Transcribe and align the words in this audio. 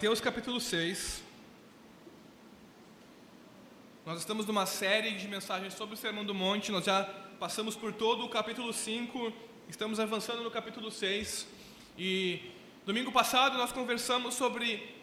Mateus 0.00 0.18
capítulo 0.18 0.58
6. 0.58 1.22
Nós 4.06 4.18
estamos 4.18 4.46
numa 4.46 4.64
série 4.64 5.10
de 5.10 5.28
mensagens 5.28 5.74
sobre 5.74 5.94
o 5.94 5.98
Sermão 5.98 6.24
do 6.24 6.34
Monte, 6.34 6.72
nós 6.72 6.86
já 6.86 7.04
passamos 7.38 7.76
por 7.76 7.92
todo 7.92 8.24
o 8.24 8.28
capítulo 8.30 8.72
5, 8.72 9.30
estamos 9.68 10.00
avançando 10.00 10.42
no 10.42 10.50
capítulo 10.50 10.90
6. 10.90 11.46
E 11.98 12.40
domingo 12.86 13.12
passado 13.12 13.58
nós 13.58 13.72
conversamos 13.72 14.36
sobre 14.36 14.96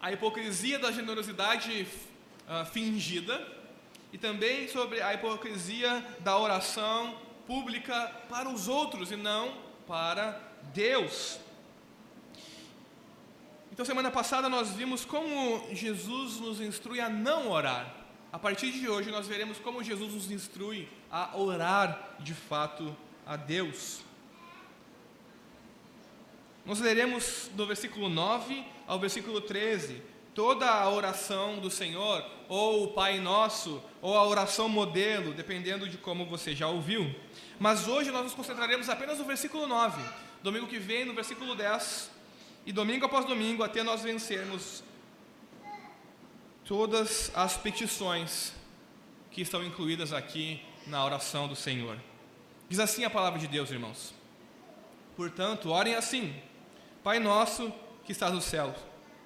a 0.00 0.12
hipocrisia 0.12 0.78
da 0.78 0.92
generosidade 0.92 1.88
uh, 2.46 2.64
fingida 2.66 3.44
e 4.12 4.18
também 4.18 4.68
sobre 4.68 5.02
a 5.02 5.14
hipocrisia 5.14 6.00
da 6.20 6.38
oração 6.38 7.18
pública 7.44 8.12
para 8.28 8.48
os 8.48 8.68
outros 8.68 9.10
e 9.10 9.16
não 9.16 9.52
para 9.84 10.40
Deus. 10.72 11.40
Então, 13.78 13.86
semana 13.86 14.10
passada 14.10 14.48
nós 14.48 14.70
vimos 14.70 15.04
como 15.04 15.64
Jesus 15.72 16.40
nos 16.40 16.60
instrui 16.60 16.98
a 16.98 17.08
não 17.08 17.48
orar. 17.48 17.94
A 18.32 18.36
partir 18.36 18.72
de 18.72 18.88
hoje, 18.88 19.08
nós 19.08 19.28
veremos 19.28 19.60
como 19.60 19.84
Jesus 19.84 20.14
nos 20.14 20.32
instrui 20.32 20.88
a 21.08 21.38
orar 21.38 22.16
de 22.18 22.34
fato 22.34 22.92
a 23.24 23.36
Deus. 23.36 24.00
Nós 26.66 26.80
leremos 26.80 27.48
do 27.54 27.68
versículo 27.68 28.08
9 28.08 28.66
ao 28.84 28.98
versículo 28.98 29.40
13 29.40 30.02
toda 30.34 30.68
a 30.68 30.90
oração 30.90 31.60
do 31.60 31.70
Senhor, 31.70 32.24
ou 32.48 32.82
o 32.82 32.88
Pai 32.88 33.20
Nosso, 33.20 33.80
ou 34.02 34.16
a 34.18 34.26
oração 34.26 34.68
modelo, 34.68 35.32
dependendo 35.32 35.88
de 35.88 35.98
como 35.98 36.26
você 36.26 36.52
já 36.52 36.66
ouviu. 36.66 37.14
Mas 37.60 37.86
hoje 37.86 38.10
nós 38.10 38.24
nos 38.24 38.34
concentraremos 38.34 38.88
apenas 38.88 39.20
no 39.20 39.24
versículo 39.24 39.68
9. 39.68 40.02
Domingo 40.42 40.66
que 40.66 40.80
vem, 40.80 41.04
no 41.04 41.14
versículo 41.14 41.54
10, 41.54 42.17
e 42.66 42.72
domingo 42.72 43.06
após 43.06 43.24
domingo, 43.24 43.62
até 43.62 43.82
nós 43.82 44.02
vencermos 44.02 44.82
todas 46.64 47.32
as 47.34 47.56
petições 47.56 48.52
que 49.30 49.40
estão 49.40 49.64
incluídas 49.64 50.12
aqui 50.12 50.60
na 50.86 51.02
oração 51.04 51.48
do 51.48 51.56
Senhor. 51.56 51.98
Diz 52.68 52.78
assim 52.78 53.04
a 53.04 53.10
palavra 53.10 53.38
de 53.38 53.46
Deus, 53.46 53.70
irmãos. 53.70 54.12
Portanto, 55.16 55.70
orem 55.70 55.94
assim: 55.94 56.34
Pai 57.02 57.18
nosso 57.18 57.72
que 58.04 58.12
estás 58.12 58.32
no 58.32 58.42
céu, 58.42 58.74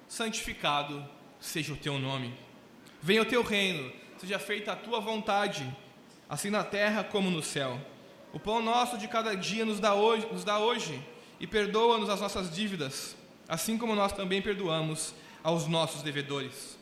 santificado 0.07 1.05
seja 1.39 1.73
o 1.73 1.77
teu 1.77 1.99
nome. 1.99 2.33
Venha 3.01 3.21
o 3.21 3.25
teu 3.25 3.43
reino, 3.43 3.91
seja 4.17 4.39
feita 4.39 4.71
a 4.71 4.75
tua 4.77 5.01
vontade, 5.01 5.69
assim 6.29 6.49
na 6.49 6.63
terra 6.63 7.03
como 7.03 7.29
no 7.29 7.43
céu. 7.43 7.79
O 8.31 8.39
pão 8.39 8.61
nosso 8.61 8.97
de 8.97 9.07
cada 9.07 9.35
dia 9.35 9.65
nos 9.65 9.79
dá 9.79 9.93
hoje, 9.93 10.25
nos 10.31 10.45
dá 10.45 10.59
hoje 10.59 10.99
e 11.39 11.45
perdoa-nos 11.45 12.09
as 12.09 12.21
nossas 12.21 12.49
dívidas 12.49 13.15
assim 13.53 13.77
como 13.77 13.93
nós 13.93 14.11
também 14.11 14.41
perdoamos 14.41 15.13
aos 15.43 15.67
nossos 15.67 16.01
devedores. 16.01 16.75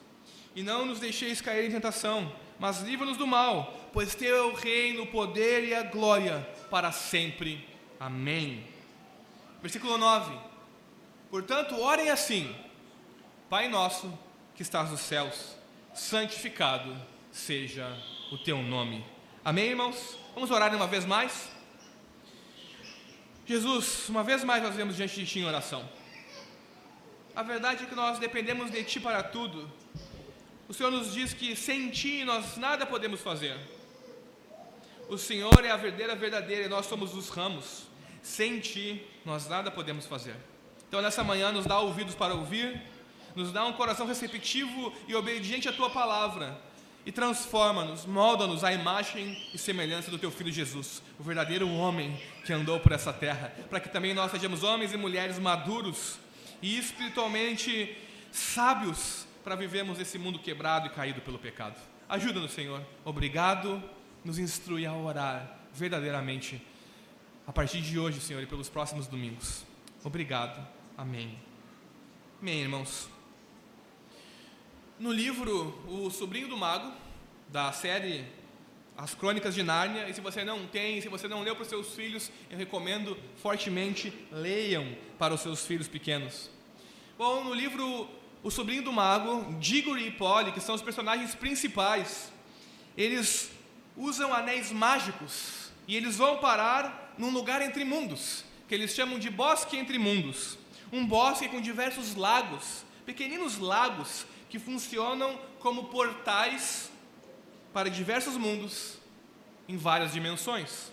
E 0.55 0.63
não 0.63 0.85
nos 0.85 1.01
deixeis 1.01 1.41
cair 1.41 1.65
em 1.67 1.71
tentação, 1.71 2.31
mas 2.57 2.81
livra-nos 2.81 3.17
do 3.17 3.27
mal, 3.27 3.77
pois 3.91 4.15
teu 4.15 4.33
é 4.33 4.41
o 4.43 4.53
reino, 4.53 5.03
o 5.03 5.07
poder 5.07 5.65
e 5.65 5.75
a 5.75 5.83
glória 5.83 6.39
para 6.69 6.89
sempre. 6.93 7.67
Amém. 7.99 8.63
Versículo 9.61 9.97
9. 9.97 10.33
Portanto, 11.29 11.77
orem 11.77 12.09
assim: 12.09 12.55
Pai 13.49 13.67
nosso 13.67 14.17
que 14.55 14.61
estás 14.61 14.91
nos 14.91 15.01
céus, 15.01 15.57
santificado 15.93 16.95
seja 17.33 17.85
o 18.31 18.37
teu 18.37 18.63
nome. 18.63 19.03
Amém, 19.43 19.71
irmãos? 19.71 20.17
Vamos 20.33 20.49
orar 20.49 20.73
uma 20.73 20.87
vez 20.87 21.03
mais? 21.03 21.49
Jesus, 23.45 24.07
uma 24.07 24.23
vez 24.23 24.41
mais 24.45 24.63
nós 24.63 24.73
vemos 24.73 24.95
diante 24.95 25.19
de 25.19 25.25
Ti 25.25 25.39
em 25.39 25.45
oração. 25.45 25.99
A 27.41 27.43
verdade 27.43 27.85
é 27.85 27.87
que 27.87 27.95
nós 27.95 28.19
dependemos 28.19 28.69
de 28.69 28.83
Ti 28.83 28.99
para 28.99 29.23
tudo. 29.23 29.67
O 30.69 30.73
Senhor 30.75 30.91
nos 30.91 31.11
diz 31.11 31.33
que 31.33 31.55
sem 31.55 31.89
Ti 31.89 32.23
nós 32.23 32.55
nada 32.55 32.85
podemos 32.85 33.19
fazer. 33.19 33.57
O 35.09 35.17
Senhor 35.17 35.65
é 35.65 35.71
a 35.71 35.75
verdadeira 35.75 36.15
verdadeira 36.15 36.65
e 36.65 36.69
nós 36.69 36.85
somos 36.85 37.15
os 37.15 37.29
ramos. 37.29 37.87
Sem 38.21 38.59
Ti 38.59 39.03
nós 39.25 39.49
nada 39.49 39.71
podemos 39.71 40.05
fazer. 40.05 40.35
Então 40.87 41.01
nessa 41.01 41.23
manhã 41.23 41.51
nos 41.51 41.65
dá 41.65 41.79
ouvidos 41.79 42.13
para 42.13 42.35
ouvir, 42.35 42.79
nos 43.35 43.51
dá 43.51 43.65
um 43.65 43.73
coração 43.73 44.05
receptivo 44.05 44.93
e 45.07 45.15
obediente 45.15 45.67
à 45.67 45.73
Tua 45.73 45.89
palavra 45.89 46.61
e 47.07 47.11
transforma-nos, 47.11 48.05
molda-nos 48.05 48.63
à 48.63 48.71
imagem 48.71 49.35
e 49.51 49.57
semelhança 49.57 50.11
do 50.11 50.19
Teu 50.19 50.29
Filho 50.29 50.51
Jesus, 50.51 51.01
o 51.19 51.23
verdadeiro 51.23 51.67
homem 51.67 52.21
que 52.45 52.53
andou 52.53 52.79
por 52.79 52.91
essa 52.91 53.11
terra, 53.11 53.51
para 53.67 53.79
que 53.79 53.89
também 53.89 54.13
nós 54.13 54.29
sejamos 54.29 54.61
homens 54.61 54.93
e 54.93 54.97
mulheres 54.97 55.39
maduros 55.39 56.20
e 56.61 56.77
espiritualmente 56.77 57.97
sábios 58.31 59.25
para 59.43 59.55
vivermos 59.55 59.99
esse 59.99 60.17
mundo 60.17 60.39
quebrado 60.39 60.87
e 60.87 60.89
caído 60.91 61.21
pelo 61.21 61.39
pecado. 61.39 61.79
Ajuda-nos, 62.07 62.51
Senhor. 62.51 62.85
Obrigado. 63.03 63.81
Nos 64.23 64.37
instrui 64.37 64.85
a 64.85 64.93
orar 64.93 65.59
verdadeiramente 65.73 66.61
a 67.47 67.51
partir 67.51 67.81
de 67.81 67.97
hoje, 67.97 68.21
Senhor, 68.21 68.41
e 68.43 68.45
pelos 68.45 68.69
próximos 68.69 69.07
domingos. 69.07 69.65
Obrigado. 70.03 70.65
Amém. 70.97 71.37
Amém, 72.39 72.61
irmãos. 72.61 73.09
No 74.99 75.11
livro 75.11 75.79
O 75.87 76.11
Sobrinho 76.11 76.47
do 76.47 76.55
Mago, 76.55 76.93
da 77.49 77.71
série 77.71 78.25
As 79.01 79.15
Crônicas 79.15 79.55
de 79.55 79.63
Nárnia, 79.63 80.07
e 80.07 80.13
se 80.13 80.21
você 80.21 80.45
não 80.45 80.67
tem, 80.67 81.01
se 81.01 81.09
você 81.09 81.27
não 81.27 81.41
leu 81.41 81.55
para 81.55 81.63
os 81.63 81.67
seus 81.67 81.95
filhos, 81.95 82.31
eu 82.51 82.55
recomendo 82.55 83.17
fortemente 83.41 84.13
leiam 84.31 84.95
para 85.17 85.33
os 85.33 85.41
seus 85.41 85.65
filhos 85.65 85.87
pequenos. 85.87 86.51
Bom, 87.17 87.43
no 87.43 87.51
livro 87.51 88.07
O 88.43 88.51
Sobrinho 88.51 88.83
do 88.83 88.93
Mago, 88.93 89.55
Diggory 89.59 90.09
e 90.09 90.11
Polly, 90.11 90.51
que 90.51 90.59
são 90.59 90.75
os 90.75 90.83
personagens 90.83 91.33
principais, 91.33 92.31
eles 92.95 93.51
usam 93.97 94.31
anéis 94.31 94.71
mágicos 94.71 95.71
e 95.87 95.97
eles 95.97 96.17
vão 96.17 96.37
parar 96.37 97.15
num 97.17 97.31
lugar 97.31 97.59
entre 97.63 97.83
mundos, 97.83 98.45
que 98.67 98.75
eles 98.75 98.93
chamam 98.93 99.17
de 99.17 99.31
Bosque 99.31 99.77
Entre 99.77 99.97
Mundos. 99.97 100.59
Um 100.93 101.07
bosque 101.07 101.49
com 101.49 101.59
diversos 101.59 102.13
lagos, 102.13 102.85
pequeninos 103.03 103.57
lagos 103.57 104.27
que 104.47 104.59
funcionam 104.59 105.39
como 105.57 105.85
portais 105.85 106.90
para 107.73 107.89
diversos 107.89 108.35
mundos 108.35 108.97
em 109.67 109.77
várias 109.77 110.11
dimensões. 110.11 110.91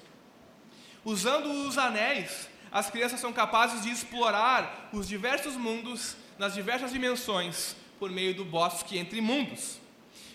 Usando 1.04 1.50
os 1.66 1.78
anéis, 1.78 2.48
as 2.70 2.90
crianças 2.90 3.20
são 3.20 3.32
capazes 3.32 3.82
de 3.82 3.90
explorar 3.90 4.90
os 4.92 5.08
diversos 5.08 5.54
mundos 5.54 6.16
nas 6.38 6.54
diversas 6.54 6.92
dimensões 6.92 7.74
por 7.98 8.10
meio 8.10 8.34
do 8.34 8.44
bosque 8.44 8.98
entre 8.98 9.20
mundos. 9.20 9.80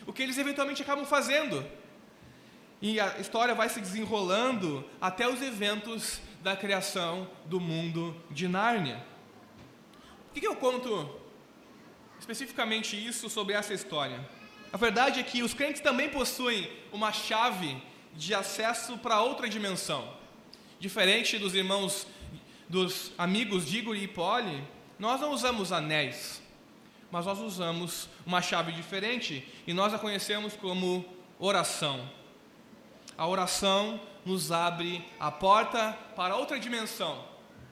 O 0.05 0.11
que 0.11 0.21
eles 0.21 0.37
eventualmente 0.37 0.81
acabam 0.81 1.05
fazendo. 1.05 1.65
E 2.81 2.99
a 2.99 3.19
história 3.19 3.55
vai 3.55 3.69
se 3.69 3.79
desenrolando 3.79 4.83
até 4.99 5.27
os 5.27 5.41
eventos 5.41 6.19
da 6.41 6.57
criação 6.57 7.29
do 7.45 7.59
mundo 7.59 8.15
de 8.29 8.47
Nárnia. 8.47 9.05
Por 10.33 10.41
que 10.41 10.45
eu 10.45 10.55
conto 10.55 11.09
especificamente 12.19 12.97
isso 12.97 13.29
sobre 13.29 13.53
essa 13.53 13.73
história? 13.73 14.27
A 14.73 14.77
verdade 14.77 15.19
é 15.19 15.23
que 15.23 15.43
os 15.43 15.53
crentes 15.53 15.83
também 15.83 16.09
possuem 16.09 16.67
uma 16.91 17.11
chave 17.11 17.77
de 18.15 18.33
acesso 18.33 18.97
para 18.97 19.21
outra 19.21 19.47
dimensão. 19.47 20.11
Diferente 20.79 21.37
dos 21.37 21.53
irmãos 21.53 22.07
dos 22.67 23.11
amigos 23.15 23.67
Diggory 23.67 24.01
e 24.01 24.07
Polly, 24.07 24.63
nós 24.97 25.21
não 25.21 25.31
usamos 25.31 25.71
anéis, 25.71 26.41
mas 27.11 27.27
nós 27.27 27.37
usamos 27.37 28.09
uma 28.25 28.41
chave 28.41 28.71
diferente 28.71 29.47
e 29.67 29.73
nós 29.73 29.93
a 29.93 29.99
conhecemos 29.99 30.55
como 30.55 31.05
oração. 31.37 32.09
A 33.15 33.27
oração 33.27 34.01
nos 34.25 34.51
abre 34.51 35.05
a 35.19 35.29
porta 35.29 35.95
para 36.15 36.35
outra 36.35 36.59
dimensão. 36.59 37.23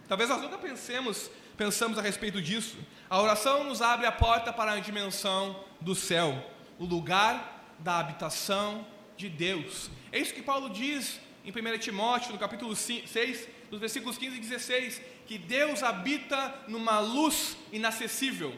Talvez 0.08 0.30
nós 0.30 0.40
nunca 0.40 0.60
pensemos, 0.60 1.32
pensamos 1.58 1.98
a 1.98 2.02
respeito 2.04 2.40
disso. 2.40 2.78
A 3.10 3.20
oração 3.20 3.64
nos 3.64 3.82
abre 3.82 4.06
a 4.06 4.12
porta 4.12 4.54
para 4.54 4.74
a 4.74 4.80
dimensão 4.80 5.64
do 5.80 5.96
céu, 5.96 6.46
o 6.80 6.86
lugar 6.86 7.76
da 7.80 8.00
habitação 8.00 8.86
de 9.18 9.30
Deus. 9.30 9.90
É 10.12 10.20
isso 10.20 10.34
que 10.34 10.42
Paulo 10.42 10.70
diz 10.70 11.20
em 11.44 11.52
1 11.52 11.78
Timóteo, 11.80 12.32
no 12.32 12.40
capítulo 12.40 12.76
6, 12.76 13.48
nos 13.70 13.80
versículos 13.80 14.18
15 14.18 14.38
e 14.38 14.40
16, 14.40 15.02
que 15.26 15.38
Deus 15.38 15.82
habita 15.84 16.54
numa 16.68 17.00
luz 17.00 17.58
inacessível 17.72 18.54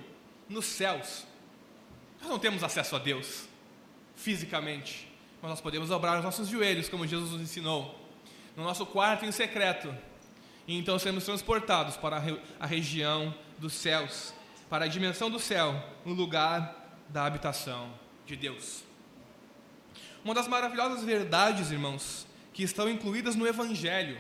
nos 0.49 0.65
céus. 0.65 1.25
Nós 2.21 2.29
não 2.29 2.39
temos 2.39 2.63
acesso 2.63 2.95
a 2.95 2.99
Deus 2.99 3.47
fisicamente, 4.15 5.07
mas 5.41 5.49
nós 5.51 5.61
podemos 5.61 5.89
dobrar 5.89 6.17
os 6.17 6.23
nossos 6.23 6.47
joelhos, 6.47 6.89
como 6.89 7.07
Jesus 7.07 7.31
nos 7.31 7.41
ensinou, 7.41 7.99
no 8.55 8.63
nosso 8.63 8.85
quarto 8.85 9.25
em 9.25 9.31
secreto, 9.31 9.95
e 10.67 10.77
então 10.77 10.97
sermos 10.97 11.25
transportados 11.25 11.97
para 11.97 12.21
a 12.59 12.65
região 12.65 13.33
dos 13.57 13.73
céus, 13.73 14.33
para 14.69 14.85
a 14.85 14.87
dimensão 14.87 15.29
do 15.29 15.39
céu, 15.39 15.73
no 16.05 16.13
lugar 16.13 17.03
da 17.09 17.25
habitação 17.25 18.02
de 18.25 18.35
Deus. 18.35 18.83
Uma 20.23 20.33
das 20.33 20.47
maravilhosas 20.47 21.03
verdades, 21.03 21.71
irmãos, 21.71 22.25
que 22.53 22.63
estão 22.63 22.89
incluídas 22.89 23.35
no 23.35 23.47
Evangelho, 23.47 24.17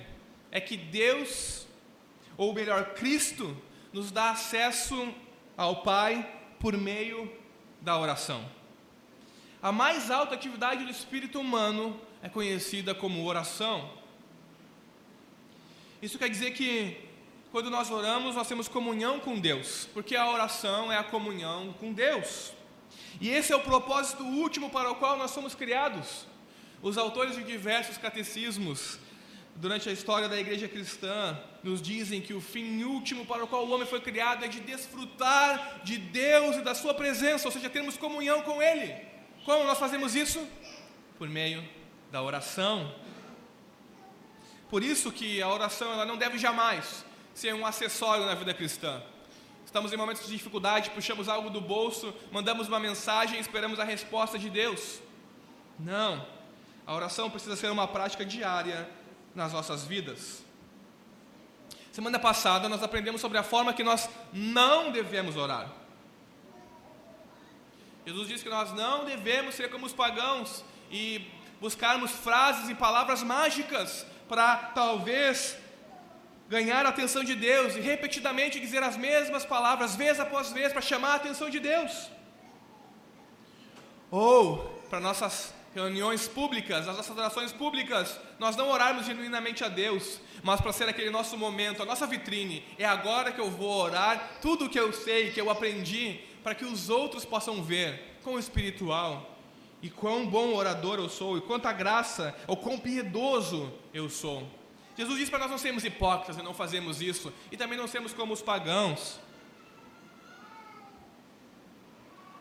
é 0.51 0.59
que 0.59 0.75
Deus, 0.75 1.65
ou 2.35 2.53
melhor, 2.53 2.93
Cristo, 2.93 3.55
nos 3.91 4.11
dá 4.11 4.31
acesso 4.31 5.13
ao 5.55 5.83
Pai 5.83 6.29
por 6.59 6.75
meio 6.77 7.31
da 7.81 7.97
oração. 7.97 8.43
A 9.61 9.71
mais 9.71 10.11
alta 10.11 10.35
atividade 10.35 10.83
do 10.83 10.91
espírito 10.91 11.39
humano 11.39 11.99
é 12.21 12.27
conhecida 12.27 12.93
como 12.93 13.25
oração. 13.25 13.89
Isso 16.01 16.19
quer 16.19 16.29
dizer 16.29 16.51
que 16.51 16.97
quando 17.51 17.69
nós 17.69 17.89
oramos, 17.89 18.35
nós 18.35 18.47
temos 18.47 18.67
comunhão 18.67 19.19
com 19.19 19.39
Deus, 19.39 19.87
porque 19.93 20.15
a 20.15 20.29
oração 20.29 20.91
é 20.91 20.97
a 20.97 21.03
comunhão 21.03 21.71
com 21.79 21.93
Deus. 21.93 22.51
E 23.19 23.29
esse 23.29 23.51
é 23.51 23.55
o 23.55 23.61
propósito 23.61 24.23
último 24.23 24.69
para 24.69 24.91
o 24.91 24.95
qual 24.95 25.17
nós 25.17 25.31
somos 25.31 25.55
criados. 25.55 26.25
Os 26.81 26.97
autores 26.97 27.35
de 27.35 27.43
diversos 27.43 27.97
catecismos 27.97 28.99
durante 29.55 29.87
a 29.87 29.91
história 29.91 30.27
da 30.27 30.39
igreja 30.39 30.67
cristã, 30.67 31.37
nos 31.63 31.81
dizem 31.81 32.21
que 32.21 32.33
o 32.33 32.41
fim 32.41 32.83
último 32.83 33.25
para 33.25 33.43
o 33.43 33.47
qual 33.47 33.65
o 33.65 33.71
homem 33.71 33.87
foi 33.87 34.01
criado 34.01 34.43
é 34.43 34.47
de 34.47 34.59
desfrutar 34.59 35.81
de 35.83 35.97
Deus 35.97 36.57
e 36.57 36.61
da 36.61 36.73
Sua 36.73 36.93
presença, 36.93 37.47
ou 37.47 37.51
seja, 37.51 37.69
termos 37.69 37.97
comunhão 37.97 38.41
com 38.41 38.61
Ele. 38.61 38.95
Como 39.45 39.63
nós 39.65 39.77
fazemos 39.77 40.15
isso? 40.15 40.45
Por 41.17 41.29
meio 41.29 41.63
da 42.11 42.21
oração. 42.21 42.93
Por 44.69 44.83
isso 44.83 45.11
que 45.11 45.41
a 45.41 45.47
oração 45.47 45.93
ela 45.93 46.05
não 46.05 46.17
deve 46.17 46.37
jamais 46.37 47.05
ser 47.33 47.53
um 47.53 47.65
acessório 47.65 48.25
na 48.25 48.33
vida 48.33 48.53
cristã. 48.53 49.01
Estamos 49.65 49.91
em 49.91 49.97
momentos 49.97 50.25
de 50.25 50.31
dificuldade, 50.31 50.89
puxamos 50.91 51.27
algo 51.27 51.49
do 51.49 51.59
bolso, 51.59 52.13
mandamos 52.31 52.67
uma 52.67 52.79
mensagem 52.79 53.37
e 53.37 53.41
esperamos 53.41 53.79
a 53.79 53.83
resposta 53.83 54.37
de 54.37 54.49
Deus. 54.49 54.99
Não. 55.79 56.25
A 56.85 56.93
oração 56.93 57.29
precisa 57.29 57.55
ser 57.55 57.71
uma 57.71 57.87
prática 57.87 58.25
diária 58.25 58.89
nas 59.33 59.53
nossas 59.53 59.83
vidas. 59.83 60.43
Semana 61.91 62.19
passada 62.19 62.67
nós 62.67 62.83
aprendemos 62.83 63.21
sobre 63.21 63.37
a 63.37 63.43
forma 63.43 63.73
que 63.73 63.83
nós 63.83 64.09
não 64.31 64.91
devemos 64.91 65.37
orar. 65.37 65.71
Jesus 68.05 68.27
disse 68.27 68.43
que 68.43 68.49
nós 68.49 68.73
não 68.73 69.05
devemos 69.05 69.55
ser 69.55 69.69
como 69.69 69.85
os 69.85 69.93
pagãos 69.93 70.63
e 70.91 71.31
buscarmos 71.61 72.11
frases 72.11 72.69
e 72.69 72.75
palavras 72.75 73.23
mágicas 73.23 74.05
para 74.27 74.55
talvez 74.55 75.57
ganhar 76.55 76.85
a 76.85 76.89
atenção 76.89 77.23
de 77.29 77.33
Deus 77.33 77.75
e 77.75 77.79
repetidamente 77.79 78.59
dizer 78.59 78.83
as 78.83 78.95
mesmas 78.95 79.43
palavras 79.43 79.95
vez 79.95 80.19
após 80.19 80.51
vez 80.51 80.71
para 80.71 80.83
chamar 80.91 81.13
a 81.13 81.15
atenção 81.15 81.49
de 81.49 81.59
Deus. 81.59 81.93
Ou 84.11 84.39
para 84.87 84.99
nossas 84.99 85.51
reuniões 85.73 86.27
públicas, 86.27 86.87
as 86.87 86.95
nossas 86.95 87.17
orações 87.17 87.51
públicas, 87.51 88.19
nós 88.37 88.55
não 88.55 88.69
orarmos 88.69 89.07
genuinamente 89.07 89.63
a 89.63 89.67
Deus, 89.67 90.21
mas 90.43 90.61
para 90.61 90.71
ser 90.71 90.87
aquele 90.87 91.09
nosso 91.09 91.35
momento, 91.35 91.81
a 91.81 91.85
nossa 91.85 92.05
vitrine, 92.05 92.63
é 92.77 92.85
agora 92.85 93.31
que 93.31 93.41
eu 93.41 93.49
vou 93.49 93.75
orar 93.85 94.37
tudo 94.39 94.65
o 94.65 94.69
que 94.69 94.79
eu 94.79 94.93
sei, 94.93 95.31
que 95.31 95.41
eu 95.41 95.49
aprendi, 95.49 96.19
para 96.43 96.53
que 96.53 96.65
os 96.65 96.87
outros 96.87 97.25
possam 97.25 97.63
ver 97.63 98.19
quão 98.23 98.37
espiritual 98.37 99.11
e 99.81 99.89
quão 99.89 100.27
bom 100.27 100.53
orador 100.53 100.99
eu 100.99 101.09
sou, 101.09 101.35
e 101.35 101.41
quanta 101.41 101.73
graça, 101.73 102.35
ou 102.45 102.55
quão 102.55 102.77
piedoso 102.77 103.73
eu 103.91 104.07
sou. 104.07 104.47
Jesus 104.95 105.17
diz 105.17 105.29
para 105.29 105.39
nós 105.39 105.51
não 105.51 105.57
sermos 105.57 105.83
hipócritas 105.83 106.37
e 106.37 106.41
não 106.43 106.53
fazermos 106.53 107.01
isso, 107.01 107.33
e 107.51 107.57
também 107.57 107.77
não 107.77 107.87
sermos 107.87 108.13
como 108.13 108.33
os 108.33 108.41
pagãos. 108.41 109.19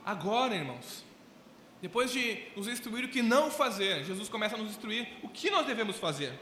Agora, 0.04 0.54
irmãos, 0.54 1.04
depois 1.80 2.12
de 2.12 2.42
nos 2.56 2.68
instruir 2.68 3.04
o 3.04 3.08
que 3.08 3.22
não 3.22 3.50
fazer, 3.50 4.04
Jesus 4.04 4.28
começa 4.28 4.54
a 4.54 4.58
nos 4.58 4.70
instruir 4.70 5.08
o 5.22 5.28
que 5.28 5.50
nós 5.50 5.66
devemos 5.66 5.96
fazer. 5.96 6.38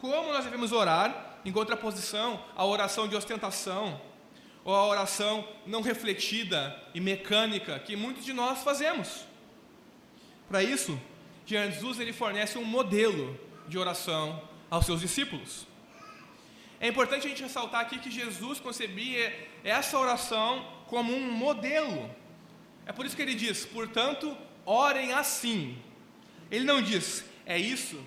Como 0.00 0.32
nós 0.32 0.44
devemos 0.44 0.72
orar, 0.72 1.38
em 1.44 1.52
contraposição 1.52 2.42
à 2.56 2.64
oração 2.64 3.08
de 3.08 3.16
ostentação, 3.16 4.00
ou 4.64 4.74
à 4.74 4.86
oração 4.86 5.46
não 5.66 5.80
refletida 5.80 6.78
e 6.94 7.00
mecânica 7.00 7.78
que 7.78 7.96
muitos 7.96 8.24
de 8.24 8.32
nós 8.32 8.62
fazemos. 8.62 9.24
Para 10.48 10.62
isso, 10.62 11.00
Jesus 11.46 11.98
ele 11.98 12.12
fornece 12.12 12.58
um 12.58 12.64
modelo 12.64 13.38
de 13.66 13.78
oração 13.78 14.42
aos 14.70 14.86
seus 14.86 15.00
discípulos. 15.00 15.66
É 16.78 16.88
importante 16.88 17.26
a 17.26 17.30
gente 17.30 17.42
ressaltar 17.42 17.80
aqui 17.80 17.98
que 17.98 18.10
Jesus 18.10 18.60
concebia 18.60 19.48
essa 19.62 19.98
oração 19.98 20.66
como 20.86 21.14
um 21.14 21.30
modelo. 21.30 22.10
É 22.86 22.92
por 22.92 23.04
isso 23.04 23.14
que 23.14 23.22
ele 23.22 23.34
diz: 23.34 23.66
portanto, 23.66 24.36
orem 24.64 25.12
assim. 25.12 25.76
Ele 26.50 26.64
não 26.64 26.80
diz, 26.80 27.24
é 27.46 27.58
isso 27.58 28.02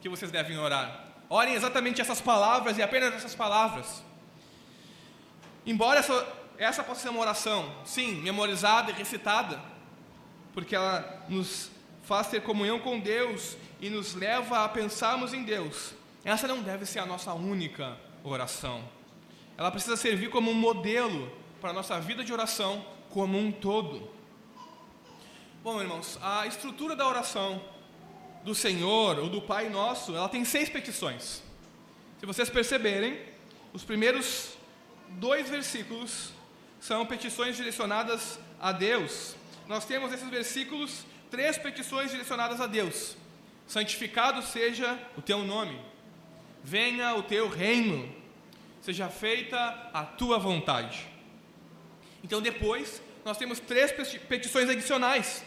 que 0.00 0.08
vocês 0.08 0.30
devem 0.30 0.58
orar. 0.58 1.06
Orem 1.28 1.54
exatamente 1.54 2.00
essas 2.00 2.20
palavras 2.20 2.78
e 2.78 2.82
apenas 2.82 3.14
essas 3.14 3.34
palavras. 3.34 4.02
Embora 5.66 5.98
essa, 5.98 6.26
essa 6.56 6.84
possa 6.84 7.02
ser 7.02 7.08
uma 7.08 7.20
oração, 7.20 7.74
sim, 7.84 8.14
memorizada 8.22 8.90
e 8.90 8.94
recitada, 8.94 9.60
porque 10.54 10.74
ela 10.74 11.24
nos 11.28 11.70
faz 12.02 12.28
ter 12.28 12.42
comunhão 12.42 12.78
com 12.78 12.98
Deus 12.98 13.56
e 13.80 13.90
nos 13.90 14.14
leva 14.14 14.64
a 14.64 14.68
pensarmos 14.68 15.34
em 15.34 15.42
Deus, 15.42 15.92
essa 16.24 16.46
não 16.48 16.62
deve 16.62 16.84
ser 16.84 16.98
a 16.98 17.06
nossa 17.06 17.32
única 17.32 17.96
oração. 18.22 18.82
Ela 19.56 19.70
precisa 19.70 19.96
servir 19.96 20.30
como 20.30 20.50
um 20.50 20.54
modelo 20.54 21.30
para 21.60 21.70
a 21.70 21.72
nossa 21.72 22.00
vida 22.00 22.22
de 22.22 22.32
oração 22.32 22.84
como 23.10 23.38
um 23.38 23.50
todo. 23.50 24.08
Bom, 25.62 25.80
irmãos, 25.80 26.18
a 26.22 26.46
estrutura 26.46 26.94
da 26.94 27.06
oração 27.06 27.60
do 28.44 28.54
Senhor 28.54 29.18
ou 29.18 29.28
do 29.28 29.42
Pai 29.42 29.68
Nosso, 29.68 30.14
ela 30.14 30.28
tem 30.28 30.44
seis 30.44 30.68
petições. 30.68 31.42
Se 32.20 32.26
vocês 32.26 32.48
perceberem, 32.48 33.20
os 33.72 33.84
primeiros 33.84 34.56
dois 35.08 35.48
versículos 35.48 36.32
são 36.80 37.04
petições 37.06 37.56
direcionadas 37.56 38.38
a 38.60 38.72
Deus. 38.72 39.34
Nós 39.66 39.84
temos 39.84 40.10
nesses 40.10 40.28
versículos 40.28 41.04
três 41.30 41.58
petições 41.58 42.10
direcionadas 42.10 42.60
a 42.60 42.66
Deus: 42.66 43.16
santificado 43.66 44.42
seja 44.42 44.98
o 45.16 45.22
teu 45.22 45.44
nome, 45.44 45.80
venha 46.62 47.14
o 47.14 47.22
teu 47.22 47.48
reino, 47.48 48.12
seja 48.80 49.08
feita 49.08 49.90
a 49.92 50.04
tua 50.04 50.38
vontade. 50.38 51.06
Então, 52.22 52.40
depois, 52.40 53.02
nós 53.24 53.36
temos 53.36 53.60
três 53.60 53.92
petições 53.92 54.68
adicionais 54.68 55.44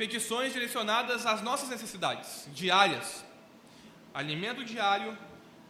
petições 0.00 0.54
direcionadas 0.54 1.26
às 1.26 1.42
nossas 1.42 1.68
necessidades 1.68 2.48
diárias: 2.54 3.22
alimento 4.14 4.64
diário, 4.64 5.14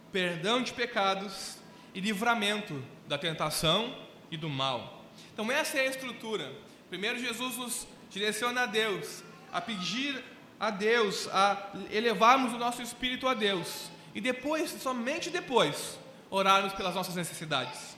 perdão 0.09 0.61
de 0.61 0.71
pecados 0.71 1.57
e 1.93 1.99
livramento 1.99 2.81
da 3.09 3.17
tentação 3.17 3.93
e 4.31 4.37
do 4.37 4.49
mal. 4.49 5.03
Então, 5.33 5.51
essa 5.51 5.77
é 5.77 5.81
a 5.81 5.89
estrutura. 5.89 6.49
Primeiro, 6.87 7.19
Jesus 7.19 7.57
nos 7.57 7.87
direciona 8.09 8.61
a 8.61 8.65
Deus, 8.65 9.21
a 9.51 9.59
pedir 9.59 10.23
a 10.57 10.69
Deus, 10.69 11.27
a 11.27 11.69
elevarmos 11.91 12.53
o 12.53 12.57
nosso 12.57 12.81
espírito 12.81 13.27
a 13.27 13.33
Deus. 13.33 13.91
E 14.13 14.21
depois, 14.21 14.69
somente 14.69 15.29
depois, 15.29 15.97
orarmos 16.29 16.73
pelas 16.73 16.95
nossas 16.95 17.15
necessidades. 17.15 17.95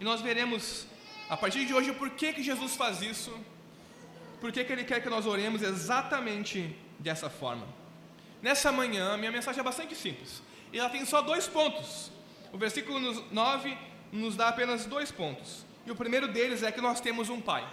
E 0.00 0.04
nós 0.04 0.20
veremos, 0.20 0.86
a 1.28 1.36
partir 1.36 1.64
de 1.64 1.74
hoje, 1.74 1.92
por 1.92 2.10
que, 2.10 2.32
que 2.32 2.42
Jesus 2.42 2.76
faz 2.76 3.00
isso 3.00 3.32
por 4.44 4.52
que, 4.52 4.62
que 4.62 4.70
Ele 4.74 4.84
quer 4.84 5.02
que 5.02 5.08
nós 5.08 5.24
oremos 5.24 5.62
exatamente 5.62 6.76
dessa 6.98 7.30
forma. 7.30 7.66
Nessa 8.42 8.70
manhã, 8.70 9.16
minha 9.16 9.32
mensagem 9.32 9.58
é 9.58 9.62
bastante 9.62 9.94
simples. 9.94 10.42
E 10.70 10.78
ela 10.78 10.90
tem 10.90 11.02
só 11.06 11.22
dois 11.22 11.48
pontos. 11.48 12.12
O 12.52 12.58
versículo 12.58 13.00
9 13.32 13.78
nos 14.12 14.36
dá 14.36 14.48
apenas 14.48 14.84
dois 14.84 15.10
pontos. 15.10 15.64
E 15.86 15.90
o 15.90 15.96
primeiro 15.96 16.28
deles 16.28 16.62
é 16.62 16.70
que 16.70 16.82
nós 16.82 17.00
temos 17.00 17.30
um 17.30 17.40
Pai. 17.40 17.66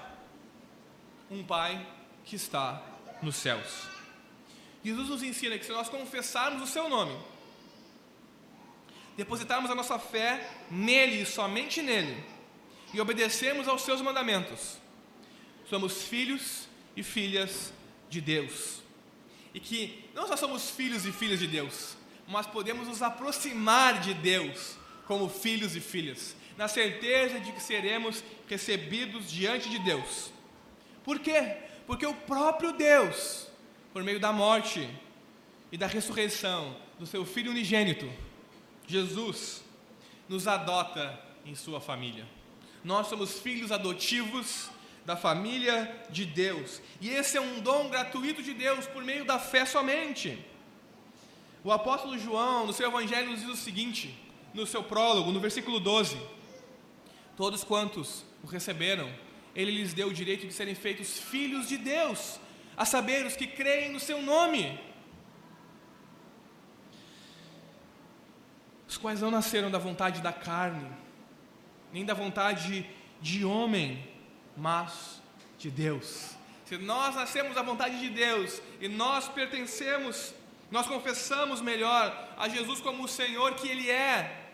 Um 1.30 1.44
Pai 1.44 1.86
que 2.24 2.38
está 2.38 2.82
nos 3.22 3.36
céus. 3.36 3.90
Jesus 4.82 5.10
nos 5.10 5.24
ensina 5.24 5.58
que 5.58 5.66
se 5.66 5.74
nós 5.74 5.90
confessarmos 5.90 6.64
o 6.64 6.68
seu 6.72 6.88
nome, 6.88 7.20
depositarmos 9.22 9.70
a 9.70 9.76
nossa 9.76 10.00
fé 10.00 10.50
nele 10.72 11.28
somente 11.28 11.80
nele, 11.80 12.18
e 12.92 13.00
obedecermos 13.00 13.68
aos 13.68 13.84
seus 13.84 14.02
mandamentos, 14.02 14.80
somos 15.70 16.02
filhos 16.02 16.68
e 16.96 17.04
filhas 17.04 17.72
de 18.10 18.20
Deus. 18.20 18.82
E 19.54 19.60
que 19.60 20.10
não 20.16 20.28
só 20.28 20.36
somos 20.36 20.72
filhos 20.72 21.06
e 21.06 21.12
filhas 21.12 21.40
de 21.40 21.46
Deus, 21.46 21.96
mas 22.28 22.48
podemos 22.48 22.88
nos 22.88 23.04
aproximar 23.04 24.02
de 24.02 24.16
Deus 24.16 24.76
como 25.06 25.30
filhos 25.30 25.76
e 25.76 25.80
filhas, 25.80 26.36
na 26.58 26.68
certeza 26.68 27.40
de 27.40 27.52
que 27.52 27.62
seremos 27.62 28.24
recebidos 28.50 29.32
diante 29.32 29.70
de 29.70 29.78
Deus. 29.78 30.32
Por 31.04 31.20
quê? 31.20 31.58
Porque 31.86 32.08
o 32.08 32.16
próprio 32.16 32.74
Deus, 32.74 33.48
por 33.94 34.04
meio 34.04 34.20
da 34.20 34.34
morte 34.34 34.90
e 35.72 35.78
da 35.78 35.86
ressurreição 35.86 36.76
do 36.98 37.06
seu 37.06 37.24
Filho 37.24 37.52
unigênito, 37.52 38.12
Jesus, 38.92 39.64
nos 40.28 40.48
adota 40.48 41.18
em 41.46 41.56
sua 41.56 41.80
família. 41.80 42.28
Nós 42.84 43.08
somos 43.08 43.40
filhos 43.40 43.72
adotivos 43.72 44.70
da 45.06 45.16
família 45.16 46.06
de 46.10 46.26
Deus. 46.26 46.82
E 47.00 47.10
esse 47.10 47.38
é 47.38 47.42
um 47.42 47.62
dom 47.62 47.90
gratuito 47.90 48.44
de 48.44 48.54
Deus 48.54 48.86
por 48.88 49.04
meio 49.04 49.24
da 49.24 49.40
fé 49.40 49.66
somente. 49.66 50.38
O 51.64 51.72
apóstolo 51.72 52.18
João, 52.18 52.68
no 52.68 52.74
seu 52.74 52.88
evangelho, 52.90 53.32
nos 53.32 53.40
diz 53.40 53.50
o 53.50 53.56
seguinte, 53.56 54.14
no 54.54 54.68
seu 54.68 54.84
prólogo, 54.84 55.32
no 55.32 55.40
versículo 55.40 55.80
12: 55.80 56.18
Todos 57.38 57.64
quantos 57.64 58.26
o 58.44 58.48
receberam, 58.48 59.10
Ele 59.56 59.72
lhes 59.72 59.94
deu 59.94 60.10
o 60.10 60.14
direito 60.14 60.46
de 60.46 60.54
serem 60.54 60.76
feitos 60.76 61.18
filhos 61.20 61.68
de 61.68 61.78
Deus, 61.78 62.40
a 62.76 62.84
saber, 62.84 63.26
os 63.26 63.36
que 63.36 63.48
creem 63.48 63.92
no 63.92 64.00
seu 64.00 64.22
nome. 64.22 64.78
Os 68.92 68.98
quais 68.98 69.22
não 69.22 69.32
nasceram 69.32 69.72
da 69.72 69.78
vontade 69.78 70.20
da 70.20 70.34
carne, 70.34 70.86
nem 71.94 72.04
da 72.04 72.14
vontade 72.14 72.86
de 73.22 73.46
homem, 73.46 74.06
mas 74.58 75.22
de 75.58 75.72
Deus. 75.72 76.36
Se 76.66 76.78
nós 76.78 77.16
nascemos 77.16 77.56
da 77.56 77.62
vontade 77.62 78.02
de 78.02 78.10
Deus 78.10 78.62
e 78.82 78.90
nós 78.90 79.30
pertencemos, 79.30 80.34
nós 80.70 80.88
confessamos 80.88 81.62
melhor 81.62 82.36
a 82.38 82.50
Jesus 82.50 82.82
como 82.82 83.06
o 83.06 83.08
Senhor 83.08 83.54
que 83.54 83.70
Ele 83.70 83.90
é, 83.90 84.50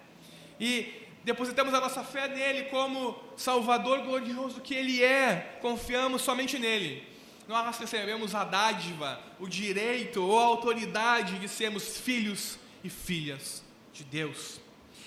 e 0.60 0.94
depositamos 1.24 1.74
a 1.74 1.82
nossa 1.82 2.04
fé 2.04 2.28
nele 2.28 2.66
como 2.66 3.20
Salvador 3.36 4.02
glorioso 4.02 4.62
que 4.62 4.76
Ele 4.76 5.04
é, 5.04 5.58
confiamos 5.64 6.22
somente 6.22 6.60
nele. 6.60 7.04
Nós 7.48 7.80
recebemos 7.80 8.36
a 8.36 8.44
dádiva, 8.44 9.20
o 9.40 9.48
direito 9.48 10.22
ou 10.22 10.40
a 10.40 10.46
autoridade 10.46 11.40
de 11.40 11.50
sermos 11.50 11.98
filhos 11.98 12.60
e 12.84 12.90
filhas 12.92 13.66
de 13.98 14.04
Deus. 14.04 14.60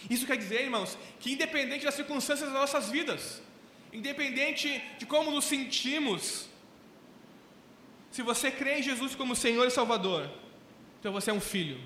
Isso 0.09 0.27
quer 0.27 0.37
dizer, 0.37 0.63
irmãos, 0.63 0.97
que 1.19 1.33
independente 1.33 1.85
das 1.85 1.95
circunstâncias 1.95 2.49
das 2.51 2.59
nossas 2.59 2.89
vidas, 2.91 3.43
independente 3.93 4.83
de 4.99 5.07
como 5.07 5.31
nos 5.31 5.45
sentimos, 5.45 6.49
se 8.11 8.23
você 8.23 8.51
crê 8.51 8.79
em 8.79 8.83
Jesus 8.83 9.15
como 9.15 9.37
Senhor 9.37 9.67
e 9.67 9.71
Salvador, 9.71 10.31
então 10.99 11.13
você 11.13 11.31
é 11.31 11.35
um 11.35 11.41
filho, 11.41 11.81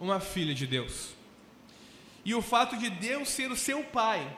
uma 0.00 0.20
filha 0.20 0.54
de 0.54 0.66
Deus. 0.66 1.14
E 2.24 2.34
o 2.34 2.42
fato 2.42 2.76
de 2.76 2.90
Deus 2.90 3.28
ser 3.28 3.50
o 3.50 3.56
seu 3.56 3.84
Pai 3.84 4.36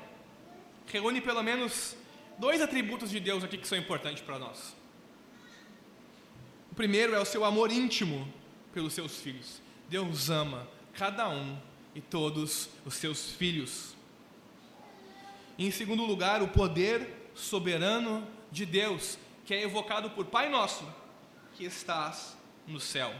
reúne 0.86 1.20
pelo 1.20 1.42
menos 1.42 1.96
dois 2.38 2.60
atributos 2.60 3.10
de 3.10 3.18
Deus 3.18 3.42
aqui 3.42 3.58
que 3.58 3.66
são 3.66 3.78
importantes 3.78 4.22
para 4.22 4.38
nós. 4.38 4.76
O 6.70 6.74
primeiro 6.74 7.14
é 7.14 7.20
o 7.20 7.24
seu 7.24 7.44
amor 7.44 7.72
íntimo 7.72 8.32
pelos 8.72 8.92
seus 8.92 9.16
filhos. 9.16 9.60
Deus 9.88 10.28
ama 10.30 10.68
cada 10.92 11.28
um 11.28 11.58
e 11.98 12.00
todos 12.00 12.68
os 12.86 12.94
seus 12.94 13.32
filhos. 13.32 13.96
Em 15.58 15.68
segundo 15.72 16.04
lugar, 16.04 16.40
o 16.40 16.46
poder 16.46 17.32
soberano 17.34 18.24
de 18.52 18.64
Deus, 18.64 19.18
que 19.44 19.52
é 19.52 19.62
evocado 19.62 20.08
por 20.10 20.26
Pai 20.26 20.48
Nosso, 20.48 20.86
que 21.56 21.64
estás 21.64 22.36
no 22.68 22.78
céu. 22.78 23.12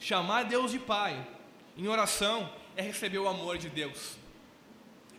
Chamar 0.00 0.42
Deus 0.42 0.72
de 0.72 0.80
Pai 0.80 1.24
em 1.76 1.86
oração 1.86 2.52
é 2.74 2.82
receber 2.82 3.18
o 3.18 3.28
amor 3.28 3.58
de 3.58 3.68
Deus, 3.68 4.16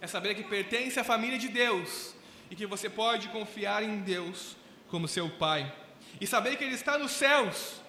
é 0.01 0.05
saber 0.05 0.35
que 0.35 0.43
pertence 0.43 0.99
à 0.99 1.03
família 1.05 1.39
de 1.39 1.47
Deus 1.47 2.13
e 2.51 2.57
que 2.57 2.65
você 2.65 2.89
pode 2.89 3.29
confiar 3.29 3.83
em 3.83 4.01
Deus 4.01 4.57
como 4.89 5.07
seu 5.07 5.29
Pai. 5.29 5.73
E 6.19 6.27
saber 6.27 6.57
que 6.57 6.65
Ele 6.65 6.75
está 6.75 6.97
nos 6.97 7.11
céus 7.11 7.81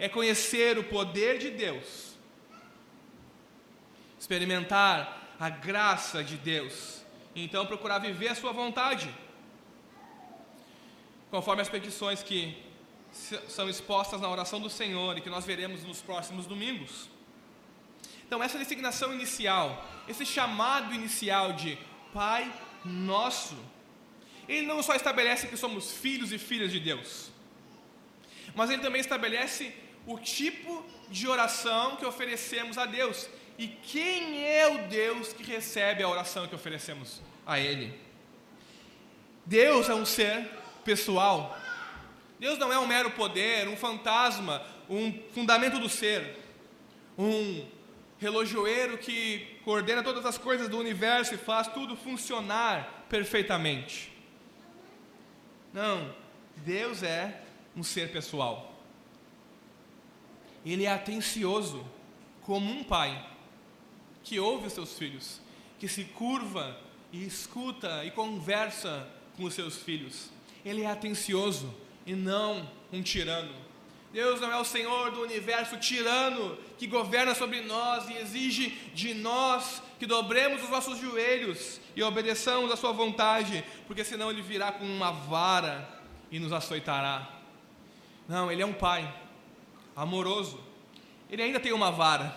é 0.00 0.08
conhecer 0.08 0.78
o 0.78 0.82
poder 0.82 1.38
de 1.38 1.48
Deus, 1.50 2.11
experimentar 4.22 5.34
a 5.40 5.48
graça 5.48 6.22
de 6.22 6.36
Deus, 6.36 7.02
então 7.34 7.66
procurar 7.66 7.98
viver 7.98 8.28
a 8.28 8.36
Sua 8.36 8.52
vontade, 8.52 9.12
conforme 11.28 11.60
as 11.60 11.68
petições 11.68 12.22
que 12.22 12.56
são 13.48 13.68
expostas 13.68 14.20
na 14.20 14.30
oração 14.30 14.60
do 14.60 14.70
Senhor 14.70 15.18
e 15.18 15.20
que 15.20 15.28
nós 15.28 15.44
veremos 15.44 15.82
nos 15.82 16.00
próximos 16.00 16.46
domingos. 16.46 17.10
Então, 18.24 18.40
essa 18.40 18.56
designação 18.56 19.12
inicial, 19.12 19.84
esse 20.06 20.24
chamado 20.24 20.94
inicial 20.94 21.54
de 21.54 21.76
Pai 22.14 22.48
Nosso, 22.84 23.58
ele 24.48 24.68
não 24.68 24.84
só 24.84 24.94
estabelece 24.94 25.48
que 25.48 25.56
somos 25.56 25.90
filhos 25.90 26.30
e 26.32 26.38
filhas 26.38 26.70
de 26.70 26.78
Deus, 26.78 27.32
mas 28.54 28.70
ele 28.70 28.82
também 28.82 29.00
estabelece 29.00 29.74
o 30.06 30.16
tipo 30.16 30.86
de 31.10 31.26
oração 31.26 31.96
que 31.96 32.06
oferecemos 32.06 32.78
a 32.78 32.86
Deus 32.86 33.28
e 33.62 33.68
quem 33.68 34.44
é 34.44 34.66
o 34.66 34.88
Deus 34.88 35.32
que 35.32 35.44
recebe 35.44 36.02
a 36.02 36.08
oração 36.08 36.48
que 36.48 36.54
oferecemos 36.54 37.22
a 37.46 37.60
Ele. 37.60 37.96
Deus 39.46 39.88
é 39.88 39.94
um 39.94 40.04
ser 40.04 40.50
pessoal. 40.84 41.56
Deus 42.40 42.58
não 42.58 42.72
é 42.72 42.78
um 42.80 42.88
mero 42.88 43.12
poder, 43.12 43.68
um 43.68 43.76
fantasma, 43.76 44.66
um 44.90 45.16
fundamento 45.32 45.78
do 45.78 45.88
ser, 45.88 46.40
um 47.16 47.64
relojoeiro 48.18 48.98
que 48.98 49.60
coordena 49.64 50.02
todas 50.02 50.26
as 50.26 50.36
coisas 50.36 50.68
do 50.68 50.76
universo 50.76 51.36
e 51.36 51.38
faz 51.38 51.68
tudo 51.68 51.94
funcionar 51.94 53.06
perfeitamente. 53.08 54.12
Não, 55.72 56.12
Deus 56.56 57.04
é 57.04 57.42
um 57.76 57.84
ser 57.84 58.10
pessoal. 58.10 58.74
Ele 60.66 60.84
é 60.84 60.92
atencioso, 60.92 61.86
como 62.42 62.68
um 62.68 62.82
pai 62.82 63.30
que 64.24 64.38
ouve 64.38 64.66
os 64.66 64.72
seus 64.72 64.96
filhos, 64.98 65.40
que 65.78 65.88
se 65.88 66.04
curva 66.04 66.76
e 67.12 67.24
escuta 67.24 68.04
e 68.04 68.10
conversa 68.10 69.08
com 69.36 69.44
os 69.44 69.54
seus 69.54 69.76
filhos. 69.76 70.30
Ele 70.64 70.82
é 70.82 70.86
atencioso 70.86 71.72
e 72.06 72.14
não 72.14 72.68
um 72.92 73.02
tirano. 73.02 73.54
Deus 74.12 74.40
não 74.40 74.52
é 74.52 74.60
o 74.60 74.64
Senhor 74.64 75.10
do 75.10 75.22
universo 75.22 75.78
tirano 75.78 76.58
que 76.78 76.86
governa 76.86 77.34
sobre 77.34 77.62
nós 77.62 78.08
e 78.10 78.16
exige 78.18 78.68
de 78.94 79.14
nós 79.14 79.82
que 79.98 80.06
dobremos 80.06 80.62
os 80.62 80.68
nossos 80.68 80.98
joelhos 80.98 81.80
e 81.96 82.02
obedeçamos 82.02 82.70
a 82.70 82.76
Sua 82.76 82.92
vontade, 82.92 83.64
porque 83.86 84.04
senão 84.04 84.30
Ele 84.30 84.42
virá 84.42 84.70
com 84.70 84.84
uma 84.84 85.10
vara 85.10 85.88
e 86.30 86.38
nos 86.38 86.52
açoitará. 86.52 87.26
Não, 88.28 88.52
Ele 88.52 88.62
é 88.62 88.66
um 88.66 88.72
Pai 88.74 89.10
amoroso. 89.96 90.60
Ele 91.30 91.42
ainda 91.42 91.58
tem 91.58 91.72
uma 91.72 91.90
vara, 91.90 92.36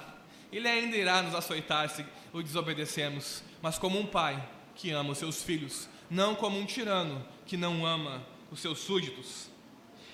Ele 0.52 0.68
ainda 0.68 0.96
irá 0.96 1.22
nos 1.22 1.36
açoitar 1.36 1.90
se 1.90 2.06
o 2.32 2.42
desobedecemos, 2.42 3.44
mas 3.62 3.78
como 3.78 4.00
um 4.00 4.06
Pai 4.06 4.42
que 4.76 4.92
ama 4.92 5.12
os 5.12 5.18
seus 5.18 5.42
filhos, 5.42 5.90
não 6.10 6.36
como 6.36 6.60
um 6.60 6.66
tirano 6.66 7.26
que 7.46 7.58
não 7.58 7.86
ama 7.86 8.26
os 8.52 8.60
seus 8.60 8.80
súditos. 8.80 9.50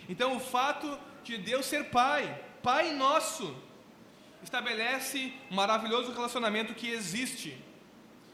Então, 0.07 0.35
o 0.35 0.39
fato 0.39 0.99
de 1.23 1.37
Deus 1.37 1.65
ser 1.65 1.85
Pai, 1.89 2.41
Pai 2.61 2.93
nosso, 2.93 3.55
estabelece 4.43 5.33
um 5.49 5.55
maravilhoso 5.55 6.11
relacionamento 6.11 6.73
que 6.73 6.89
existe, 6.89 7.57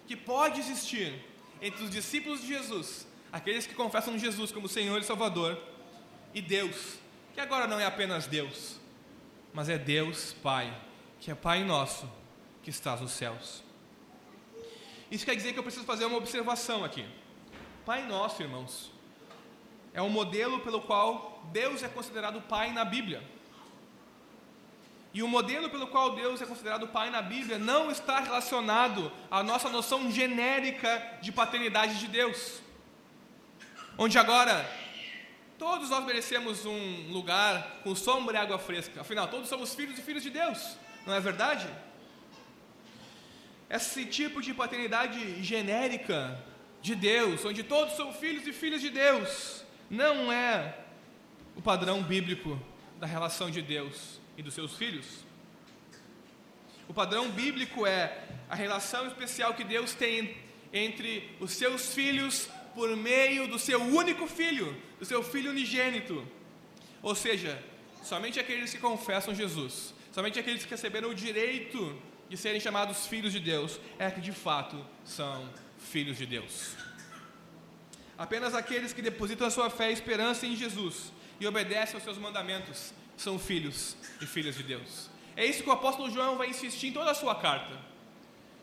que 0.05 0.15
pode 0.15 0.59
existir 0.59 1.23
entre 1.61 1.83
os 1.83 1.89
discípulos 1.89 2.41
de 2.41 2.47
Jesus, 2.47 3.07
aqueles 3.31 3.67
que 3.67 3.75
confessam 3.75 4.17
Jesus 4.17 4.51
como 4.51 4.67
Senhor 4.67 4.99
e 4.99 5.03
Salvador, 5.03 5.61
e 6.33 6.41
Deus, 6.41 6.99
que 7.33 7.39
agora 7.39 7.67
não 7.67 7.79
é 7.79 7.85
apenas 7.85 8.27
Deus, 8.27 8.79
mas 9.53 9.69
é 9.69 9.77
Deus 9.77 10.33
Pai, 10.41 10.73
que 11.19 11.31
é 11.31 11.35
Pai 11.35 11.63
nosso, 11.63 12.09
que 12.63 12.69
estás 12.69 13.01
nos 13.01 13.11
céus. 13.11 13.63
Isso 15.09 15.25
quer 15.25 15.35
dizer 15.35 15.53
que 15.53 15.59
eu 15.59 15.63
preciso 15.63 15.85
fazer 15.85 16.05
uma 16.05 16.17
observação 16.17 16.83
aqui. 16.83 17.05
Pai 17.85 18.05
nosso, 18.05 18.41
irmãos, 18.41 18.91
é 19.93 20.01
um 20.01 20.09
modelo 20.09 20.59
pelo 20.59 20.81
qual 20.81 21.41
Deus 21.51 21.81
é 21.81 21.87
considerado 21.87 22.41
Pai 22.41 22.71
na 22.71 22.83
Bíblia. 22.83 23.23
E 25.13 25.23
o 25.23 25.27
modelo 25.27 25.69
pelo 25.69 25.87
qual 25.87 26.15
Deus 26.15 26.41
é 26.41 26.45
considerado 26.45 26.89
Pai 26.89 27.09
na 27.09 27.21
Bíblia 27.21 27.57
não 27.57 27.89
está 27.89 28.19
relacionado 28.19 29.11
à 29.31 29.41
nossa 29.41 29.69
noção 29.69 30.11
genérica 30.11 31.17
de 31.21 31.31
paternidade 31.31 31.97
de 31.97 32.07
Deus. 32.07 32.61
Onde 33.97 34.19
agora 34.19 34.69
todos 35.57 35.89
nós 35.89 36.05
merecemos 36.05 36.65
um 36.65 37.11
lugar 37.11 37.79
com 37.83 37.95
sombra 37.95 38.37
e 38.37 38.41
água 38.41 38.59
fresca. 38.59 39.01
Afinal, 39.01 39.27
todos 39.27 39.49
somos 39.49 39.73
filhos 39.73 39.97
e 39.97 40.01
filhos 40.01 40.21
de 40.21 40.29
Deus, 40.29 40.77
não 41.07 41.13
é 41.13 41.21
verdade? 41.21 41.67
Esse 43.69 44.05
tipo 44.05 44.41
de 44.41 44.53
paternidade 44.53 45.41
genérica 45.41 46.37
de 46.81 46.93
Deus, 46.95 47.43
onde 47.45 47.63
todos 47.63 47.95
são 47.95 48.11
filhos 48.13 48.45
e 48.45 48.51
filhas 48.51 48.81
de 48.81 48.89
Deus, 48.89 49.63
não 49.89 50.29
é 50.31 50.77
o 51.55 51.61
padrão 51.61 52.03
bíblico 52.03 52.61
da 52.99 53.07
relação 53.07 53.49
de 53.49 53.61
Deus 53.61 54.19
e 54.37 54.43
dos 54.43 54.53
seus 54.53 54.75
filhos. 54.75 55.25
O 56.89 56.93
padrão 56.93 57.29
bíblico 57.29 57.85
é 57.85 58.23
a 58.49 58.55
relação 58.55 59.07
especial 59.07 59.53
que 59.53 59.63
Deus 59.63 59.93
tem 59.93 60.35
entre 60.73 61.35
os 61.39 61.53
seus 61.53 61.93
filhos 61.93 62.49
por 62.75 62.95
meio 62.95 63.47
do 63.47 63.57
seu 63.57 63.81
único 63.81 64.27
filho, 64.27 64.75
do 64.99 65.05
seu 65.05 65.23
filho 65.23 65.51
unigênito. 65.51 66.27
Ou 67.01 67.15
seja, 67.15 67.61
somente 68.03 68.39
aqueles 68.39 68.73
que 68.73 68.79
confessam 68.79 69.33
Jesus, 69.33 69.93
somente 70.17 70.39
aqueles 70.39 70.63
que 70.63 70.71
receberam 70.71 71.11
o 71.11 71.13
direito 71.13 71.95
de 72.27 72.35
serem 72.35 72.59
chamados 72.59 73.05
filhos 73.05 73.31
de 73.31 73.39
Deus, 73.39 73.79
é 73.99 74.09
que 74.09 74.19
de 74.19 74.31
fato 74.31 74.83
são 75.05 75.47
filhos 75.77 76.17
de 76.17 76.25
Deus. 76.25 76.75
Apenas 78.17 78.55
aqueles 78.55 78.93
que 78.93 79.03
depositam 79.03 79.45
a 79.45 79.51
sua 79.51 79.69
fé 79.69 79.91
e 79.91 79.93
esperança 79.93 80.47
em 80.47 80.55
Jesus 80.55 81.13
e 81.39 81.45
obedecem 81.45 81.93
aos 81.93 82.03
seus 82.03 82.17
mandamentos 82.17 82.95
são 83.15 83.37
filhos 83.37 83.95
e 84.19 84.25
filhas 84.25 84.55
de 84.55 84.63
Deus. 84.63 85.07
É 85.35 85.45
isso 85.45 85.61
que 85.61 85.69
o 85.69 85.73
apóstolo 85.73 86.09
João 86.09 86.35
vai 86.35 86.49
insistir 86.49 86.87
em 86.87 86.93
toda 86.93 87.11
a 87.11 87.13
sua 87.13 87.35
carta. 87.35 87.77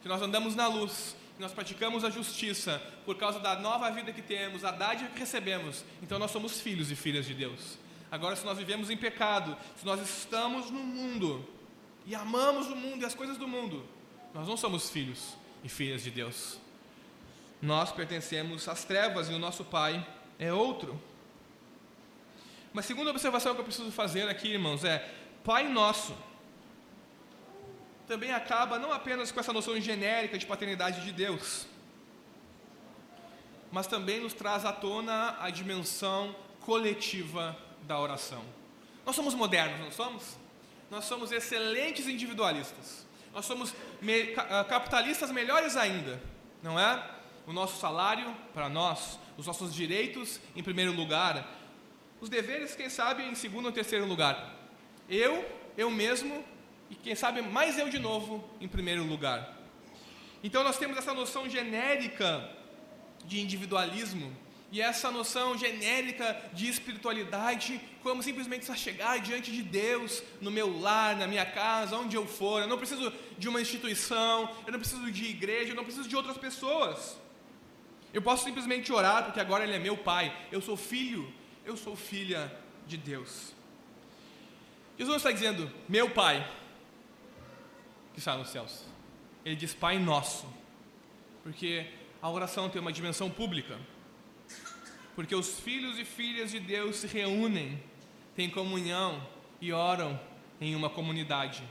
Que 0.03 0.09
nós 0.09 0.21
andamos 0.21 0.57
na 0.57 0.67
luz 0.67 1.15
nós 1.39 1.53
praticamos 1.53 2.05
a 2.05 2.11
justiça 2.11 2.81
por 3.05 3.17
causa 3.17 3.41
da 3.41 3.57
nova 3.57 3.91
vida 3.91 4.13
que 4.13 4.23
temos, 4.23 4.65
a 4.65 4.71
dádiva 4.71 5.11
que 5.11 5.19
recebemos, 5.19 5.85
então 6.01 6.17
nós 6.19 6.31
somos 6.31 6.61
filhos 6.61 6.91
e 6.93 6.97
filhas 6.97 7.27
de 7.27 7.35
Deus. 7.35 7.77
Agora, 8.15 8.37
se 8.37 8.45
nós 8.45 8.57
vivemos 8.57 8.91
em 8.91 8.97
pecado, 8.97 9.57
se 9.77 9.85
nós 9.85 10.01
estamos 10.01 10.71
no 10.71 10.79
mundo 10.79 11.45
e 12.07 12.15
amamos 12.15 12.69
o 12.69 12.77
mundo 12.77 13.03
e 13.03 13.05
as 13.05 13.13
coisas 13.13 13.37
do 13.37 13.49
mundo, 13.49 13.85
nós 14.33 14.47
não 14.47 14.57
somos 14.57 14.89
filhos 14.89 15.37
e 15.65 15.69
filhas 15.69 16.01
de 16.05 16.13
Deus. 16.13 16.61
Nós 17.61 17.91
pertencemos 17.91 18.69
às 18.69 18.85
trevas 18.85 19.29
e 19.29 19.33
o 19.33 19.39
nosso 19.41 19.65
Pai 19.65 20.07
é 20.39 20.53
outro. 20.53 21.03
Mas 22.73 22.87
segunda 22.87 23.11
observação 23.11 23.53
que 23.53 23.63
eu 23.63 23.65
preciso 23.65 23.91
fazer 23.91 24.29
aqui, 24.29 24.47
irmãos, 24.47 24.85
é 24.85 25.13
Pai 25.43 25.69
Nosso 25.69 26.17
também 28.07 28.33
acaba 28.33 28.79
não 28.79 28.93
apenas 28.93 29.33
com 29.33 29.41
essa 29.41 29.53
noção 29.53 29.81
genérica 29.81 30.39
de 30.39 30.47
paternidade 30.47 31.03
de 31.03 31.11
Deus, 31.11 31.67
mas 33.73 33.89
também 33.89 34.21
nos 34.21 34.35
traz 34.35 34.65
à 34.65 34.73
tona 34.73 35.37
a 35.41 35.51
dimensão 35.51 36.37
coletiva 36.61 37.64
da 37.87 37.99
oração. 37.99 38.43
Nós 39.05 39.15
somos 39.15 39.35
modernos, 39.35 39.81
não 39.81 39.91
somos? 39.91 40.37
Nós 40.91 41.05
somos 41.05 41.33
excelentes 41.33 42.07
individualistas. 42.09 43.07
Nós 43.33 43.45
somos 43.45 43.75
me, 44.01 44.35
ah, 44.37 44.65
capitalistas 44.65 45.31
melhores 45.31 45.77
ainda, 45.77 46.23
não 46.63 46.79
é? 46.79 47.11
O 47.47 47.53
nosso 47.53 47.79
salário 47.81 48.35
para 48.53 48.69
nós, 48.69 49.19
os 49.37 49.47
nossos 49.47 49.75
direitos 49.75 50.41
em 50.55 50.63
primeiro 50.63 50.93
lugar, 50.93 51.47
os 52.21 52.29
deveres, 52.29 52.75
quem 52.75 52.89
sabe, 52.89 53.23
em 53.25 53.35
segundo 53.35 53.67
ou 53.67 53.73
terceiro 53.73 54.07
lugar. 54.07 54.55
Eu, 55.09 55.45
eu 55.77 55.91
mesmo 55.91 56.45
e 56.89 56.95
quem 56.95 57.15
sabe 57.15 57.43
mais 57.43 57.79
eu 57.79 57.89
de 57.89 57.99
novo 57.99 58.49
em 58.61 58.69
primeiro 58.69 59.05
lugar. 59.05 59.59
Então 60.43 60.63
nós 60.63 60.79
temos 60.79 60.97
essa 60.97 61.13
noção 61.13 61.49
genérica 61.49 62.49
de 63.25 63.41
individualismo 63.41 64.35
e 64.75 64.81
essa 64.81 65.09
noção 65.09 65.57
genérica 65.57 66.51
de 66.53 66.69
espiritualidade, 66.69 67.81
como 68.03 68.21
simplesmente 68.25 68.65
só 68.65 68.75
chegar 68.75 69.21
diante 69.21 69.53
de 69.53 69.63
Deus, 69.63 70.21
no 70.41 70.51
meu 70.51 70.81
lar, 70.81 71.15
na 71.17 71.29
minha 71.29 71.47
casa, 71.47 71.97
onde 71.97 72.17
eu 72.17 72.27
for. 72.27 72.61
Eu 72.61 72.67
não 72.67 72.77
preciso 72.77 73.13
de 73.39 73.49
uma 73.49 73.61
instituição, 73.61 74.53
eu 74.67 74.73
não 74.73 74.81
preciso 74.81 75.13
de 75.13 75.27
igreja, 75.27 75.71
eu 75.71 75.77
não 75.77 75.85
preciso 75.85 76.09
de 76.09 76.17
outras 76.17 76.37
pessoas. 76.37 77.17
Eu 78.13 78.21
posso 78.21 78.43
simplesmente 78.43 78.93
orar, 78.93 79.23
porque 79.27 79.39
agora 79.39 79.63
Ele 79.63 79.75
é 79.75 79.79
meu 79.79 79.97
Pai. 79.97 80.37
Eu 80.51 80.61
sou 80.61 80.77
filho, 80.77 81.33
eu 81.65 81.77
sou 81.77 81.95
filha 81.95 82.53
de 82.85 82.97
Deus. 82.97 83.55
Jesus 84.99 85.19
está 85.19 85.31
dizendo, 85.31 85.71
meu 85.89 86.11
Pai, 86.11 86.51
que 88.13 88.19
está 88.19 88.37
nos 88.37 88.49
céus. 88.49 88.85
Ele 89.45 89.55
diz 89.55 89.73
Pai 89.73 90.01
Nosso, 90.01 90.53
porque 91.45 91.87
a 92.21 92.29
oração 92.29 92.69
tem 92.69 92.81
uma 92.81 92.93
dimensão 92.93 93.31
pública. 93.31 93.79
Porque 95.15 95.35
os 95.35 95.61
filhos 95.61 95.99
e 95.99 96.05
filhas 96.05 96.51
de 96.51 96.61
Deus 96.61 96.97
se 96.97 97.07
reúnem, 97.07 97.83
têm 98.35 98.51
comunhão 98.51 99.25
e 99.61 99.73
oram 99.73 100.19
em 100.61 100.75
uma 100.75 100.91
comunidade 100.91 101.63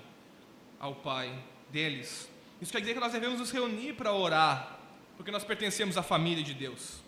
ao 0.79 0.95
Pai 0.95 1.37
deles. 1.69 2.29
Isso 2.61 2.71
quer 2.71 2.79
dizer 2.79 2.93
que 2.93 2.99
nós 2.99 3.11
devemos 3.11 3.39
nos 3.39 3.51
reunir 3.51 3.93
para 3.93 4.13
orar, 4.13 4.79
porque 5.17 5.31
nós 5.31 5.43
pertencemos 5.43 5.97
à 5.97 6.03
família 6.03 6.43
de 6.43 6.53
Deus. 6.53 7.01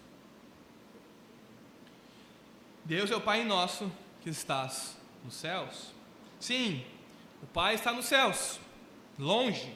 Deus 2.84 3.10
é 3.10 3.16
o 3.16 3.22
Pai 3.22 3.44
nosso 3.44 3.92
que 4.22 4.30
estás 4.30 4.98
nos 5.24 5.36
céus. 5.36 5.94
Sim, 6.40 6.86
o 7.42 7.48
Pai 7.48 7.76
está 7.76 7.92
nos 7.92 8.06
céus 8.06 8.60
longe, 9.18 9.74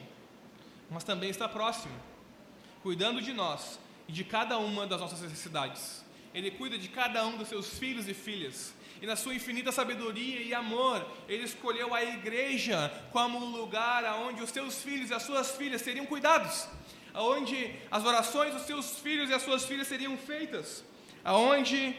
mas 0.90 1.04
também 1.04 1.30
está 1.30 1.48
próximo, 1.48 1.94
cuidando 2.82 3.20
de 3.22 3.32
nós 3.32 3.78
e 4.06 4.12
de 4.12 4.24
cada 4.24 4.58
uma 4.58 4.86
das 4.86 5.00
nossas 5.00 5.20
necessidades. 5.20 5.99
Ele 6.34 6.50
cuida 6.50 6.78
de 6.78 6.88
cada 6.88 7.26
um 7.26 7.36
dos 7.36 7.48
seus 7.48 7.78
filhos 7.78 8.08
e 8.08 8.14
filhas. 8.14 8.74
E 9.02 9.06
na 9.06 9.16
sua 9.16 9.34
infinita 9.34 9.72
sabedoria 9.72 10.40
e 10.40 10.52
amor, 10.52 11.06
ele 11.28 11.44
escolheu 11.44 11.94
a 11.94 12.04
igreja 12.04 12.92
como 13.12 13.38
um 13.38 13.50
lugar 13.50 14.04
onde 14.20 14.42
os 14.42 14.50
seus 14.50 14.82
filhos 14.82 15.10
e 15.10 15.14
as 15.14 15.22
suas 15.22 15.56
filhas 15.56 15.80
seriam 15.80 16.04
cuidados, 16.04 16.68
aonde 17.14 17.74
as 17.90 18.04
orações 18.04 18.52
dos 18.52 18.62
seus 18.62 18.98
filhos 18.98 19.30
e 19.30 19.34
as 19.34 19.42
suas 19.42 19.64
filhas 19.64 19.88
seriam 19.88 20.16
feitas, 20.18 20.84
aonde 21.24 21.96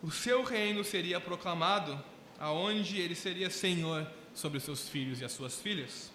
o 0.00 0.10
seu 0.10 0.44
reino 0.44 0.84
seria 0.84 1.20
proclamado, 1.20 2.02
aonde 2.38 3.00
ele 3.00 3.14
seria 3.14 3.50
senhor 3.50 4.06
sobre 4.34 4.58
os 4.58 4.64
seus 4.64 4.88
filhos 4.88 5.20
e 5.20 5.24
as 5.24 5.32
suas 5.32 5.60
filhas. 5.60 6.12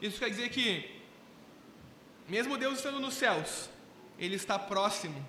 Isso 0.00 0.18
quer 0.18 0.30
dizer 0.30 0.48
que, 0.48 0.90
mesmo 2.28 2.58
Deus 2.58 2.78
estando 2.78 2.98
nos 2.98 3.14
céus, 3.14 3.70
Ele 4.18 4.34
está 4.34 4.58
próximo, 4.58 5.24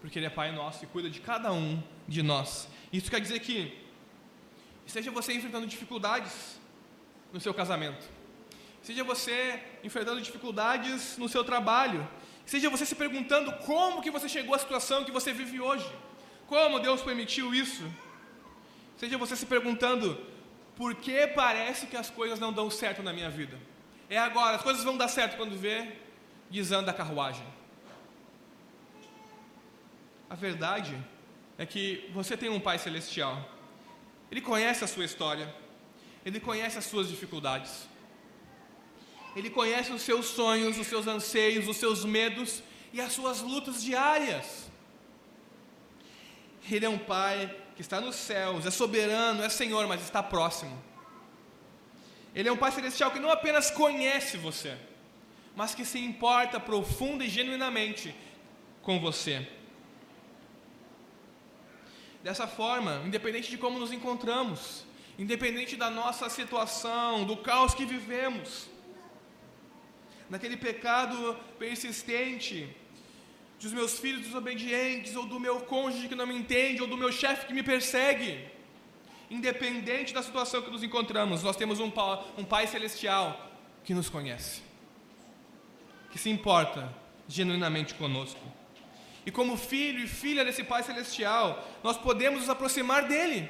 porque 0.00 0.18
Ele 0.18 0.26
é 0.26 0.30
Pai 0.30 0.52
nosso 0.52 0.84
e 0.84 0.86
cuida 0.86 1.10
de 1.10 1.20
cada 1.20 1.52
um 1.52 1.82
de 2.08 2.22
nós. 2.22 2.68
Isso 2.92 3.10
quer 3.10 3.20
dizer 3.20 3.40
que, 3.40 3.76
seja 4.86 5.10
você 5.10 5.32
enfrentando 5.32 5.66
dificuldades 5.66 6.58
no 7.32 7.40
seu 7.40 7.54
casamento, 7.54 8.04
seja 8.82 9.04
você 9.04 9.62
enfrentando 9.84 10.20
dificuldades 10.20 11.16
no 11.18 11.28
seu 11.28 11.44
trabalho, 11.44 12.08
seja 12.44 12.68
você 12.68 12.84
se 12.84 12.94
perguntando 12.94 13.52
como 13.58 14.02
que 14.02 14.10
você 14.10 14.28
chegou 14.28 14.54
à 14.54 14.58
situação 14.58 15.04
que 15.04 15.12
você 15.12 15.32
vive 15.32 15.60
hoje, 15.60 15.88
como 16.46 16.80
Deus 16.80 17.02
permitiu 17.02 17.54
isso, 17.54 17.84
seja 18.96 19.16
você 19.16 19.36
se 19.36 19.46
perguntando 19.46 20.18
por 20.74 20.94
que 20.94 21.26
parece 21.28 21.86
que 21.86 21.96
as 21.96 22.10
coisas 22.10 22.40
não 22.40 22.52
dão 22.52 22.70
certo 22.70 23.02
na 23.02 23.12
minha 23.12 23.30
vida. 23.30 23.58
É 24.08 24.18
agora, 24.18 24.56
as 24.56 24.62
coisas 24.62 24.82
vão 24.82 24.96
dar 24.96 25.08
certo 25.08 25.36
quando 25.36 25.56
vê, 25.56 25.92
desanda 26.50 26.90
a 26.90 26.94
carruagem. 26.94 27.46
A 30.30 30.36
verdade 30.36 30.96
é 31.58 31.66
que 31.66 32.08
você 32.14 32.36
tem 32.36 32.48
um 32.48 32.60
Pai 32.60 32.78
Celestial. 32.78 33.36
Ele 34.30 34.40
conhece 34.40 34.84
a 34.84 34.86
sua 34.86 35.04
história. 35.04 35.52
Ele 36.24 36.38
conhece 36.38 36.78
as 36.78 36.84
suas 36.84 37.08
dificuldades. 37.08 37.88
Ele 39.34 39.50
conhece 39.50 39.92
os 39.92 40.02
seus 40.02 40.26
sonhos, 40.26 40.78
os 40.78 40.86
seus 40.86 41.08
anseios, 41.08 41.66
os 41.66 41.76
seus 41.76 42.04
medos 42.04 42.62
e 42.92 43.00
as 43.00 43.12
suas 43.12 43.40
lutas 43.40 43.82
diárias. 43.82 44.70
Ele 46.70 46.86
é 46.86 46.88
um 46.88 46.98
Pai 46.98 47.52
que 47.74 47.80
está 47.80 48.00
nos 48.00 48.14
céus, 48.14 48.66
é 48.66 48.70
soberano, 48.70 49.42
é 49.42 49.48
Senhor, 49.48 49.88
mas 49.88 50.00
está 50.02 50.22
próximo. 50.22 50.80
Ele 52.32 52.48
é 52.48 52.52
um 52.52 52.56
Pai 52.56 52.70
Celestial 52.70 53.10
que 53.10 53.18
não 53.18 53.32
apenas 53.32 53.68
conhece 53.68 54.36
você, 54.36 54.78
mas 55.56 55.74
que 55.74 55.84
se 55.84 55.98
importa 55.98 56.60
profunda 56.60 57.24
e 57.24 57.28
genuinamente 57.28 58.14
com 58.80 59.00
você. 59.00 59.48
Dessa 62.22 62.46
forma, 62.46 63.02
independente 63.06 63.50
de 63.50 63.56
como 63.56 63.78
nos 63.78 63.92
encontramos, 63.92 64.84
independente 65.18 65.76
da 65.76 65.90
nossa 65.90 66.28
situação, 66.28 67.24
do 67.24 67.36
caos 67.36 67.74
que 67.74 67.84
vivemos, 67.84 68.68
naquele 70.28 70.56
pecado 70.56 71.36
persistente, 71.58 72.68
dos 73.60 73.72
meus 73.72 73.98
filhos 73.98 74.22
desobedientes, 74.22 75.16
ou 75.16 75.26
do 75.26 75.40
meu 75.40 75.60
cônjuge 75.60 76.08
que 76.08 76.14
não 76.14 76.26
me 76.26 76.36
entende, 76.36 76.80
ou 76.80 76.88
do 76.88 76.96
meu 76.96 77.12
chefe 77.12 77.46
que 77.46 77.52
me 77.52 77.62
persegue, 77.62 78.46
independente 79.30 80.14
da 80.14 80.22
situação 80.22 80.62
que 80.62 80.70
nos 80.70 80.82
encontramos, 80.82 81.42
nós 81.42 81.56
temos 81.56 81.78
um 81.80 81.92
um 82.38 82.44
pai 82.44 82.66
celestial 82.66 83.50
que 83.84 83.94
nos 83.94 84.08
conhece, 84.08 84.62
que 86.10 86.18
se 86.18 86.30
importa 86.30 86.92
genuinamente 87.28 87.94
conosco. 87.94 88.40
E 89.30 89.32
como 89.32 89.56
filho 89.56 90.00
e 90.00 90.08
filha 90.08 90.44
desse 90.44 90.64
Pai 90.64 90.82
Celestial, 90.82 91.64
nós 91.84 91.96
podemos 91.96 92.40
nos 92.40 92.50
aproximar 92.50 93.06
dele, 93.06 93.48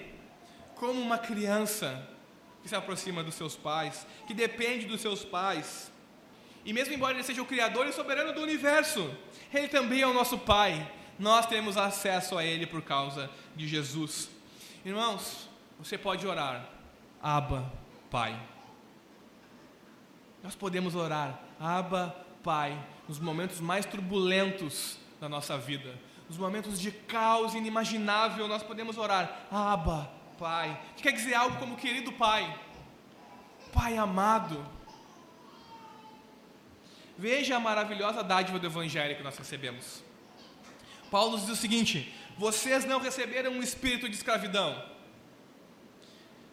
como 0.74 1.00
uma 1.00 1.16
criança 1.16 2.06
que 2.62 2.68
se 2.68 2.76
aproxima 2.76 3.24
dos 3.24 3.34
seus 3.34 3.56
pais, 3.56 4.06
que 4.26 4.34
depende 4.34 4.84
dos 4.84 5.00
seus 5.00 5.24
pais. 5.24 5.90
E 6.66 6.74
mesmo 6.74 6.92
embora 6.92 7.14
ele 7.14 7.22
seja 7.22 7.40
o 7.40 7.46
Criador 7.46 7.86
e 7.86 7.94
soberano 7.94 8.34
do 8.34 8.42
universo, 8.42 9.10
ele 9.54 9.68
também 9.68 10.02
é 10.02 10.06
o 10.06 10.12
nosso 10.12 10.36
Pai. 10.36 10.86
Nós 11.18 11.46
temos 11.46 11.78
acesso 11.78 12.36
a 12.36 12.44
ele 12.44 12.66
por 12.66 12.82
causa 12.82 13.30
de 13.56 13.66
Jesus. 13.66 14.28
Irmãos, 14.84 15.48
você 15.78 15.96
pode 15.96 16.26
orar, 16.26 16.68
Abba, 17.22 17.72
Pai. 18.10 18.38
Nós 20.42 20.54
podemos 20.54 20.94
orar, 20.94 21.40
Abba, 21.58 22.14
Pai, 22.42 22.78
nos 23.08 23.18
momentos 23.18 23.60
mais 23.60 23.86
turbulentos 23.86 25.00
da 25.20 25.28
nossa 25.28 25.59
vida, 25.59 25.94
nos 26.28 26.38
momentos 26.38 26.80
de 26.80 26.90
caos 26.90 27.54
inimaginável, 27.54 28.48
nós 28.48 28.62
podemos 28.62 28.96
orar, 28.96 29.46
Abba, 29.50 30.11
Pai. 30.38 30.80
Que 30.96 31.02
quer 31.02 31.12
dizer 31.12 31.35
algo 31.35 31.59
como 31.59 31.76
querido 31.76 32.12
Pai, 32.12 32.59
Pai 33.72 33.96
amado. 33.96 34.64
Veja 37.18 37.56
a 37.56 37.61
maravilhosa 37.61 38.22
dádiva 38.22 38.59
do 38.59 38.66
Evangelho 38.66 39.16
que 39.16 39.22
nós 39.22 39.37
recebemos. 39.37 40.02
Paulo 41.11 41.38
diz 41.38 41.48
o 41.48 41.56
seguinte: 41.56 42.14
vocês 42.38 42.85
não 42.85 42.98
receberam 42.98 43.52
um 43.52 43.62
espírito 43.62 44.09
de 44.09 44.16
escravidão 44.16 44.83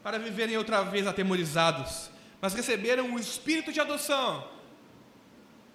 para 0.03 0.19
viverem 0.19 0.57
outra 0.57 0.83
vez 0.83 1.07
atemorizados, 1.07 2.09
mas 2.41 2.53
receberam 2.53 3.13
o 3.13 3.19
espírito 3.19 3.71
de 3.71 3.79
adoção, 3.79 4.47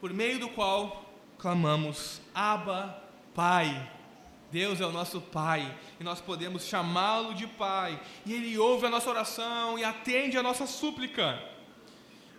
por 0.00 0.12
meio 0.12 0.38
do 0.38 0.48
qual 0.48 1.04
clamamos: 1.38 2.21
Abba, 2.34 3.02
Pai. 3.34 3.90
Deus 4.50 4.82
é 4.82 4.86
o 4.86 4.92
nosso 4.92 5.18
Pai 5.18 5.74
e 5.98 6.04
nós 6.04 6.20
podemos 6.20 6.66
chamá-lo 6.66 7.32
de 7.32 7.46
Pai, 7.46 7.98
e 8.26 8.34
Ele 8.34 8.58
ouve 8.58 8.86
a 8.86 8.90
nossa 8.90 9.08
oração 9.08 9.78
e 9.78 9.84
atende 9.84 10.36
a 10.36 10.42
nossa 10.42 10.66
súplica. 10.66 11.42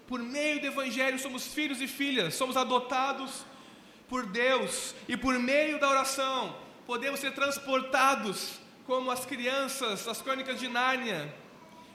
Por 0.07 0.19
meio 0.19 0.61
do 0.61 0.67
Evangelho 0.67 1.17
somos 1.17 1.47
filhos 1.47 1.81
e 1.81 1.87
filhas, 1.87 2.35
somos 2.35 2.55
adotados 2.55 3.43
por 4.07 4.27
Deus, 4.27 4.93
e 5.07 5.17
por 5.17 5.39
meio 5.39 5.79
da 5.79 5.89
oração 5.89 6.55
podemos 6.85 7.19
ser 7.19 7.33
transportados 7.33 8.59
como 8.85 9.09
as 9.09 9.25
crianças 9.25 10.05
das 10.05 10.21
crônicas 10.21 10.59
de 10.59 10.67
Nárnia. 10.67 11.33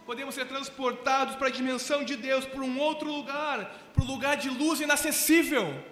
Podemos 0.05 0.35
ser 0.35 0.49
transportados 0.49 1.37
para 1.37 1.49
a 1.49 1.53
dimensão 1.53 2.03
de 2.03 2.17
Deus, 2.17 2.45
para 2.47 2.63
um 2.63 2.81
outro 2.81 3.13
lugar, 3.13 3.73
para 3.93 4.03
o 4.03 4.07
lugar 4.07 4.37
de 4.37 4.49
luz 4.49 4.81
inacessível, 4.81 5.85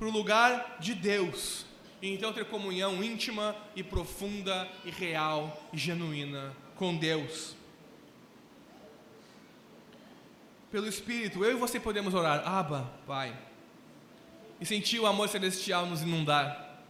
para 0.00 0.08
o 0.08 0.10
lugar 0.10 0.78
de 0.80 0.94
Deus, 0.94 1.66
e 2.00 2.08
então 2.08 2.32
ter 2.32 2.46
comunhão 2.46 3.04
íntima 3.04 3.54
e 3.76 3.82
profunda 3.82 4.66
e 4.82 4.90
real 4.90 5.68
e 5.74 5.76
genuína 5.76 6.56
com 6.74 6.96
Deus. 6.96 7.54
Pelo 10.70 10.88
Espírito, 10.88 11.44
eu 11.44 11.50
e 11.50 11.54
você 11.54 11.78
podemos 11.78 12.14
orar, 12.14 12.48
Abba, 12.48 12.90
Pai, 13.06 13.38
e 14.58 14.64
sentir 14.64 14.98
o 15.00 15.06
amor 15.06 15.28
celestial 15.28 15.84
nos 15.84 16.00
inundar. 16.00 16.80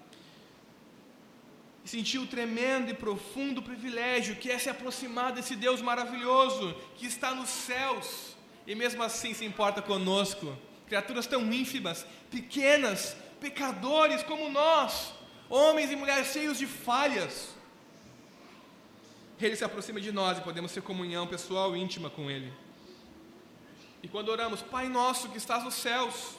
E 1.84 1.88
sentir 1.88 2.18
o 2.18 2.28
tremendo 2.28 2.92
e 2.92 2.94
profundo 2.94 3.60
privilégio 3.60 4.36
que 4.36 4.52
é 4.52 4.56
se 4.56 4.70
aproximar 4.70 5.32
desse 5.32 5.56
Deus 5.56 5.82
maravilhoso 5.82 6.76
que 6.94 7.06
está 7.06 7.34
nos 7.34 7.48
céus 7.48 8.36
e 8.68 8.76
mesmo 8.76 9.02
assim 9.02 9.34
se 9.34 9.44
importa 9.44 9.82
conosco. 9.82 10.56
Criaturas 10.90 11.24
tão 11.24 11.52
ínfimas, 11.52 12.04
pequenas, 12.32 13.16
pecadores 13.40 14.24
como 14.24 14.48
nós, 14.50 15.14
homens 15.48 15.88
e 15.92 15.94
mulheres 15.94 16.32
cheios 16.32 16.58
de 16.58 16.66
falhas. 16.66 17.54
Ele 19.40 19.54
se 19.54 19.62
aproxima 19.62 20.00
de 20.00 20.10
nós 20.10 20.38
e 20.38 20.40
podemos 20.40 20.72
ter 20.72 20.82
comunhão 20.82 21.28
pessoal 21.28 21.76
e 21.76 21.80
íntima 21.80 22.10
com 22.10 22.28
Ele. 22.28 22.52
E 24.02 24.08
quando 24.08 24.30
oramos, 24.30 24.62
Pai 24.62 24.88
nosso 24.88 25.28
que 25.28 25.38
estás 25.38 25.62
nos 25.62 25.74
céus, 25.74 26.36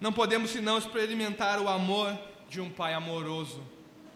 não 0.00 0.10
podemos 0.10 0.48
senão 0.48 0.78
experimentar 0.78 1.60
o 1.60 1.68
amor 1.68 2.18
de 2.48 2.62
um 2.62 2.70
Pai 2.70 2.94
amoroso 2.94 3.62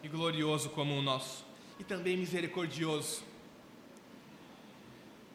e 0.01 0.07
glorioso 0.07 0.71
como 0.71 0.97
o 0.97 1.03
nosso, 1.03 1.45
e 1.79 1.83
também 1.83 2.17
misericordioso. 2.17 3.21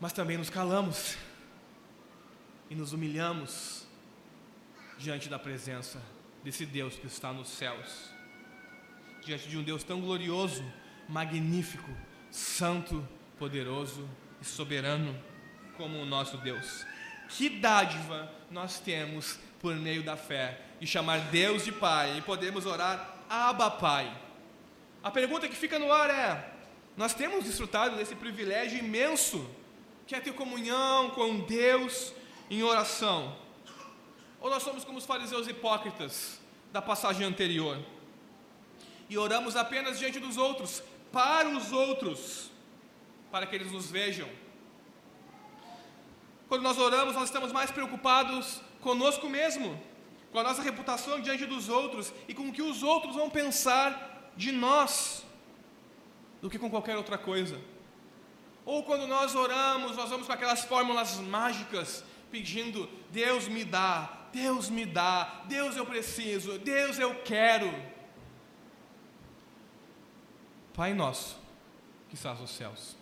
Mas 0.00 0.12
também 0.12 0.36
nos 0.36 0.50
calamos 0.50 1.16
e 2.68 2.74
nos 2.74 2.92
humilhamos 2.92 3.86
diante 4.98 5.28
da 5.28 5.38
presença 5.38 6.00
desse 6.42 6.64
Deus 6.64 6.96
que 6.96 7.06
está 7.06 7.32
nos 7.32 7.48
céus, 7.48 8.10
diante 9.24 9.48
de 9.48 9.56
um 9.56 9.62
Deus 9.62 9.84
tão 9.84 10.00
glorioso, 10.00 10.64
magnífico, 11.08 11.90
santo, 12.30 13.06
poderoso 13.38 14.08
e 14.40 14.44
soberano 14.44 15.14
como 15.76 15.98
o 15.98 16.06
nosso 16.06 16.36
Deus. 16.38 16.86
Que 17.28 17.48
dádiva 17.48 18.32
nós 18.50 18.78
temos 18.80 19.38
por 19.60 19.74
meio 19.74 20.02
da 20.02 20.16
fé 20.16 20.60
e 20.80 20.86
chamar 20.86 21.18
Deus 21.30 21.64
de 21.64 21.72
Pai 21.72 22.18
e 22.18 22.22
podemos 22.22 22.66
orar 22.66 23.16
Abba 23.28 23.70
Pai. 23.70 24.16
A 25.02 25.10
pergunta 25.10 25.48
que 25.48 25.56
fica 25.56 25.78
no 25.78 25.92
ar 25.92 26.10
é: 26.10 26.52
nós 26.96 27.14
temos 27.14 27.44
desfrutado 27.44 27.96
desse 27.96 28.14
privilégio 28.14 28.78
imenso 28.78 29.48
que 30.06 30.14
é 30.14 30.20
ter 30.20 30.32
comunhão 30.32 31.10
com 31.10 31.40
Deus 31.40 32.12
em 32.50 32.62
oração? 32.62 33.36
Ou 34.40 34.50
nós 34.50 34.62
somos 34.62 34.84
como 34.84 34.98
os 34.98 35.04
fariseus 35.04 35.48
hipócritas 35.48 36.40
da 36.72 36.80
passagem 36.80 37.26
anterior 37.26 37.78
e 39.08 39.16
oramos 39.16 39.56
apenas 39.56 39.98
diante 39.98 40.18
dos 40.18 40.36
outros, 40.36 40.82
para 41.12 41.48
os 41.48 41.72
outros, 41.72 42.50
para 43.30 43.46
que 43.46 43.54
eles 43.54 43.72
nos 43.72 43.90
vejam? 43.90 44.28
Quando 46.48 46.62
nós 46.62 46.78
oramos, 46.78 47.14
nós 47.14 47.24
estamos 47.24 47.52
mais 47.52 47.70
preocupados 47.70 48.60
conosco 48.80 49.28
mesmo, 49.28 49.80
com 50.30 50.38
a 50.38 50.42
nossa 50.42 50.62
reputação 50.62 51.20
diante 51.20 51.44
dos 51.46 51.68
outros 51.68 52.12
e 52.28 52.34
com 52.34 52.48
o 52.48 52.52
que 52.52 52.62
os 52.62 52.82
outros 52.82 53.16
vão 53.16 53.28
pensar 53.28 54.30
de 54.36 54.52
nós, 54.52 55.24
do 56.40 56.50
que 56.50 56.58
com 56.58 56.70
qualquer 56.70 56.96
outra 56.96 57.18
coisa. 57.18 57.60
Ou 58.64 58.82
quando 58.82 59.06
nós 59.06 59.34
oramos, 59.34 59.96
nós 59.96 60.10
vamos 60.10 60.26
com 60.26 60.32
aquelas 60.32 60.64
fórmulas 60.64 61.18
mágicas, 61.18 62.04
pedindo: 62.30 62.88
Deus 63.10 63.48
me 63.48 63.64
dá, 63.64 64.28
Deus 64.32 64.68
me 64.68 64.84
dá, 64.84 65.44
Deus 65.48 65.76
eu 65.76 65.86
preciso, 65.86 66.58
Deus 66.58 66.98
eu 66.98 67.14
quero. 67.22 67.72
Pai 70.74 70.92
nosso, 70.92 71.38
que 72.08 72.14
estás 72.14 72.38
nos 72.38 72.50
céus 72.50 72.96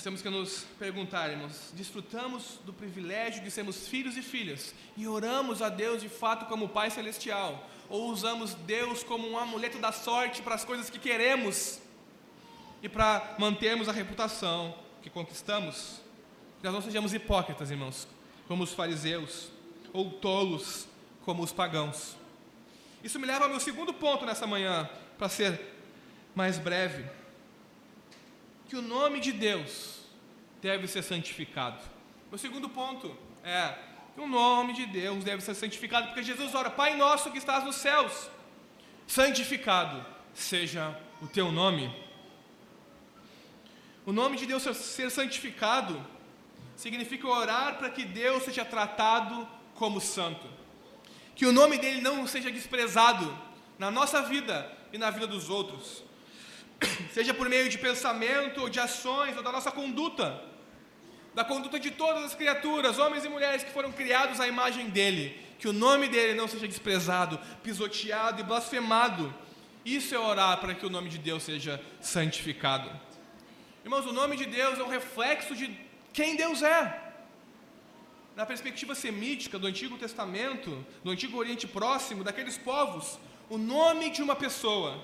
Nós 0.00 0.04
temos 0.04 0.22
que 0.22 0.30
nos 0.30 0.64
perguntar, 0.78 1.30
irmãos: 1.30 1.72
desfrutamos 1.74 2.58
do 2.64 2.72
privilégio 2.72 3.42
de 3.42 3.50
sermos 3.50 3.86
filhos 3.86 4.16
e 4.16 4.22
filhas 4.22 4.74
e 4.96 5.06
oramos 5.06 5.60
a 5.60 5.68
Deus 5.68 6.00
de 6.00 6.08
fato 6.08 6.46
como 6.46 6.70
Pai 6.70 6.90
Celestial? 6.90 7.68
Ou 7.86 8.08
usamos 8.10 8.54
Deus 8.54 9.02
como 9.02 9.28
um 9.28 9.36
amuleto 9.36 9.78
da 9.78 9.92
sorte 9.92 10.40
para 10.40 10.54
as 10.54 10.64
coisas 10.64 10.88
que 10.88 10.98
queremos 10.98 11.80
e 12.82 12.88
para 12.88 13.36
mantermos 13.38 13.88
a 13.88 13.92
reputação 13.92 14.74
que 15.02 15.10
conquistamos? 15.10 16.00
Que 16.58 16.64
nós 16.64 16.74
não 16.74 16.82
sejamos 16.82 17.14
hipócritas, 17.14 17.70
irmãos, 17.70 18.06
como 18.46 18.64
os 18.64 18.72
fariseus, 18.72 19.50
ou 19.92 20.10
tolos, 20.10 20.86
como 21.24 21.42
os 21.42 21.52
pagãos. 21.52 22.16
Isso 23.02 23.18
me 23.18 23.26
leva 23.26 23.44
ao 23.44 23.50
meu 23.50 23.60
segundo 23.60 23.92
ponto 23.94 24.26
nessa 24.26 24.46
manhã, 24.46 24.88
para 25.18 25.28
ser 25.28 25.60
mais 26.34 26.58
breve 26.58 27.04
que 28.70 28.76
o 28.76 28.82
nome 28.82 29.18
de 29.18 29.32
Deus 29.32 29.98
deve 30.62 30.86
ser 30.86 31.02
santificado. 31.02 31.80
O 32.30 32.38
segundo 32.38 32.68
ponto 32.68 33.16
é 33.42 33.74
que 34.14 34.20
o 34.20 34.28
nome 34.28 34.72
de 34.74 34.86
Deus 34.86 35.24
deve 35.24 35.42
ser 35.42 35.56
santificado, 35.56 36.06
porque 36.06 36.22
Jesus 36.22 36.54
ora, 36.54 36.70
Pai 36.70 36.96
nosso 36.96 37.32
que 37.32 37.38
estás 37.38 37.64
nos 37.64 37.74
céus, 37.74 38.30
santificado 39.08 40.06
seja 40.32 40.96
o 41.20 41.26
teu 41.26 41.50
nome. 41.50 41.92
O 44.06 44.12
nome 44.12 44.36
de 44.36 44.46
Deus 44.46 44.62
ser 44.76 45.10
santificado 45.10 46.04
significa 46.74 47.28
orar 47.28 47.76
para 47.76 47.90
que 47.90 48.04
Deus 48.04 48.42
seja 48.42 48.64
tratado 48.64 49.46
como 49.74 50.00
santo. 50.00 50.46
Que 51.34 51.46
o 51.46 51.52
nome 51.52 51.78
dele 51.78 52.00
não 52.00 52.26
seja 52.26 52.50
desprezado 52.50 53.36
na 53.78 53.90
nossa 53.90 54.22
vida 54.22 54.70
e 54.92 54.98
na 54.98 55.10
vida 55.10 55.26
dos 55.26 55.50
outros. 55.50 56.02
seja 57.12 57.34
por 57.34 57.48
meio 57.48 57.68
de 57.68 57.78
pensamento, 57.78 58.62
ou 58.62 58.68
de 58.68 58.80
ações, 58.80 59.36
ou 59.36 59.42
da 59.42 59.52
nossa 59.52 59.70
conduta, 59.70 60.42
da 61.34 61.44
conduta 61.44 61.78
de 61.78 61.90
todas 61.90 62.24
as 62.24 62.34
criaturas, 62.34 62.98
homens 62.98 63.24
e 63.24 63.28
mulheres 63.28 63.62
que 63.62 63.72
foram 63.72 63.92
criados 63.92 64.40
à 64.40 64.48
imagem 64.48 64.88
dele, 64.88 65.38
que 65.58 65.68
o 65.68 65.72
nome 65.72 66.08
dele 66.08 66.34
não 66.34 66.48
seja 66.48 66.66
desprezado, 66.66 67.38
pisoteado 67.62 68.40
e 68.40 68.44
blasfemado. 68.44 69.32
Isso 69.84 70.14
é 70.14 70.18
orar 70.18 70.58
para 70.58 70.74
que 70.74 70.84
o 70.84 70.90
nome 70.90 71.08
de 71.08 71.18
Deus 71.18 71.42
seja 71.42 71.80
santificado. 72.00 72.90
Irmãos, 73.82 74.04
o 74.04 74.12
nome 74.12 74.36
de 74.36 74.44
Deus 74.44 74.78
é 74.78 74.82
um 74.82 74.88
reflexo 74.88 75.56
de 75.56 75.74
quem 76.12 76.36
Deus 76.36 76.62
é. 76.62 77.12
Na 78.36 78.44
perspectiva 78.44 78.94
semítica 78.94 79.58
do 79.58 79.66
Antigo 79.66 79.96
Testamento, 79.96 80.84
do 81.02 81.10
Antigo 81.10 81.38
Oriente 81.38 81.66
Próximo, 81.66 82.22
daqueles 82.22 82.58
povos, 82.58 83.18
o 83.48 83.56
nome 83.56 84.10
de 84.10 84.22
uma 84.22 84.36
pessoa 84.36 85.02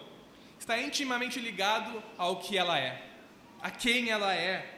está 0.58 0.78
intimamente 0.78 1.40
ligado 1.40 2.02
ao 2.18 2.36
que 2.36 2.58
ela 2.58 2.78
é, 2.78 3.02
a 3.62 3.70
quem 3.70 4.10
ela 4.10 4.34
é. 4.34 4.74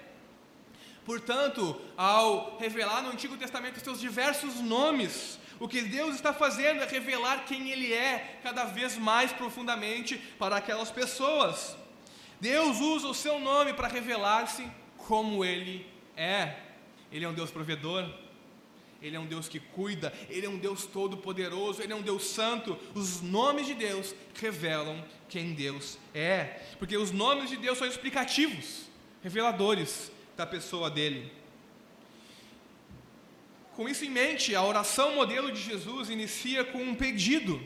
Portanto, 1.05 1.81
ao 1.97 2.57
revelar 2.59 3.03
no 3.03 3.11
Antigo 3.11 3.37
Testamento 3.37 3.79
os 3.79 3.83
seus 3.83 4.01
diversos 4.01 4.61
nomes, 4.61 5.41
o 5.59 5.67
que 5.67 5.83
Deus 5.83 6.15
está 6.15 6.33
fazendo 6.33 6.83
é 6.83 6.87
revelar 6.87 7.47
quem 7.47 7.71
Ele 7.71 7.93
é 7.93 8.39
cada 8.45 8.65
vez 8.65 8.97
mais 8.97 9.33
profundamente 9.33 10.19
para 10.39 10.57
aquelas 10.57 10.91
pessoas. 10.91 11.77
Deus 12.41 12.81
usa 12.81 13.09
o 13.09 13.15
seu 13.15 13.41
nome 13.41 13.73
para 13.75 13.89
revelar-se 13.89 14.67
como 14.97 15.45
Ele 15.45 15.87
é. 16.17 16.57
Ele 17.11 17.25
é 17.25 17.29
um 17.29 17.35
Deus 17.35 17.51
provedor, 17.51 18.09
ele 19.01 19.17
é 19.17 19.21
um 19.21 19.27
Deus 19.27 19.49
que 19.49 19.61
cuida, 19.61 20.13
Ele 20.29 20.47
é 20.47 20.49
um 20.49 20.59
Deus 20.59 20.85
todo-poderoso, 20.85 21.81
Ele 21.81 21.93
é 21.93 21.97
um 21.97 22.03
Deus 22.03 22.25
santo. 22.25 22.77
Os 22.95 23.23
nomes 23.23 23.67
de 23.67 23.75
Deus 23.75 24.15
revelam 24.35 25.05
quem 25.29 25.53
Deus 25.53 25.99
é, 26.15 26.61
porque 26.79 26.97
os 26.97 27.13
nomes 27.13 27.49
de 27.49 27.57
Deus 27.57 27.79
são 27.79 27.87
explicativos, 27.87 28.89
reveladores 29.23 30.11
da 30.37 30.45
pessoa 30.45 30.91
dele. 30.91 31.31
Com 33.77 33.89
isso 33.89 34.05
em 34.05 34.11
mente, 34.11 34.57
a 34.57 34.65
oração 34.65 35.15
modelo 35.15 35.53
de 35.53 35.61
Jesus 35.61 36.11
inicia 36.11 36.65
com 36.65 36.83
um 36.83 36.95
pedido 36.95 37.61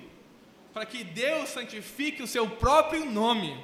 para 0.74 0.84
que 0.84 1.02
Deus 1.02 1.48
santifique 1.48 2.22
o 2.22 2.26
seu 2.26 2.48
próprio 2.48 3.06
nome 3.06 3.58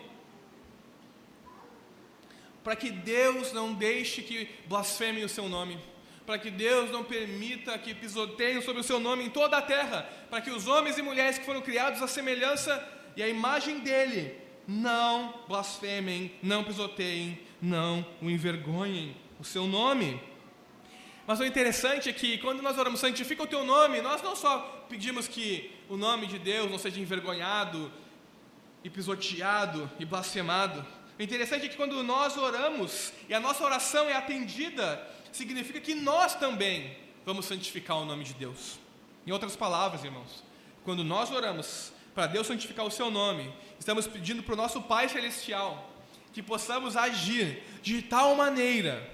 para 2.68 2.76
que 2.76 2.90
Deus 2.90 3.50
não 3.54 3.72
deixe 3.72 4.20
que 4.20 4.46
blasfemem 4.66 5.24
o 5.24 5.28
seu 5.28 5.48
nome, 5.48 5.78
para 6.26 6.38
que 6.38 6.50
Deus 6.50 6.90
não 6.90 7.02
permita 7.02 7.78
que 7.78 7.94
pisoteiem 7.94 8.60
sobre 8.60 8.82
o 8.82 8.84
seu 8.84 9.00
nome 9.00 9.24
em 9.24 9.30
toda 9.30 9.56
a 9.56 9.62
terra, 9.62 10.06
para 10.28 10.42
que 10.42 10.50
os 10.50 10.66
homens 10.68 10.98
e 10.98 11.02
mulheres 11.02 11.38
que 11.38 11.46
foram 11.46 11.62
criados 11.62 12.02
à 12.02 12.06
semelhança 12.06 12.86
e 13.16 13.22
à 13.22 13.26
imagem 13.26 13.78
dele 13.78 14.36
não 14.66 15.32
blasfemem, 15.48 16.30
não 16.42 16.62
pisoteiem, 16.62 17.40
não 17.58 18.06
o 18.20 18.28
envergonhem 18.28 19.16
o 19.40 19.44
seu 19.44 19.66
nome. 19.66 20.20
Mas 21.26 21.40
o 21.40 21.46
interessante 21.46 22.10
é 22.10 22.12
que 22.12 22.36
quando 22.36 22.60
nós 22.60 22.76
oramos, 22.76 23.00
santifica 23.00 23.44
o 23.44 23.46
teu 23.46 23.64
nome, 23.64 24.02
nós 24.02 24.20
não 24.20 24.36
só 24.36 24.84
pedimos 24.90 25.26
que 25.26 25.74
o 25.88 25.96
nome 25.96 26.26
de 26.26 26.38
Deus 26.38 26.70
não 26.70 26.76
seja 26.76 27.00
envergonhado 27.00 27.90
e 28.84 28.90
pisoteado 28.90 29.90
e 29.98 30.04
blasfemado. 30.04 30.97
O 31.18 31.22
interessante 31.22 31.66
é 31.66 31.68
que 31.68 31.76
quando 31.76 32.02
nós 32.02 32.36
oramos 32.36 33.12
e 33.28 33.34
a 33.34 33.40
nossa 33.40 33.64
oração 33.64 34.08
é 34.08 34.14
atendida, 34.14 35.04
significa 35.32 35.80
que 35.80 35.94
nós 35.94 36.36
também 36.36 36.96
vamos 37.26 37.46
santificar 37.46 37.98
o 37.98 38.04
nome 38.04 38.24
de 38.24 38.34
Deus. 38.34 38.78
Em 39.26 39.32
outras 39.32 39.56
palavras, 39.56 40.04
irmãos, 40.04 40.44
quando 40.84 41.02
nós 41.02 41.30
oramos 41.30 41.92
para 42.14 42.26
Deus 42.26 42.46
santificar 42.46 42.86
o 42.86 42.90
seu 42.90 43.10
nome, 43.10 43.52
estamos 43.78 44.06
pedindo 44.06 44.42
para 44.42 44.54
o 44.54 44.56
nosso 44.56 44.80
Pai 44.82 45.08
Celestial 45.08 45.92
que 46.32 46.42
possamos 46.42 46.96
agir 46.96 47.64
de 47.82 48.00
tal 48.00 48.36
maneira 48.36 49.12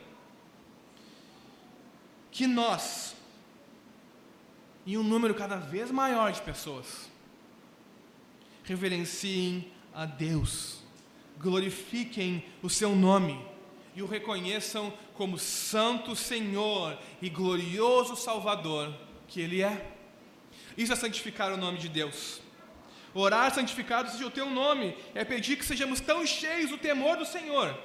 que 2.31 2.47
nós, 2.47 3.17
e 4.85 4.99
um 4.99 5.03
número 5.03 5.35
cada 5.35 5.57
vez 5.57 5.91
maior 5.91 6.33
de 6.33 6.43
pessoas, 6.43 7.09
reverenciem 8.63 9.73
a 9.95 10.05
Deus, 10.05 10.84
glorifiquem 11.39 12.45
o 12.63 12.71
seu 12.71 12.95
nome 12.95 13.39
e 13.95 14.03
o 14.03 14.07
reconheçam 14.07 14.93
como 15.15 15.39
Santo 15.39 16.17
Senhor 16.17 16.99
e 17.23 17.29
glorioso 17.29 18.17
Salvador 18.17 18.93
que 19.29 19.41
Ele 19.41 19.63
é. 19.63 19.93
Isso 20.77 20.93
é 20.93 20.97
santificar 20.97 21.53
o 21.53 21.57
nome 21.57 21.79
de 21.79 21.89
Deus. 21.89 22.41
Orar 23.15 23.55
santificado 23.55 24.11
seja 24.11 24.27
o 24.27 24.31
teu 24.31 24.51
nome, 24.51 24.97
é 25.15 25.25
pedir 25.25 25.57
que 25.57 25.65
sejamos 25.65 26.01
tão 26.01 26.27
cheios 26.27 26.71
do 26.71 26.77
temor 26.77 27.17
do 27.17 27.25
Senhor, 27.25 27.79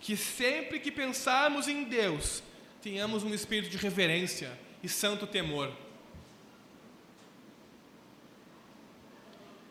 que 0.00 0.16
sempre 0.16 0.80
que 0.80 0.90
pensarmos 0.90 1.68
em 1.68 1.84
Deus, 1.84 2.42
tenhamos 2.80 3.22
um 3.22 3.34
espírito 3.34 3.70
de 3.70 3.76
reverência 3.76 4.58
e 4.82 4.88
santo 4.88 5.26
temor. 5.26 5.70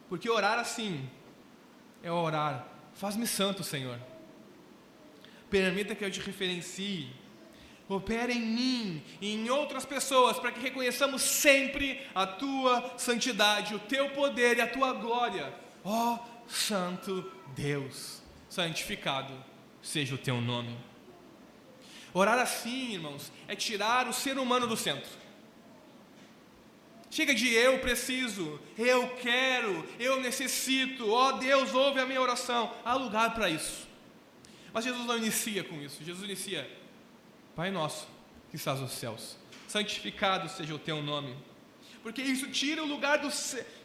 Porque 0.08 0.30
orar 0.30 0.60
assim 0.60 1.10
é 2.04 2.12
orar, 2.12 2.68
faz-me 2.94 3.28
santo, 3.28 3.64
Senhor. 3.64 4.00
Permita 5.50 5.96
que 5.96 6.06
eu 6.06 6.12
te 6.12 6.20
referencie. 6.20 7.10
Opera 7.88 8.32
em 8.32 8.42
mim 8.42 9.04
e 9.20 9.34
em 9.34 9.50
outras 9.50 9.84
pessoas 9.84 10.38
para 10.38 10.52
que 10.52 10.60
reconheçamos 10.60 11.24
sempre 11.24 12.00
a 12.14 12.28
tua 12.28 12.94
santidade, 12.98 13.74
o 13.74 13.80
teu 13.80 14.12
poder 14.12 14.58
e 14.58 14.62
a 14.62 14.68
tua 14.68 14.94
glória. 14.94 15.52
Ó 15.84 16.16
oh, 16.16 16.20
Santo 16.48 17.32
Deus, 17.56 18.22
santificado 18.48 19.34
seja 19.82 20.16
o 20.16 20.20
teu 20.20 20.40
nome. 20.40 20.78
Orar 22.14 22.40
assim, 22.40 22.94
irmãos, 22.94 23.32
é 23.48 23.56
tirar 23.56 24.08
o 24.08 24.14
ser 24.14 24.38
humano 24.38 24.68
do 24.68 24.78
centro. 24.78 25.10
Chega 27.12 27.34
de 27.34 27.52
eu 27.52 27.80
preciso, 27.80 28.60
eu 28.78 29.16
quero, 29.16 29.84
eu 30.00 30.22
necessito, 30.22 31.10
ó 31.10 31.30
oh, 31.30 31.32
Deus, 31.34 31.74
ouve 31.74 32.00
a 32.00 32.06
minha 32.06 32.22
oração. 32.22 32.72
Há 32.86 32.94
lugar 32.94 33.34
para 33.34 33.50
isso. 33.50 33.88
Mas 34.72 34.86
Jesus 34.86 35.06
não 35.06 35.18
inicia 35.18 35.64
com 35.64 35.82
isso. 35.82 36.04
Jesus 36.04 36.24
inicia, 36.24 36.70
Pai 37.56 37.72
nosso 37.72 38.08
que 38.50 38.56
estás 38.56 38.80
nos 38.80 38.92
céus, 38.92 39.38
santificado 39.68 40.48
seja 40.50 40.74
o 40.74 40.80
teu 40.80 41.02
nome 41.02 41.36
porque 42.02 42.22
isso 42.22 42.48
tira 42.48 42.82
o 42.82 42.88
lugar 42.88 43.18
do 43.18 43.30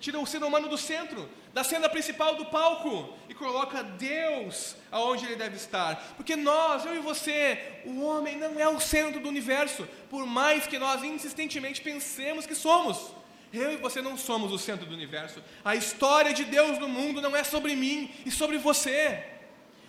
tira 0.00 0.18
o 0.18 0.26
ser 0.26 0.42
humano 0.42 0.68
do 0.68 0.78
centro, 0.78 1.28
da 1.52 1.64
cena 1.64 1.88
principal 1.88 2.36
do 2.36 2.46
palco 2.46 3.12
e 3.28 3.34
coloca 3.34 3.82
Deus 3.82 4.76
aonde 4.90 5.24
ele 5.24 5.36
deve 5.36 5.56
estar. 5.56 5.96
Porque 6.16 6.36
nós, 6.36 6.84
eu 6.84 6.94
e 6.94 7.00
você, 7.00 7.82
o 7.84 8.02
homem 8.02 8.36
não 8.36 8.58
é 8.58 8.68
o 8.68 8.80
centro 8.80 9.20
do 9.20 9.28
universo, 9.28 9.86
por 10.08 10.26
mais 10.26 10.66
que 10.66 10.78
nós 10.78 11.02
insistentemente 11.02 11.80
pensemos 11.80 12.46
que 12.46 12.54
somos. 12.54 13.12
Eu 13.52 13.72
e 13.72 13.76
você 13.76 14.00
não 14.00 14.16
somos 14.16 14.52
o 14.52 14.58
centro 14.58 14.86
do 14.86 14.94
universo. 14.94 15.42
A 15.64 15.76
história 15.76 16.32
de 16.32 16.44
Deus 16.44 16.78
no 16.78 16.88
mundo 16.88 17.20
não 17.20 17.36
é 17.36 17.44
sobre 17.44 17.74
mim 17.74 18.10
e 18.24 18.30
sobre 18.30 18.58
você. 18.58 19.24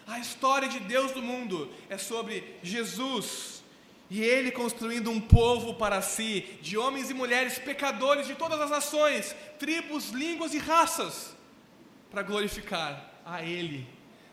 A 0.08 0.20
história 0.20 0.68
de 0.68 0.80
Deus 0.80 1.16
no 1.16 1.22
mundo 1.22 1.72
é 1.90 1.98
sobre 1.98 2.58
Jesus 2.62 3.55
e 4.10 4.22
ele 4.22 4.52
construindo 4.52 5.10
um 5.10 5.20
povo 5.20 5.74
para 5.76 6.02
si, 6.02 6.42
de 6.62 6.78
homens 6.78 7.10
e 7.10 7.14
mulheres 7.14 7.58
pecadores 7.58 8.28
de 8.28 8.36
todas 8.36 8.62
as 8.62 8.70
nações, 8.70 9.36
tribos, 9.58 10.10
línguas 10.10 10.54
e 10.54 10.60
raças, 10.60 11.36
para 12.12 12.22
glorificar 12.22 13.12
a 13.26 13.44
ele 13.44 13.88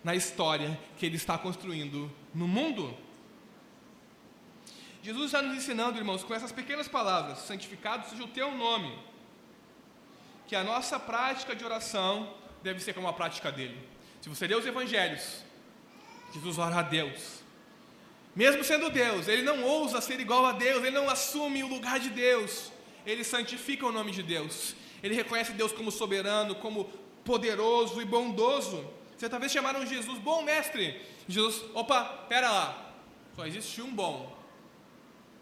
na 0.04 0.14
história 0.14 0.78
que 0.98 1.06
ele 1.06 1.16
está 1.16 1.38
construindo 1.38 2.12
no 2.34 2.46
mundo. 2.46 2.96
Jesus 5.02 5.26
está 5.26 5.40
nos 5.40 5.56
ensinando, 5.56 5.98
irmãos, 5.98 6.22
com 6.22 6.34
essas 6.34 6.52
pequenas 6.52 6.86
palavras: 6.86 7.38
santificado 7.38 8.08
seja 8.08 8.22
o 8.22 8.28
teu 8.28 8.52
nome, 8.54 8.96
que 10.46 10.54
a 10.54 10.62
nossa 10.62 11.00
prática 11.00 11.56
de 11.56 11.64
oração 11.64 12.34
deve 12.62 12.78
ser 12.78 12.92
como 12.92 13.08
a 13.08 13.12
prática 13.12 13.50
dele. 13.50 13.88
Se 14.20 14.28
você 14.28 14.46
lê 14.46 14.54
os 14.54 14.66
evangelhos, 14.66 15.42
Jesus 16.32 16.58
ora 16.58 16.76
a 16.76 16.82
Deus 16.82 17.41
mesmo 18.34 18.64
sendo 18.64 18.90
Deus, 18.90 19.28
ele 19.28 19.42
não 19.42 19.62
ousa 19.62 20.00
ser 20.00 20.18
igual 20.18 20.46
a 20.46 20.52
Deus, 20.52 20.82
ele 20.82 20.96
não 20.96 21.08
assume 21.08 21.62
o 21.62 21.68
lugar 21.68 22.00
de 22.00 22.08
Deus, 22.08 22.72
ele 23.04 23.22
santifica 23.22 23.86
o 23.86 23.92
nome 23.92 24.10
de 24.10 24.22
Deus, 24.22 24.74
ele 25.02 25.14
reconhece 25.14 25.52
Deus 25.52 25.72
como 25.72 25.90
soberano, 25.90 26.54
como 26.54 26.84
poderoso 27.24 28.00
e 28.00 28.04
bondoso. 28.04 28.84
Certa 29.18 29.38
vez 29.38 29.52
chamaram 29.52 29.86
Jesus 29.86 30.18
bom 30.18 30.42
mestre. 30.42 31.00
Jesus, 31.28 31.62
opa, 31.74 32.04
pera 32.28 32.50
lá, 32.50 32.94
só 33.36 33.46
existe 33.46 33.82
um 33.82 33.90
bom, 33.90 34.36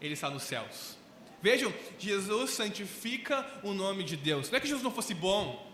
ele 0.00 0.14
está 0.14 0.28
nos 0.28 0.42
céus. 0.42 0.98
Vejam, 1.40 1.72
Jesus 1.98 2.50
santifica 2.50 3.46
o 3.62 3.72
nome 3.72 4.04
de 4.04 4.16
Deus. 4.16 4.50
Não 4.50 4.58
é 4.58 4.60
que 4.60 4.66
Jesus 4.66 4.84
não 4.84 4.90
fosse 4.90 5.14
bom, 5.14 5.70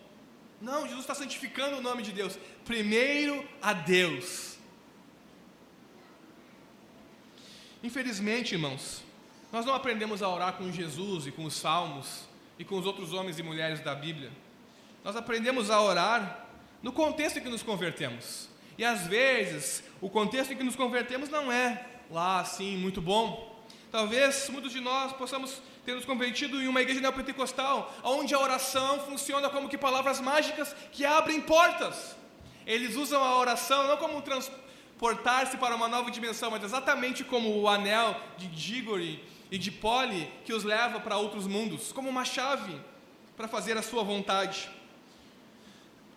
não, 0.61 0.83
Jesus 0.83 1.01
está 1.01 1.15
santificando 1.15 1.77
o 1.77 1.83
nome 1.83 2.03
de 2.03 2.13
Deus. 2.13 2.39
Primeiro 2.65 3.47
a 3.61 3.73
Deus 3.73 4.56
Infelizmente, 7.87 8.53
irmãos, 8.53 9.05
nós 9.53 9.65
não 9.65 9.73
aprendemos 9.73 10.21
a 10.21 10.29
orar 10.29 10.55
com 10.55 10.73
Jesus 10.73 11.29
e 11.29 11.31
com 11.31 11.45
os 11.45 11.55
salmos 11.55 12.25
e 12.59 12.65
com 12.65 12.77
os 12.77 12.85
outros 12.85 13.13
homens 13.13 13.39
e 13.39 13.45
mulheres 13.45 13.79
da 13.79 13.95
Bíblia. 13.95 14.33
Nós 15.05 15.15
aprendemos 15.15 15.71
a 15.71 15.81
orar 15.81 16.47
no 16.83 16.91
contexto 16.91 17.39
em 17.39 17.43
que 17.43 17.49
nos 17.49 17.63
convertemos. 17.63 18.49
E 18.77 18.85
às 18.85 19.07
vezes, 19.07 19.85
o 20.01 20.11
contexto 20.11 20.53
em 20.53 20.57
que 20.57 20.65
nos 20.65 20.75
convertemos 20.75 21.29
não 21.29 21.53
é 21.53 21.87
lá 22.11 22.41
assim 22.41 22.77
muito 22.77 23.01
bom. 23.01 23.57
Talvez 23.93 24.51
muitos 24.51 24.73
de 24.73 24.81
nós 24.81 25.13
possamos 25.13 25.63
ter 25.85 25.95
nos 25.95 26.05
convertido 26.05 26.61
em 26.61 26.67
uma 26.67 26.83
igreja 26.83 27.01
neopentecostal, 27.01 27.95
onde 28.03 28.35
a 28.35 28.41
oração 28.41 28.99
funciona 29.07 29.49
como 29.49 29.69
que 29.69 29.79
palavras 29.79 30.21
mágicas 30.21 30.75
que 30.91 31.05
abrem 31.05 31.41
portas. 31.41 32.17
Eles 32.67 32.97
usam 32.97 33.23
a 33.23 33.39
oração 33.39 33.87
não 33.87 33.97
como 33.97 34.19
um 34.19 34.23
transporte 34.23 34.66
portar-se 34.99 35.57
para 35.57 35.75
uma 35.75 35.89
nova 35.89 36.11
dimensão, 36.11 36.51
mas 36.51 36.63
exatamente 36.63 37.23
como 37.23 37.61
o 37.61 37.69
anel 37.69 38.19
de 38.39 38.47
Diggory 38.49 39.23
e 39.51 39.59
de 39.59 39.71
Polly 39.71 40.31
que 40.45 40.53
os 40.53 40.65
leva 40.65 41.01
para 41.01 41.17
outros 41.17 41.47
mundos, 41.47 41.93
como 41.93 42.09
uma 42.09 42.25
chave 42.25 42.79
para 43.37 43.47
fazer 43.47 43.77
a 43.77 43.83
sua 43.83 44.03
vontade. 44.03 44.69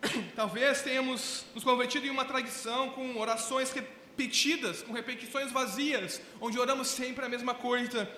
Talvez 0.34 0.82
tenhamos 0.82 1.44
nos 1.54 1.62
convertido 1.62 2.06
em 2.06 2.10
uma 2.10 2.24
tradição 2.24 2.90
com 2.90 3.18
orações 3.18 3.70
repetidas, 3.70 4.82
com 4.82 4.92
repetições 4.92 5.52
vazias, 5.52 6.20
onde 6.40 6.58
oramos 6.58 6.88
sempre 6.88 7.24
a 7.24 7.28
mesma 7.28 7.54
coisa, 7.54 8.10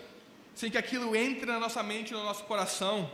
sem 0.54 0.70
que 0.70 0.78
aquilo 0.78 1.16
entre 1.16 1.46
na 1.46 1.58
nossa 1.58 1.82
mente 1.82 2.12
no 2.12 2.22
nosso 2.22 2.44
coração. 2.44 3.10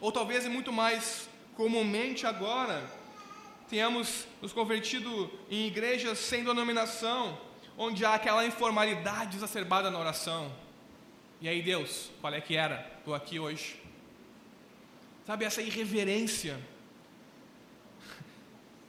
Ou 0.00 0.12
talvez, 0.12 0.46
e 0.46 0.48
muito 0.48 0.72
mais 0.72 1.28
comumente 1.56 2.26
agora, 2.26 2.88
tenhamos 3.70 4.26
nos 4.42 4.52
convertido 4.52 5.30
em 5.48 5.68
igrejas 5.68 6.18
sem 6.18 6.42
denominação, 6.42 7.40
onde 7.78 8.04
há 8.04 8.14
aquela 8.14 8.44
informalidade 8.44 9.36
exacerbada 9.36 9.90
na 9.92 9.98
oração. 9.98 10.52
E 11.40 11.48
aí, 11.48 11.62
Deus, 11.62 12.10
qual 12.20 12.34
é 12.34 12.40
que 12.40 12.56
era? 12.56 12.84
Estou 12.98 13.14
aqui 13.14 13.38
hoje. 13.38 13.80
Sabe, 15.24 15.44
essa 15.44 15.62
irreverência. 15.62 16.60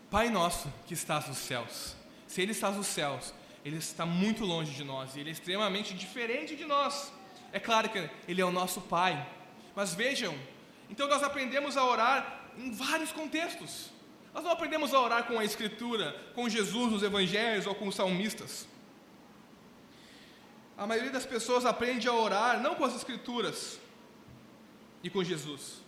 Pai 0.10 0.30
nosso 0.30 0.74
que 0.88 0.96
estás 0.96 1.28
nos 1.28 1.38
céus. 1.38 1.96
Se 2.26 2.41
Ele 2.41 2.52
está 2.52 2.72
nos 2.72 2.88
céus, 2.88 3.34
Ele 3.63 3.78
está 3.78 4.06
muito 4.06 4.44
longe 4.44 4.74
de 4.74 4.84
nós 4.84 5.15
e 5.15 5.20
Ele 5.20 5.30
é 5.30 5.34
extremamente 5.34 5.94
diferente 5.94 6.56
de 6.56 6.65
nós. 6.65 7.13
É 7.54 7.60
claro 7.60 7.88
que 7.88 8.10
Ele 8.28 8.41
é 8.41 8.46
o 8.46 8.52
nosso 8.52 8.82
Pai. 8.82 9.28
Mas 9.76 9.94
vejam, 9.94 10.36
então 10.89 11.08
nós 11.08 11.22
aprendemos 11.22 11.78
a 11.78 11.86
orar 11.86 12.50
em 12.58 12.72
vários 12.72 13.12
contextos. 13.12 13.90
Nós 14.34 14.44
não 14.44 14.52
aprendemos 14.52 14.94
a 14.94 15.00
orar 15.00 15.26
com 15.26 15.38
a 15.38 15.46
Escritura, 15.46 16.15
com 16.34 16.48
Jesus 16.48 16.91
nos 16.91 17.04
Evangelhos 17.04 17.67
ou 17.67 17.76
com 17.76 17.88
os 17.88 17.96
salmistas. 17.96 18.67
A 20.78 20.88
maioria 20.88 21.12
das 21.12 21.26
pessoas 21.26 21.65
aprende 21.65 22.08
a 22.08 22.13
orar 22.13 22.62
não 22.62 22.76
com 22.76 22.86
as 22.86 22.96
Escrituras 22.96 23.80
e 25.04 25.10
com 25.10 25.24
Jesus. 25.24 25.82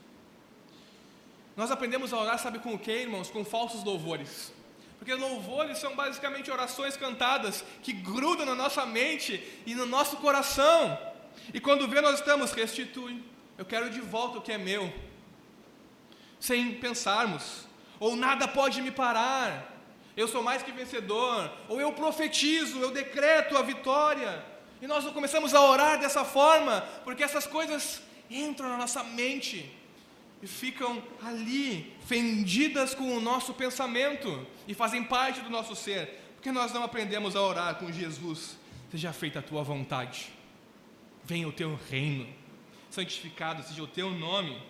Nós 1.55 1.71
aprendemos 1.71 2.11
a 2.11 2.17
orar, 2.19 2.37
sabe 2.39 2.59
com 2.59 2.73
o 2.73 2.79
que, 2.79 2.91
irmãos? 2.91 3.29
Com 3.29 3.45
falsos 3.45 3.83
louvores. 3.83 4.51
Porque 4.97 5.13
louvores 5.13 5.77
são 5.77 5.95
basicamente 5.95 6.49
orações 6.49 6.97
cantadas 6.97 7.63
que 7.81 7.91
grudam 7.91 8.45
na 8.45 8.55
nossa 8.55 8.85
mente 8.85 9.43
e 9.65 9.75
no 9.75 9.85
nosso 9.85 10.17
coração. 10.17 10.97
E 11.53 11.59
quando 11.59 11.87
vê, 11.87 12.01
nós 12.01 12.19
estamos, 12.19 12.51
restitui. 12.51 13.21
Eu 13.57 13.65
quero 13.65 13.89
de 13.89 13.99
volta 13.99 14.37
o 14.37 14.41
que 14.41 14.51
é 14.51 14.57
meu. 14.57 14.91
Sem 16.39 16.75
pensarmos. 16.75 17.67
Ou 18.03 18.17
nada 18.17 18.49
pode 18.49 18.81
me 18.81 18.91
parar. 18.91 19.73
Eu 20.17 20.27
sou 20.27 20.43
mais 20.43 20.61
que 20.61 20.73
vencedor. 20.73 21.49
Ou 21.69 21.79
eu 21.79 21.93
profetizo, 21.93 22.77
eu 22.81 22.91
decreto 22.91 23.57
a 23.57 23.61
vitória. 23.61 24.43
E 24.81 24.87
nós 24.87 25.05
não 25.05 25.13
começamos 25.13 25.55
a 25.55 25.61
orar 25.61 25.97
dessa 25.97 26.25
forma, 26.25 26.81
porque 27.05 27.23
essas 27.23 27.47
coisas 27.47 28.01
entram 28.29 28.67
na 28.67 28.75
nossa 28.75 29.05
mente 29.05 29.71
e 30.41 30.47
ficam 30.47 31.01
ali, 31.23 31.95
fendidas 32.05 32.93
com 32.93 33.15
o 33.15 33.21
nosso 33.21 33.53
pensamento 33.53 34.45
e 34.67 34.73
fazem 34.73 35.05
parte 35.05 35.39
do 35.39 35.49
nosso 35.49 35.73
ser, 35.73 36.33
porque 36.35 36.51
nós 36.51 36.73
não 36.73 36.83
aprendemos 36.83 37.37
a 37.37 37.41
orar 37.41 37.75
com 37.75 37.89
Jesus. 37.89 38.57
Seja 38.91 39.13
feita 39.13 39.39
a 39.39 39.41
tua 39.41 39.63
vontade, 39.63 40.29
venha 41.23 41.47
o 41.47 41.53
teu 41.53 41.79
reino, 41.89 42.27
santificado 42.89 43.63
seja 43.63 43.81
o 43.81 43.87
teu 43.87 44.11
nome. 44.11 44.61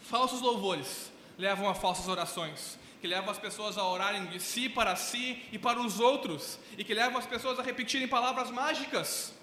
Falsos 0.00 0.40
louvores 0.40 1.14
levam 1.38 1.68
a 1.68 1.74
falsas 1.74 2.08
orações, 2.08 2.78
que 3.00 3.06
levam 3.06 3.30
as 3.30 3.38
pessoas 3.38 3.76
a 3.76 3.84
orarem 3.84 4.26
de 4.26 4.40
si 4.40 4.68
para 4.68 4.96
si 4.96 5.42
e 5.52 5.58
para 5.58 5.80
os 5.80 6.00
outros, 6.00 6.58
e 6.76 6.84
que 6.84 6.94
levam 6.94 7.18
as 7.18 7.26
pessoas 7.26 7.58
a 7.58 7.62
repetirem 7.62 8.08
palavras 8.08 8.50
mágicas. 8.50 9.34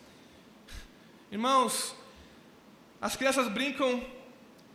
Irmãos, 1.31 1.95
as 3.01 3.15
crianças 3.15 3.47
brincam 3.47 4.05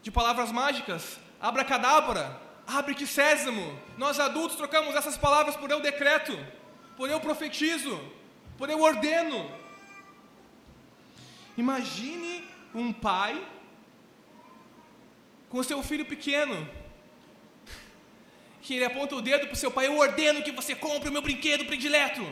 de 0.03 0.11
palavras 0.11 0.53
mágicas, 0.53 1.19
abracadabra, 1.41 2.41
abre-te 2.67 3.07
sésamo. 3.07 3.79
Nós 3.97 4.21
adultos 4.21 4.57
trocamos 4.57 4.95
essas 4.95 5.17
palavras 5.17 5.57
por 5.57 5.71
eu 5.71 5.81
decreto, 5.81 6.39
por 6.97 7.09
eu 7.09 7.21
profetizo, 7.21 7.99
por 8.57 8.69
eu 8.69 8.81
ordeno. 8.83 9.51
Imagine 11.57 12.45
um 12.75 12.93
pai 12.93 13.45
com 15.49 15.63
seu 15.63 15.83
filho 15.83 16.05
pequeno, 16.05 16.69
que 18.69 18.75
ele 18.75 18.85
aponta 18.85 19.17
o 19.17 19.23
dedo 19.23 19.47
para 19.47 19.55
o 19.55 19.57
seu 19.57 19.71
pai, 19.71 19.87
eu 19.87 19.97
ordeno 19.97 20.43
que 20.43 20.53
você 20.53 20.75
compre 20.75 21.09
o 21.09 21.13
meu 21.13 21.23
brinquedo 21.23 21.65
predileto. 21.65 22.23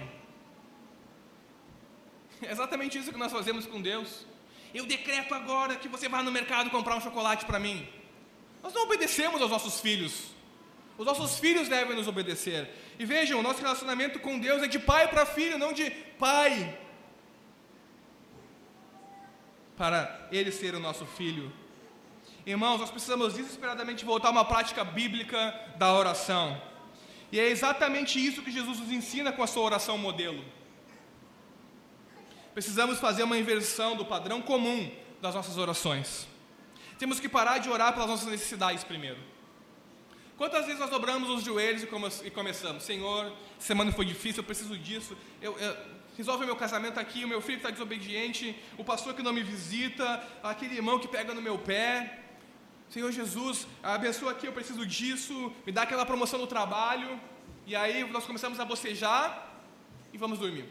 É 2.43 2.53
exatamente 2.53 2.99
isso 2.99 3.11
que 3.11 3.19
nós 3.19 3.33
fazemos 3.33 3.65
com 3.65 3.81
Deus. 3.81 4.27
Eu 4.75 4.85
decreto 4.85 5.35
agora 5.35 5.77
que 5.77 5.89
você 5.89 6.11
vá 6.11 6.23
no 6.23 6.31
mercado 6.31 6.69
comprar 6.69 6.95
um 6.95 7.01
chocolate 7.01 7.47
para 7.47 7.59
mim. 7.59 7.89
Nós 8.63 8.75
não 8.75 8.83
obedecemos 8.83 9.41
aos 9.41 9.51
nossos 9.51 9.81
filhos. 9.81 10.25
Os 10.99 11.07
nossos 11.07 11.39
filhos 11.39 11.69
devem 11.69 11.97
nos 11.97 12.07
obedecer. 12.07 12.69
E 12.99 13.07
vejam, 13.07 13.43
nosso 13.43 13.63
relacionamento 13.63 14.21
com 14.21 14.39
Deus 14.39 14.63
é 14.63 14.69
de 14.69 14.79
pai 14.79 15.09
para 15.09 15.25
filho, 15.25 15.57
não 15.57 15.73
de 15.73 15.91
pai 16.19 16.79
para 19.75 20.29
ele 20.31 20.53
ser 20.53 20.75
o 20.75 20.81
nosso 20.81 21.07
filho. 21.07 21.51
Irmãos, 22.47 22.79
nós 22.79 22.93
precisamos 22.93 23.35
desesperadamente 23.35 24.05
voltar 24.05 24.29
a 24.29 24.31
uma 24.31 24.45
prática 24.45 24.85
bíblica 24.85 25.53
da 25.77 25.93
oração. 25.93 26.63
E 27.33 27.41
é 27.41 27.49
exatamente 27.49 28.25
isso 28.25 28.41
que 28.41 28.53
Jesus 28.53 28.79
nos 28.79 28.93
ensina 28.93 29.33
com 29.33 29.43
a 29.43 29.49
sua 29.49 29.65
oração 29.65 29.99
modelo. 29.99 30.45
Precisamos 32.55 33.01
fazer 33.01 33.25
uma 33.25 33.37
inversão 33.37 33.97
do 33.97 34.05
padrão 34.05 34.41
comum 34.41 34.89
das 35.21 35.35
nossas 35.35 35.59
orações. 35.59 36.29
Temos 37.01 37.19
que 37.19 37.29
parar 37.29 37.59
de 37.59 37.69
orar 37.69 37.93
pelas 37.93 38.09
nossas 38.09 38.29
necessidades 38.29 38.85
primeiro. 38.85 39.19
Quantas 40.39 40.67
vezes 40.67 40.79
nós 40.79 40.91
dobramos 40.91 41.29
os 41.29 41.43
joelhos 41.43 41.83
e, 41.83 41.87
come 41.87 42.09
começamos, 42.31 42.85
Senhor, 42.85 43.33
semana 43.59 43.91
foi 43.91 44.05
difícil, 44.05 44.43
eu 44.43 44.45
preciso 44.45 44.79
disso, 44.79 45.17
eu, 45.43 45.59
eu, 45.59 45.77
resolve 46.17 46.45
o 46.45 46.47
meu 46.47 46.57
casamento 46.57 47.01
aqui, 47.01 47.25
o 47.25 47.29
meu 47.29 47.41
filho 47.41 47.57
está 47.57 47.71
desobediente, 47.71 48.55
o 48.79 48.85
pastor 48.85 49.15
que 49.15 49.23
não 49.23 49.33
me 49.33 49.43
visita, 49.43 50.23
aquele 50.43 50.77
irmão 50.77 50.99
que 50.99 51.09
pega 51.09 51.35
no 51.35 51.43
meu 51.43 51.59
pé, 51.59 52.26
Senhor 52.89 53.11
Jesus, 53.11 53.67
abençoa 53.83 54.31
aqui, 54.31 54.47
eu 54.47 54.53
preciso 54.53 54.87
disso, 54.87 55.53
me 55.67 55.73
dá 55.73 55.83
aquela 55.83 56.07
promoção 56.07 56.39
no 56.39 56.47
trabalho. 56.47 57.21
E 57.67 57.75
aí 57.75 58.09
nós 58.11 58.25
começamos 58.25 58.61
a 58.61 58.65
bocejar 58.65 59.51
e 60.13 60.19
vamos 60.19 60.39
dormir. 60.39 60.67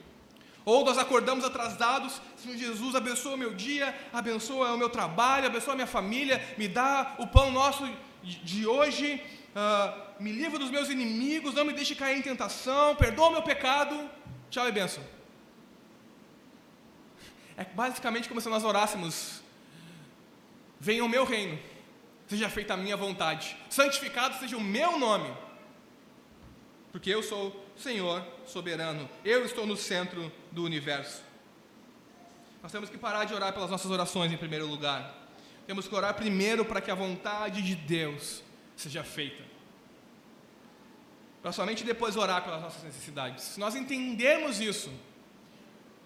Ou 0.64 0.84
nós 0.84 0.98
acordamos 0.98 1.44
atrasados, 1.46 2.20
Senhor 2.38 2.58
Jesus, 2.58 2.96
abençoa 2.96 3.36
o 3.36 3.38
meu 3.38 3.54
dia, 3.54 3.96
abençoa 4.12 4.74
o 4.74 4.78
meu 4.78 4.90
trabalho, 4.90 5.46
abençoa 5.46 5.74
a 5.74 5.76
minha 5.76 5.88
família, 5.88 6.42
me 6.58 6.68
dá 6.68 7.16
o 7.20 7.28
pão 7.28 7.52
nosso 7.52 7.88
de 8.24 8.66
hoje, 8.66 9.22
uh, 9.56 10.24
me 10.24 10.32
livra 10.32 10.58
dos 10.58 10.72
meus 10.72 10.90
inimigos, 10.90 11.54
não 11.54 11.66
me 11.66 11.74
deixe 11.74 11.94
cair 11.94 12.18
em 12.18 12.22
tentação, 12.22 12.96
perdoa 12.96 13.28
o 13.28 13.32
meu 13.34 13.44
pecado. 13.44 14.10
Tchau 14.50 14.68
e 14.68 14.72
benção. 14.72 15.04
É 17.58 17.64
basicamente 17.66 18.28
como 18.28 18.42
se 18.42 18.50
nós 18.50 18.64
orássemos: 18.64 19.44
venha 20.80 21.06
o 21.06 21.10
meu 21.10 21.26
reino 21.26 21.60
seja 22.28 22.50
feita 22.50 22.74
a 22.74 22.78
minha 22.78 22.98
vontade, 22.98 23.56
santificado 23.70 24.38
seja 24.40 24.58
o 24.58 24.62
meu 24.62 24.98
nome, 24.98 25.32
porque 26.92 27.10
eu 27.10 27.22
sou 27.22 27.66
Senhor 27.78 28.26
soberano, 28.46 29.10
eu 29.24 29.46
estou 29.46 29.66
no 29.66 29.76
centro 29.76 30.32
do 30.52 30.64
universo. 30.64 31.22
Nós 32.64 32.72
temos 32.72 32.90
que 32.90 32.98
parar 32.98 33.26
de 33.26 33.34
orar 33.34 33.54
pelas 33.54 33.70
nossas 33.70 33.92
orações 33.92 34.32
em 34.32 34.38
primeiro 34.38 34.66
lugar. 34.66 35.14
Temos 35.68 35.88
que 35.88 35.94
orar 35.94 36.14
primeiro 36.16 36.66
para 36.66 36.82
que 36.82 36.90
a 36.90 36.96
vontade 36.96 37.62
de 37.62 37.76
Deus 37.76 38.42
seja 38.76 39.04
feita. 39.04 39.44
Para 41.42 41.52
somente 41.52 41.84
depois 41.84 42.16
orar 42.16 42.44
pelas 42.44 42.62
nossas 42.62 42.84
necessidades. 42.84 43.44
Se 43.44 43.60
nós 43.60 43.76
entendermos 43.76 44.60
isso, 44.60 44.92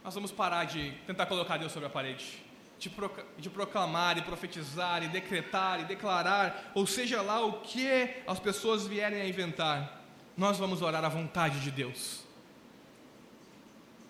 nós 0.03 0.13
vamos 0.13 0.31
parar 0.31 0.65
de 0.65 0.91
tentar 1.05 1.27
colocar 1.27 1.57
Deus 1.57 1.71
sobre 1.71 1.87
a 1.87 1.89
parede 1.89 2.48
de, 2.79 3.49
proclamar 3.49 4.17
e 4.17 4.21
profetizar 4.21 5.03
e 5.03 5.09
decretar 5.09 5.81
e 5.81 5.85
declarar, 5.85 6.71
ou 6.73 6.87
seja 6.87 7.21
lá 7.21 7.45
o 7.45 7.59
que 7.61 7.87
as 8.25 8.39
pessoas 8.39 8.87
vierem 8.87 9.21
a 9.21 9.27
inventar, 9.27 10.01
nós 10.37 10.57
vamos 10.57 10.81
orar 10.81 11.03
à 11.03 11.09
vontade 11.09 11.59
de 11.59 11.69
Deus. 11.69 12.23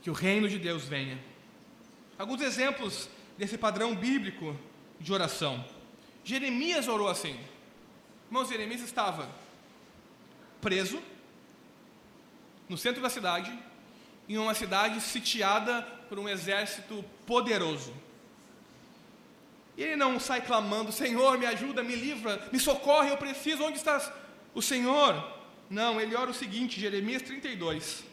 Que 0.04 0.10
o 0.12 0.14
reino 0.14 0.48
de 0.48 0.60
Deus 0.60 0.86
venha. 0.86 1.20
Alguns 2.18 2.42
exemplos 2.42 3.10
desse 3.38 3.58
padrão 3.58 3.96
bíblico 3.96 4.56
de 5.00 5.12
oração. 5.12 5.66
Jeremias 6.24 6.88
orou 6.88 7.08
assim. 7.08 7.40
Irmãos, 8.28 8.50
Jeremias 8.50 8.82
estava 8.82 9.28
preso 10.62 11.02
no 12.68 12.78
centro 12.78 13.02
da 13.02 13.10
cidade, 13.10 13.58
em 14.28 14.38
uma 14.38 14.54
cidade 14.54 15.02
sitiada 15.02 15.82
por 16.08 16.20
um 16.20 16.30
exército 16.30 17.04
poderoso. 17.26 17.92
Ele 19.82 19.96
não 19.96 20.20
sai 20.20 20.42
clamando: 20.42 20.92
Senhor, 20.92 21.38
me 21.38 21.46
ajuda, 21.46 21.82
me 21.82 21.96
livra, 21.96 22.50
me 22.52 22.60
socorre, 22.60 23.10
eu 23.10 23.18
preciso, 23.18 23.64
onde 23.64 23.78
está 23.78 24.14
o 24.54 24.62
Senhor? 24.62 25.40
Não, 25.70 26.02
ele 26.02 26.16
ora 26.16 26.32
o 26.32 26.34
seguinte, 26.34 26.80
Jeremias 26.80 27.22
32. 27.22 28.04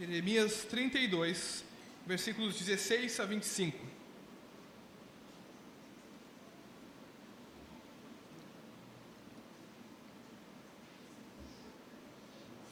Jeremias 0.00 0.64
32, 0.64 1.62
versículos 2.06 2.58
16 2.58 3.20
a 3.20 3.26
25. 3.26 3.89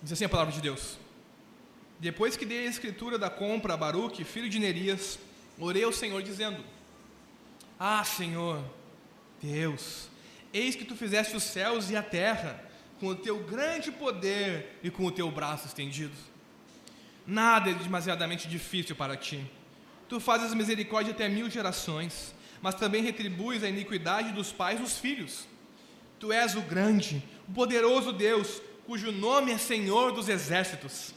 Diz 0.08 0.14
assim 0.14 0.24
a 0.24 0.28
palavra 0.30 0.54
de 0.54 0.62
Deus. 0.62 0.96
Depois 2.00 2.34
que 2.34 2.46
dei 2.46 2.66
a 2.66 2.70
escritura 2.70 3.18
da 3.18 3.28
compra 3.28 3.74
a 3.74 3.76
Baruque, 3.76 4.24
filho 4.24 4.48
de 4.48 4.58
Nerias, 4.58 5.18
orei 5.58 5.84
ao 5.84 5.92
Senhor 5.92 6.22
dizendo: 6.22 6.64
Ah, 7.78 8.02
Senhor, 8.02 8.64
Deus, 9.42 10.08
eis 10.50 10.74
que 10.74 10.86
tu 10.86 10.96
fizeste 10.96 11.36
os 11.36 11.42
céus 11.42 11.90
e 11.90 11.96
a 11.96 12.02
terra 12.02 12.58
com 12.98 13.08
o 13.08 13.14
teu 13.14 13.40
grande 13.40 13.92
poder 13.92 14.78
e 14.82 14.90
com 14.90 15.04
o 15.04 15.12
teu 15.12 15.30
braço 15.30 15.66
estendido. 15.66 16.16
Nada 17.26 17.68
é 17.68 17.74
demasiadamente 17.74 18.48
difícil 18.48 18.96
para 18.96 19.14
ti. 19.14 19.44
Tu 20.08 20.18
fazes 20.18 20.54
misericórdia 20.54 21.12
até 21.12 21.28
mil 21.28 21.50
gerações, 21.50 22.34
mas 22.62 22.74
também 22.74 23.02
retribuis 23.02 23.62
a 23.62 23.68
iniquidade 23.68 24.32
dos 24.32 24.52
pais 24.52 24.80
dos 24.80 24.96
filhos. 24.96 25.46
Tu 26.18 26.32
és 26.32 26.54
o 26.54 26.62
grande, 26.62 27.22
o 27.46 27.52
poderoso 27.52 28.10
Deus, 28.10 28.62
cujo 28.88 29.12
nome 29.12 29.52
é 29.52 29.58
Senhor 29.58 30.12
dos 30.12 30.30
Exércitos. 30.30 31.12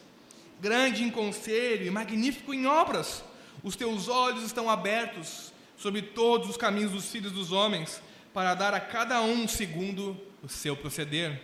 grande 0.59 1.05
em 1.05 1.09
conselho 1.09 1.87
e 1.87 1.89
magnífico 1.89 2.53
em 2.53 2.65
obras. 2.65 3.23
Os 3.63 3.77
teus 3.77 4.09
olhos 4.09 4.43
estão 4.43 4.69
abertos 4.69 5.53
sobre 5.77 6.01
todos 6.01 6.49
os 6.49 6.57
caminhos 6.57 6.91
dos 6.91 7.09
filhos 7.09 7.31
dos 7.31 7.53
homens, 7.53 8.01
para 8.33 8.53
dar 8.55 8.73
a 8.73 8.79
cada 8.81 9.21
um 9.21 9.47
segundo 9.47 10.19
o 10.43 10.49
seu 10.49 10.75
proceder, 10.75 11.41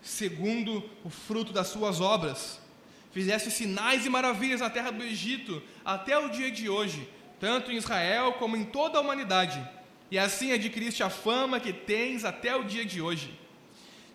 segundo 0.00 0.88
o 1.02 1.10
fruto 1.10 1.52
das 1.52 1.66
suas 1.66 2.00
obras. 2.00 2.60
Fizeste 3.10 3.50
sinais 3.50 4.06
e 4.06 4.08
maravilhas 4.08 4.60
na 4.60 4.70
terra 4.70 4.92
do 4.92 5.02
Egito 5.02 5.60
até 5.84 6.16
o 6.16 6.28
dia 6.28 6.52
de 6.52 6.68
hoje, 6.68 7.08
tanto 7.40 7.72
em 7.72 7.78
Israel 7.78 8.34
como 8.34 8.56
em 8.56 8.62
toda 8.62 8.96
a 8.96 9.00
humanidade. 9.00 9.60
E 10.08 10.20
assim 10.20 10.52
adquiriste 10.52 11.02
a 11.02 11.10
fama 11.10 11.58
que 11.58 11.72
tens 11.72 12.24
até 12.24 12.54
o 12.54 12.62
dia 12.62 12.86
de 12.86 13.02
hoje. 13.02 13.41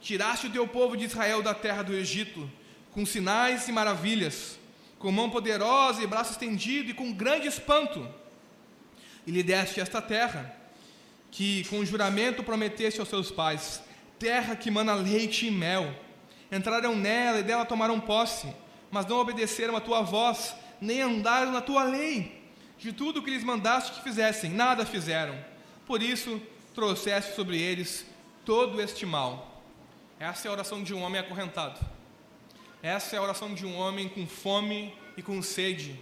Tiraste 0.01 0.47
o 0.47 0.51
teu 0.51 0.67
povo 0.67 0.95
de 0.95 1.05
Israel 1.05 1.41
da 1.41 1.53
terra 1.53 1.83
do 1.83 1.93
Egito, 1.93 2.49
com 2.91 3.05
sinais 3.05 3.67
e 3.67 3.71
maravilhas, 3.71 4.57
com 4.99 5.11
mão 5.11 5.29
poderosa 5.29 6.01
e 6.01 6.07
braço 6.07 6.31
estendido 6.31 6.91
e 6.91 6.93
com 6.93 7.11
grande 7.11 7.47
espanto. 7.47 8.07
E 9.25 9.31
lhe 9.31 9.43
deste 9.43 9.79
esta 9.79 10.01
terra, 10.01 10.55
que 11.31 11.65
com 11.65 11.83
juramento 11.85 12.43
prometeste 12.43 12.99
aos 12.99 13.09
seus 13.09 13.29
pais, 13.29 13.81
terra 14.17 14.55
que 14.55 14.71
mana 14.71 14.93
leite 14.93 15.47
e 15.47 15.51
mel. 15.51 15.93
Entraram 16.51 16.95
nela 16.95 17.39
e 17.39 17.43
dela 17.43 17.65
tomaram 17.65 17.99
posse, 17.99 18.47
mas 18.89 19.05
não 19.05 19.17
obedeceram 19.17 19.75
a 19.75 19.81
tua 19.81 20.01
voz, 20.01 20.55
nem 20.79 21.01
andaram 21.01 21.51
na 21.51 21.61
tua 21.61 21.83
lei. 21.83 22.41
De 22.77 22.93
tudo 22.93 23.19
o 23.19 23.23
que 23.23 23.31
lhes 23.31 23.43
mandaste 23.43 23.91
que 23.91 24.03
fizessem, 24.03 24.51
nada 24.51 24.85
fizeram. 24.85 25.37
Por 25.85 26.01
isso 26.01 26.41
trouxeste 26.73 27.35
sobre 27.35 27.59
eles 27.59 28.05
todo 28.45 28.79
este 28.79 29.05
mal. 29.05 29.56
Essa 30.19 30.47
é 30.47 30.49
a 30.49 30.51
oração 30.51 30.83
de 30.83 30.93
um 30.93 31.01
homem 31.03 31.21
acorrentado. 31.21 31.79
Essa 32.81 33.15
é 33.15 33.19
a 33.19 33.21
oração 33.21 33.53
de 33.53 33.65
um 33.65 33.77
homem 33.77 34.09
com 34.09 34.25
fome 34.25 34.93
e 35.15 35.21
com 35.21 35.41
sede, 35.41 35.99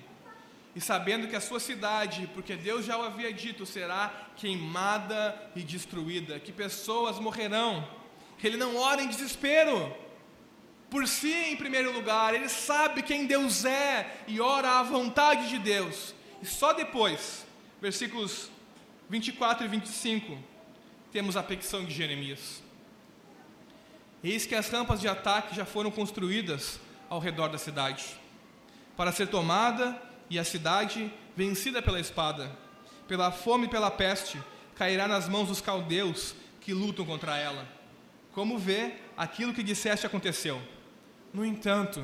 e 0.76 0.82
sabendo 0.82 1.28
que 1.28 1.36
a 1.36 1.42
sua 1.42 1.60
cidade, 1.60 2.30
porque 2.34 2.56
Deus 2.56 2.86
já 2.86 2.98
o 2.98 3.04
havia 3.04 3.32
dito, 3.32 3.66
será 3.66 4.30
queimada 4.36 5.50
e 5.56 5.64
destruída, 5.64 6.38
que 6.38 6.52
pessoas 6.52 7.18
morrerão. 7.18 7.88
Ele 8.44 8.58
não 8.58 8.76
ora 8.76 9.02
em 9.02 9.08
desespero, 9.08 9.96
por 10.90 11.08
si 11.08 11.32
em 11.32 11.56
primeiro 11.56 11.92
lugar, 11.92 12.34
ele 12.34 12.50
sabe 12.50 13.02
quem 13.02 13.26
Deus 13.26 13.66
é 13.66 14.24
e 14.28 14.40
ora 14.40 14.80
à 14.80 14.84
vontade 14.84 15.50
de 15.50 15.60
Deus. 15.60 16.14
E 16.42 16.46
só 16.46 16.74
depois, 16.74 17.46
versículos 17.82 18.52
24 19.10 19.66
e 19.66 19.68
25, 19.70 20.38
temos 21.12 21.36
a 21.36 21.44
petição 21.44 21.84
de 21.84 21.94
Jeremias. 21.94 22.65
Eis 24.26 24.44
que 24.44 24.56
as 24.56 24.68
rampas 24.70 25.00
de 25.00 25.08
ataque 25.08 25.56
já 25.56 25.66
foram 25.66 25.92
construídas 25.92 26.80
ao 27.08 27.20
redor 27.20 27.48
da 27.48 27.60
cidade, 27.60 28.04
para 28.98 29.12
ser 29.12 29.28
tomada 29.28 30.02
e 30.32 30.40
a 30.40 30.44
cidade, 30.44 31.14
vencida 31.38 31.80
pela 31.80 32.00
espada, 32.00 32.50
pela 33.08 33.32
fome 33.32 33.68
e 33.68 33.70
pela 33.70 33.92
peste, 33.92 34.42
cairá 34.74 35.08
nas 35.08 35.30
mãos 35.30 35.50
dos 35.50 35.62
caldeus 35.62 36.34
que 36.60 36.74
lutam 36.74 37.06
contra 37.06 37.38
ela. 37.38 37.68
Como 38.32 38.58
vê, 38.58 38.96
aquilo 39.16 39.54
que 39.54 39.62
disseste 39.62 40.08
aconteceu. 40.08 40.60
No 41.32 41.46
entanto, 41.46 42.04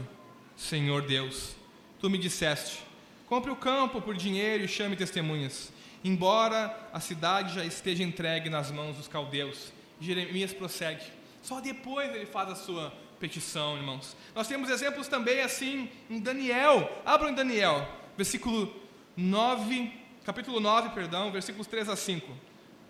Senhor 0.56 1.02
Deus, 1.02 1.56
tu 2.00 2.08
me 2.08 2.20
disseste: 2.20 2.84
compre 3.26 3.50
o 3.50 3.56
campo 3.56 4.00
por 4.00 4.16
dinheiro 4.16 4.64
e 4.64 4.68
chame 4.68 4.96
testemunhas, 4.96 5.74
embora 6.04 6.88
a 6.94 7.00
cidade 7.00 7.56
já 7.56 7.66
esteja 7.66 8.04
entregue 8.04 8.48
nas 8.48 8.70
mãos 8.70 8.96
dos 8.98 9.08
caldeus. 9.08 9.74
Jeremias 10.00 10.54
prossegue. 10.54 11.21
Só 11.42 11.60
depois 11.60 12.14
ele 12.14 12.26
faz 12.26 12.50
a 12.50 12.56
sua 12.56 12.94
petição, 13.20 13.78
irmãos. 13.78 14.16
Nós 14.34 14.48
temos 14.48 14.70
exemplos 14.70 15.08
também 15.08 15.42
assim 15.42 15.90
em 16.10 16.20
Daniel. 16.20 17.02
Abram 17.06 17.30
em 17.30 17.36
Daniel, 17.36 17.88
versículo 18.16 18.74
9, 19.16 19.92
capítulo 20.24 20.60
9, 20.60 20.90
perdão, 20.90 21.32
versículos 21.32 21.68
3 21.68 21.90
a 21.90 21.96
5. 21.96 22.32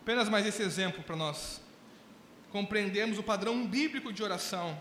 Apenas 0.02 0.30
mais 0.30 0.46
esse 0.46 0.62
exemplo 0.62 1.04
para 1.04 1.16
nós 1.16 1.62
compreendermos 2.52 3.18
o 3.18 3.24
padrão 3.24 3.66
bíblico 3.66 4.12
de 4.12 4.24
oração. 4.24 4.78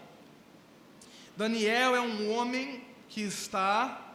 Daniel 1.36 1.94
é 1.94 2.00
um 2.00 2.32
homem 2.32 2.84
que 3.08 3.20
está 3.20 4.14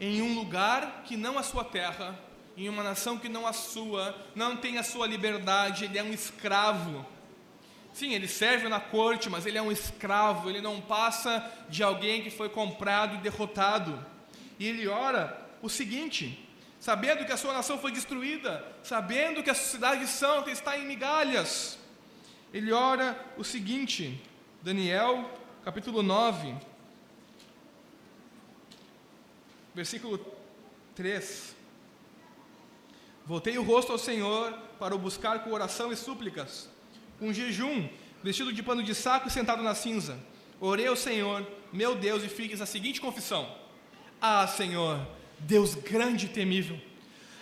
em 0.00 0.22
um 0.22 0.34
lugar 0.34 1.02
que 1.04 1.16
não 1.16 1.38
a 1.38 1.42
sua 1.42 1.64
terra, 1.64 2.18
em 2.56 2.68
uma 2.68 2.82
nação 2.82 3.18
que 3.18 3.28
não 3.28 3.46
a 3.46 3.52
sua, 3.52 4.16
não 4.34 4.56
tem 4.56 4.78
a 4.78 4.82
sua 4.82 5.06
liberdade, 5.06 5.84
ele 5.84 5.98
é 5.98 6.02
um 6.02 6.12
escravo 6.12 7.06
Sim, 7.98 8.14
ele 8.14 8.28
serve 8.28 8.68
na 8.68 8.78
corte, 8.78 9.28
mas 9.28 9.44
ele 9.44 9.58
é 9.58 9.62
um 9.62 9.72
escravo, 9.72 10.48
ele 10.48 10.60
não 10.60 10.80
passa 10.80 11.44
de 11.68 11.82
alguém 11.82 12.22
que 12.22 12.30
foi 12.30 12.48
comprado 12.48 13.16
e 13.16 13.18
derrotado. 13.18 14.06
E 14.56 14.68
ele 14.68 14.86
ora 14.86 15.36
o 15.60 15.68
seguinte: 15.68 16.48
sabendo 16.78 17.26
que 17.26 17.32
a 17.32 17.36
sua 17.36 17.52
nação 17.52 17.76
foi 17.76 17.90
destruída, 17.90 18.64
sabendo 18.84 19.42
que 19.42 19.50
a 19.50 19.54
cidade 19.54 20.06
santa 20.06 20.48
está 20.48 20.78
em 20.78 20.86
migalhas, 20.86 21.76
ele 22.54 22.70
ora 22.70 23.18
o 23.36 23.42
seguinte, 23.42 24.22
Daniel 24.62 25.28
capítulo 25.64 26.00
9, 26.00 26.54
versículo 29.74 30.24
3. 30.94 31.56
Voltei 33.26 33.58
o 33.58 33.64
rosto 33.64 33.90
ao 33.90 33.98
Senhor 33.98 34.52
para 34.78 34.94
o 34.94 34.98
buscar 35.00 35.42
com 35.42 35.52
oração 35.52 35.90
e 35.90 35.96
súplicas 35.96 36.77
com 37.18 37.32
jejum, 37.32 37.88
vestido 38.22 38.52
de 38.52 38.62
pano 38.62 38.82
de 38.82 38.94
saco 38.94 39.28
e 39.28 39.30
sentado 39.30 39.62
na 39.62 39.74
cinza. 39.74 40.18
Orei 40.60 40.86
ao 40.86 40.96
Senhor, 40.96 41.46
meu 41.72 41.94
Deus, 41.94 42.22
e 42.22 42.28
fiz 42.28 42.60
a 42.60 42.66
seguinte 42.66 43.00
confissão: 43.00 43.48
Ah, 44.20 44.46
Senhor, 44.46 45.06
Deus 45.38 45.74
grande 45.74 46.26
e 46.26 46.28
temível, 46.28 46.80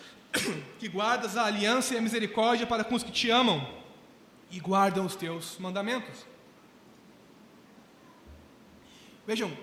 que 0.78 0.88
guardas 0.88 1.36
a 1.36 1.44
aliança 1.44 1.94
e 1.94 1.98
a 1.98 2.02
misericórdia 2.02 2.66
para 2.66 2.84
com 2.84 2.94
os 2.94 3.02
que 3.02 3.12
te 3.12 3.30
amam 3.30 3.66
e 4.50 4.60
guardam 4.60 5.04
os 5.04 5.16
teus 5.16 5.58
mandamentos. 5.58 6.26
Vejam, 9.26 9.56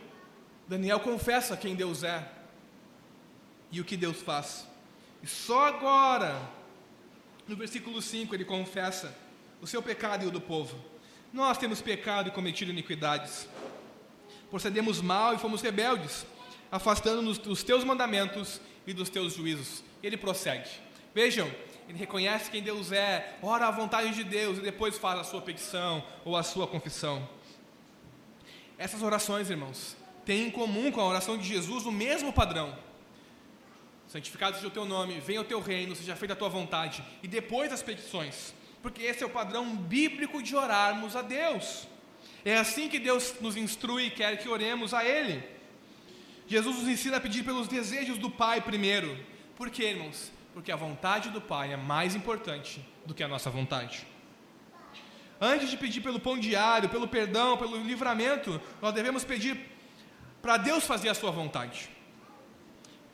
Daniel 0.67 0.99
confessa 0.99 1.55
quem 1.55 1.75
Deus 1.75 2.03
é 2.03 2.29
e 3.71 3.79
o 3.79 3.85
que 3.85 3.95
Deus 3.95 4.21
faz. 4.21 4.67
E 5.21 5.27
só 5.27 5.67
agora, 5.67 6.37
no 7.47 7.55
versículo 7.55 8.01
5, 8.01 8.35
ele 8.35 8.43
confessa 8.43 9.15
o 9.63 9.67
seu 9.67 9.81
pecado 9.81 10.25
e 10.25 10.27
o 10.27 10.31
do 10.31 10.41
povo. 10.41 10.75
Nós 11.31 11.57
temos 11.57 11.81
pecado 11.81 12.27
e 12.27 12.31
cometido 12.31 12.69
iniquidades. 12.69 13.47
Procedemos 14.49 14.99
mal 14.99 15.33
e 15.33 15.37
fomos 15.37 15.61
rebeldes, 15.61 16.25
afastando-nos 16.69 17.37
dos 17.37 17.63
teus 17.63 17.85
mandamentos 17.85 18.59
e 18.85 18.91
dos 18.91 19.09
teus 19.09 19.35
juízos. 19.35 19.81
Ele 20.03 20.17
prossegue. 20.17 20.69
Vejam, 21.15 21.49
ele 21.87 21.97
reconhece 21.97 22.51
quem 22.51 22.61
Deus 22.61 22.91
é, 22.91 23.37
ora 23.41 23.67
à 23.67 23.71
vontade 23.71 24.13
de 24.13 24.25
Deus 24.25 24.57
e 24.57 24.61
depois 24.61 24.97
faz 24.97 25.21
a 25.21 25.23
sua 25.23 25.41
petição 25.41 26.03
ou 26.25 26.35
a 26.35 26.43
sua 26.43 26.67
confissão. 26.67 27.27
Essas 28.77 29.01
orações, 29.01 29.49
irmãos, 29.49 29.95
têm 30.25 30.47
em 30.47 30.51
comum 30.51 30.91
com 30.91 30.99
a 30.99 31.07
oração 31.07 31.37
de 31.37 31.47
Jesus 31.47 31.85
o 31.85 31.91
mesmo 31.91 32.33
padrão. 32.33 32.77
Santificado 34.09 34.57
seja 34.57 34.67
o 34.67 34.71
teu 34.71 34.83
nome, 34.83 35.21
venha 35.21 35.39
o 35.39 35.45
teu 35.45 35.61
reino, 35.61 35.95
seja 35.95 36.17
feita 36.17 36.33
a 36.33 36.37
tua 36.37 36.49
vontade. 36.49 37.01
E 37.23 37.29
depois 37.29 37.71
as 37.71 37.81
petições 37.81 38.53
porque 38.83 39.01
esse 39.01 39.23
é 39.23 39.25
o 39.25 39.29
padrão 39.29 39.73
bíblico 39.77 40.43
de 40.43 40.53
orarmos 40.57 41.15
a 41.15 41.21
Deus. 41.21 41.87
É 42.43 42.57
assim 42.57 42.89
que 42.89 42.99
Deus 42.99 43.33
nos 43.39 43.55
instrui 43.55 44.07
e 44.07 44.11
quer 44.11 44.37
que 44.37 44.49
oremos 44.49 44.93
a 44.93 45.05
Ele. 45.05 45.41
Jesus 46.45 46.75
nos 46.79 46.87
ensina 46.89 47.15
a 47.15 47.21
pedir 47.21 47.43
pelos 47.45 47.69
desejos 47.69 48.17
do 48.17 48.29
Pai 48.29 48.59
primeiro. 48.59 49.17
Por 49.55 49.69
quê, 49.69 49.91
irmãos? 49.91 50.29
Porque 50.53 50.69
a 50.69 50.75
vontade 50.75 51.29
do 51.29 51.39
Pai 51.39 51.71
é 51.71 51.77
mais 51.77 52.13
importante 52.13 52.85
do 53.05 53.13
que 53.13 53.23
a 53.23 53.27
nossa 53.27 53.49
vontade. 53.49 54.05
Antes 55.39 55.69
de 55.69 55.77
pedir 55.77 56.01
pelo 56.01 56.19
pão 56.19 56.37
diário, 56.37 56.89
pelo 56.89 57.07
perdão, 57.07 57.57
pelo 57.57 57.81
livramento, 57.81 58.61
nós 58.81 58.93
devemos 58.93 59.23
pedir 59.23 59.57
para 60.41 60.57
Deus 60.57 60.83
fazer 60.83 61.07
a 61.07 61.13
sua 61.13 61.31
vontade. 61.31 61.89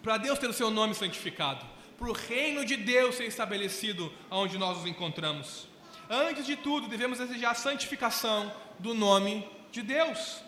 Para 0.01 0.17
Deus 0.17 0.39
ter 0.39 0.49
o 0.49 0.53
seu 0.53 0.71
nome 0.71 0.95
santificado 0.95 1.63
para 1.99 2.09
o 2.09 2.13
reino 2.13 2.63
de 2.63 2.77
Deus 2.77 3.15
ser 3.15 3.25
estabelecido 3.25 4.11
onde 4.31 4.57
nós 4.57 4.77
nos 4.77 4.87
encontramos. 4.87 5.67
Antes 6.09 6.45
de 6.45 6.55
tudo, 6.55 6.87
devemos 6.87 7.19
desejar 7.19 7.51
a 7.51 7.53
santificação 7.53 8.49
do 8.79 8.93
nome 8.93 9.45
de 9.69 9.81
Deus. 9.81 10.41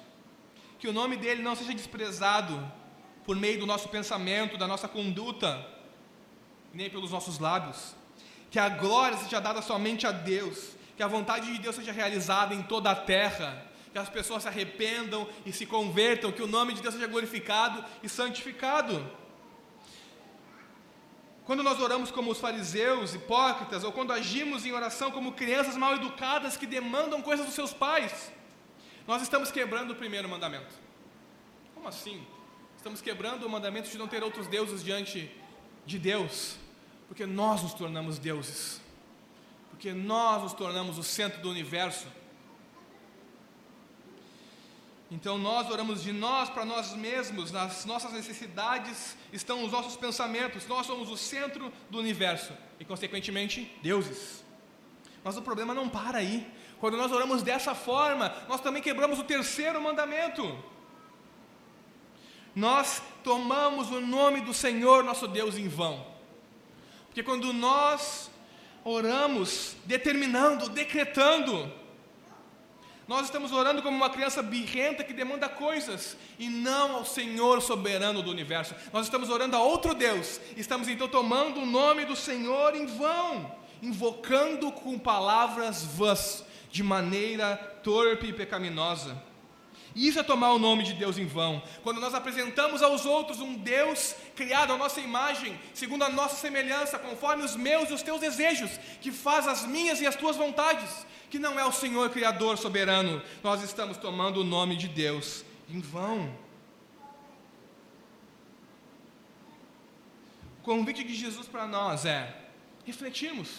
Que 0.79 0.87
o 0.87 0.93
nome 0.93 1.17
dele 1.17 1.43
não 1.43 1.53
seja 1.53 1.73
desprezado 1.73 2.71
por 3.25 3.35
meio 3.35 3.59
do 3.59 3.65
nosso 3.65 3.89
pensamento, 3.89 4.57
da 4.57 4.65
nossa 4.65 4.87
conduta, 4.87 5.67
nem 6.73 6.89
pelos 6.89 7.11
nossos 7.11 7.37
lábios. 7.37 7.95
Que 8.49 8.57
a 8.57 8.69
glória 8.69 9.17
seja 9.17 9.41
dada 9.41 9.61
somente 9.61 10.07
a 10.07 10.11
Deus. 10.13 10.71
Que 10.95 11.03
a 11.03 11.07
vontade 11.07 11.51
de 11.51 11.59
Deus 11.59 11.75
seja 11.75 11.91
realizada 11.91 12.55
em 12.55 12.63
toda 12.63 12.91
a 12.91 12.95
terra. 12.95 13.67
Que 13.91 13.99
as 13.99 14.07
pessoas 14.07 14.43
se 14.43 14.47
arrependam 14.47 15.27
e 15.45 15.51
se 15.51 15.65
convertam. 15.65 16.31
Que 16.31 16.41
o 16.41 16.47
nome 16.47 16.73
de 16.73 16.81
Deus 16.81 16.93
seja 16.93 17.07
glorificado 17.07 17.83
e 18.01 18.07
santificado. 18.07 19.05
Quando 21.51 21.63
nós 21.63 21.81
oramos 21.81 22.11
como 22.11 22.31
os 22.31 22.39
fariseus, 22.39 23.13
hipócritas, 23.13 23.83
ou 23.83 23.91
quando 23.91 24.13
agimos 24.13 24.65
em 24.65 24.71
oração 24.71 25.11
como 25.11 25.33
crianças 25.33 25.75
mal 25.75 25.93
educadas 25.95 26.55
que 26.55 26.65
demandam 26.65 27.21
coisas 27.21 27.45
dos 27.45 27.53
seus 27.53 27.73
pais, 27.73 28.31
nós 29.05 29.21
estamos 29.21 29.51
quebrando 29.51 29.91
o 29.91 29.95
primeiro 29.97 30.29
mandamento. 30.29 30.73
Como 31.75 31.89
assim? 31.89 32.25
Estamos 32.77 33.01
quebrando 33.01 33.45
o 33.45 33.49
mandamento 33.49 33.89
de 33.89 33.97
não 33.97 34.07
ter 34.07 34.23
outros 34.23 34.47
deuses 34.47 34.81
diante 34.81 35.29
de 35.85 35.99
Deus, 35.99 36.55
porque 37.09 37.25
nós 37.25 37.61
nos 37.61 37.73
tornamos 37.73 38.17
deuses, 38.17 38.79
porque 39.71 39.91
nós 39.91 40.43
nos 40.43 40.53
tornamos 40.53 40.97
o 40.97 41.03
centro 41.03 41.41
do 41.41 41.49
universo. 41.49 42.07
Então 45.12 45.38
nós 45.38 45.70
oramos 45.70 46.01
de 46.01 46.14
nós 46.14 46.49
para 46.49 46.64
nós 46.64 46.93
mesmos, 46.93 47.51
nas 47.51 47.84
nossas 47.84 48.14
necessidades 48.14 49.18
estão 49.34 49.62
os 49.66 49.72
nossos 49.74 49.97
pensamentos, 49.97 50.66
nós 50.68 50.88
somos 50.88 51.09
o 51.09 51.18
centro 51.18 51.72
do 51.89 51.99
universo 51.99 52.53
e, 52.80 52.86
consequentemente, 52.86 53.70
deuses. 53.84 54.41
Mas 55.22 55.36
o 55.36 55.41
problema 55.41 55.74
não 55.74 55.89
para 55.89 56.20
aí. 56.20 56.47
Quando 56.80 56.95
nós 56.95 57.12
oramos 57.12 57.43
dessa 57.43 57.76
forma, 57.76 58.34
nós 58.47 58.62
também 58.62 58.82
quebramos 58.82 59.20
o 59.20 59.24
terceiro 59.26 59.82
mandamento. 59.82 60.57
Nós 62.55 63.01
tomamos 63.22 63.91
o 63.91 63.99
nome 63.99 64.39
do 64.39 64.53
Senhor 64.53 65.03
nosso 65.03 65.28
Deus 65.28 65.57
em 65.57 65.68
vão. 65.68 66.07
Porque 67.07 67.22
quando 67.22 67.51
nós 67.51 68.32
oramos 68.86 69.76
determinando, 69.86 70.70
decretando, 70.70 71.80
nós 73.07 73.25
estamos 73.25 73.51
orando 73.51 73.81
como 73.81 73.97
uma 73.97 74.09
criança 74.09 74.41
birrenta 74.41 75.03
que 75.03 75.13
demanda 75.13 75.49
coisas 75.49 76.15
e 76.39 76.47
não 76.47 76.95
ao 76.95 77.05
Senhor 77.05 77.61
soberano 77.61 78.21
do 78.21 78.31
universo. 78.31 78.75
Nós 78.93 79.05
estamos 79.05 79.29
orando 79.29 79.55
a 79.55 79.61
outro 79.61 79.93
Deus. 79.93 80.39
Estamos 80.55 80.87
então 80.87 81.07
tomando 81.07 81.61
o 81.61 81.65
nome 81.65 82.05
do 82.05 82.15
Senhor 82.15 82.75
em 82.75 82.85
vão, 82.85 83.53
invocando 83.81 84.71
com 84.71 84.97
palavras 84.97 85.83
vãs, 85.83 86.45
de 86.71 86.83
maneira 86.83 87.57
torpe 87.83 88.27
e 88.27 88.33
pecaminosa. 88.33 89.30
Isso 89.95 90.19
é 90.19 90.23
tomar 90.23 90.53
o 90.53 90.59
nome 90.59 90.83
de 90.83 90.93
Deus 90.93 91.17
em 91.17 91.25
vão. 91.25 91.61
Quando 91.83 91.99
nós 91.99 92.13
apresentamos 92.13 92.81
aos 92.81 93.05
outros 93.05 93.41
um 93.41 93.55
Deus 93.55 94.15
criado 94.35 94.71
à 94.71 94.77
nossa 94.77 95.01
imagem, 95.01 95.59
segundo 95.73 96.03
a 96.03 96.09
nossa 96.09 96.35
semelhança, 96.35 96.97
conforme 96.97 97.43
os 97.43 97.55
meus 97.55 97.89
e 97.89 97.93
os 97.93 98.01
teus 98.01 98.21
desejos, 98.21 98.71
que 99.01 99.11
faz 99.11 99.47
as 99.47 99.65
minhas 99.65 99.99
e 99.99 100.07
as 100.07 100.15
tuas 100.15 100.37
vontades, 100.37 101.05
que 101.29 101.37
não 101.37 101.59
é 101.59 101.65
o 101.65 101.71
Senhor 101.71 102.09
Criador 102.09 102.57
soberano, 102.57 103.21
nós 103.43 103.61
estamos 103.63 103.97
tomando 103.97 104.41
o 104.41 104.45
nome 104.45 104.77
de 104.77 104.87
Deus 104.87 105.43
em 105.69 105.81
vão. 105.81 106.33
O 110.59 110.63
convite 110.63 111.03
de 111.03 111.13
Jesus 111.13 111.47
para 111.47 111.67
nós 111.67 112.05
é 112.05 112.33
refletirmos 112.85 113.49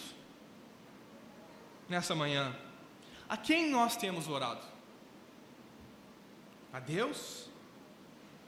nessa 1.87 2.15
manhã 2.15 2.55
a 3.29 3.37
quem 3.37 3.69
nós 3.69 3.95
temos 3.95 4.27
orado? 4.27 4.72
A 6.73 6.79
Deus 6.79 7.47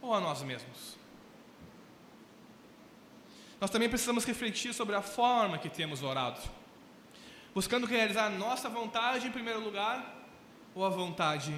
ou 0.01 0.13
a 0.13 0.19
nós 0.19 0.41
mesmos? 0.41 0.97
Nós 3.61 3.69
também 3.69 3.87
precisamos 3.87 4.25
refletir 4.25 4.73
sobre 4.73 4.95
a 4.95 5.01
forma 5.01 5.57
que 5.57 5.69
temos 5.69 6.03
orado 6.03 6.41
buscando 7.55 7.87
realizar 7.87 8.25
a 8.25 8.29
nossa 8.29 8.67
vontade 8.67 9.27
em 9.27 9.31
primeiro 9.31 9.61
lugar 9.61 10.13
ou 10.75 10.85
a 10.85 10.89
vontade 10.89 11.55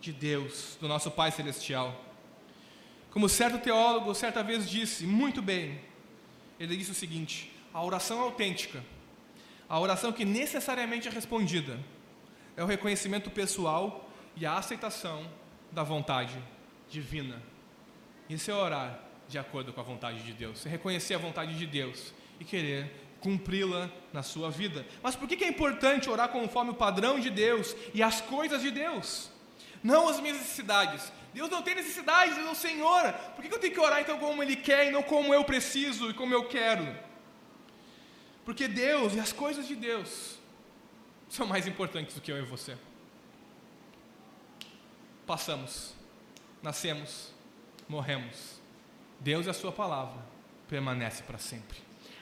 de 0.00 0.10
Deus, 0.10 0.78
do 0.80 0.88
nosso 0.88 1.10
Pai 1.10 1.30
Celestial. 1.30 2.02
Como 3.10 3.28
certo 3.28 3.58
teólogo 3.58 4.14
certa 4.14 4.42
vez 4.42 4.68
disse, 4.68 5.06
muito 5.06 5.42
bem, 5.42 5.78
ele 6.58 6.74
disse 6.78 6.92
o 6.92 6.94
seguinte: 6.94 7.54
a 7.74 7.84
oração 7.84 8.20
autêntica, 8.20 8.82
a 9.68 9.78
oração 9.78 10.12
que 10.12 10.24
necessariamente 10.24 11.08
é 11.08 11.10
respondida, 11.10 11.78
é 12.56 12.64
o 12.64 12.66
reconhecimento 12.66 13.30
pessoal 13.30 14.08
e 14.34 14.46
a 14.46 14.54
aceitação 14.54 15.30
da 15.74 15.82
vontade 15.82 16.38
divina. 16.88 17.42
Isso 18.30 18.50
é 18.50 18.54
orar 18.54 19.00
de 19.28 19.38
acordo 19.38 19.72
com 19.72 19.80
a 19.80 19.84
vontade 19.84 20.22
de 20.22 20.32
Deus, 20.32 20.64
é 20.64 20.68
reconhecer 20.68 21.14
a 21.14 21.18
vontade 21.18 21.58
de 21.58 21.66
Deus 21.66 22.14
e 22.38 22.44
querer 22.44 23.04
cumpri-la 23.20 23.90
na 24.12 24.22
sua 24.22 24.50
vida. 24.50 24.86
Mas 25.02 25.16
por 25.16 25.26
que 25.26 25.42
é 25.42 25.48
importante 25.48 26.08
orar 26.10 26.28
conforme 26.28 26.70
o 26.70 26.74
padrão 26.74 27.18
de 27.18 27.30
Deus 27.30 27.74
e 27.92 28.02
as 28.02 28.20
coisas 28.20 28.60
de 28.62 28.70
Deus? 28.70 29.30
Não 29.82 30.08
as 30.08 30.20
minhas 30.20 30.38
necessidades. 30.38 31.12
Deus 31.32 31.50
não 31.50 31.62
tem 31.62 31.74
necessidades, 31.74 32.36
Ele 32.36 32.46
é 32.46 32.50
o 32.50 32.54
Senhor. 32.54 33.12
Por 33.34 33.44
que 33.44 33.52
eu 33.52 33.58
tenho 33.58 33.72
que 33.72 33.80
orar 33.80 34.00
então 34.00 34.18
como 34.18 34.42
Ele 34.42 34.56
quer 34.56 34.86
e 34.86 34.90
não 34.90 35.02
como 35.02 35.34
eu 35.34 35.42
preciso 35.42 36.10
e 36.10 36.14
como 36.14 36.32
eu 36.32 36.44
quero? 36.46 36.86
Porque 38.44 38.68
Deus 38.68 39.14
e 39.14 39.20
as 39.20 39.32
coisas 39.32 39.66
de 39.66 39.74
Deus 39.74 40.38
são 41.28 41.46
mais 41.46 41.66
importantes 41.66 42.14
do 42.14 42.20
que 42.20 42.30
eu 42.30 42.38
e 42.38 42.42
você. 42.42 42.76
Passamos, 45.26 45.94
nascemos, 46.62 47.32
morremos. 47.88 48.60
Deus 49.20 49.46
e 49.46 49.50
a 49.50 49.54
Sua 49.54 49.72
palavra 49.72 50.22
permanece 50.68 51.22
para 51.22 51.38
sempre. 51.38 51.78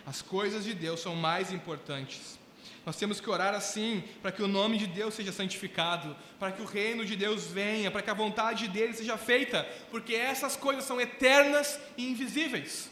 As 0.07 0.23
coisas 0.23 0.65
de 0.65 0.75
Deus 0.75 1.01
são 1.01 1.15
mais 1.15 1.53
importantes. 1.53 2.39
Nós 2.85 2.97
temos 2.97 3.21
que 3.21 3.31
orar 3.31 3.55
assim, 3.55 4.03
para 4.21 4.33
que 4.33 4.43
o 4.43 4.49
nome 4.49 4.77
de 4.77 4.87
Deus 4.87 5.15
seja 5.15 5.33
santificado, 5.33 6.17
para 6.39 6.51
que 6.51 6.63
o 6.63 6.65
reino 6.65 7.05
de 7.05 7.15
Deus 7.15 7.47
venha, 7.47 7.91
para 7.91 8.03
que 8.03 8.11
a 8.11 8.15
vontade 8.15 8.67
dele 8.69 8.93
seja 8.93 9.17
feita, 9.17 9.69
porque 9.91 10.15
essas 10.15 10.57
coisas 10.57 10.85
são 10.85 11.01
eternas 11.01 11.79
e 11.97 12.11
invisíveis. 12.11 12.91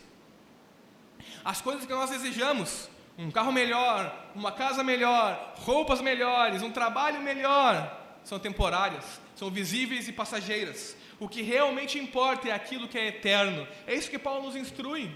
As 1.45 1.61
coisas 1.61 1.87
que 1.87 1.93
nós 1.93 2.11
desejamos, 2.11 2.89
um 3.19 3.31
carro 3.31 3.53
melhor, 3.53 4.31
uma 4.35 4.53
casa 4.53 4.85
melhor, 4.85 5.55
roupas 5.57 6.01
melhores, 6.01 6.63
um 6.63 6.71
trabalho 6.71 7.21
melhor, 7.21 7.99
são 8.23 8.39
temporárias, 8.39 9.21
são 9.41 9.51
visíveis 9.51 10.07
e 10.07 10.13
passageiras. 10.13 10.95
O 11.19 11.27
que 11.27 11.41
realmente 11.41 11.99
importa 11.99 12.51
é 12.51 12.53
aquilo 12.53 12.87
que 12.87 12.99
é 12.99 13.07
eterno. 13.07 13.67
É 13.87 13.95
isso 13.95 14.11
que 14.11 14.19
Paulo 14.19 14.45
nos 14.45 14.55
instrui 14.55 15.11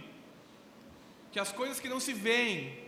que 1.30 1.38
as 1.38 1.52
coisas 1.52 1.78
que 1.78 1.90
não 1.90 2.00
se 2.00 2.14
veem 2.14 2.78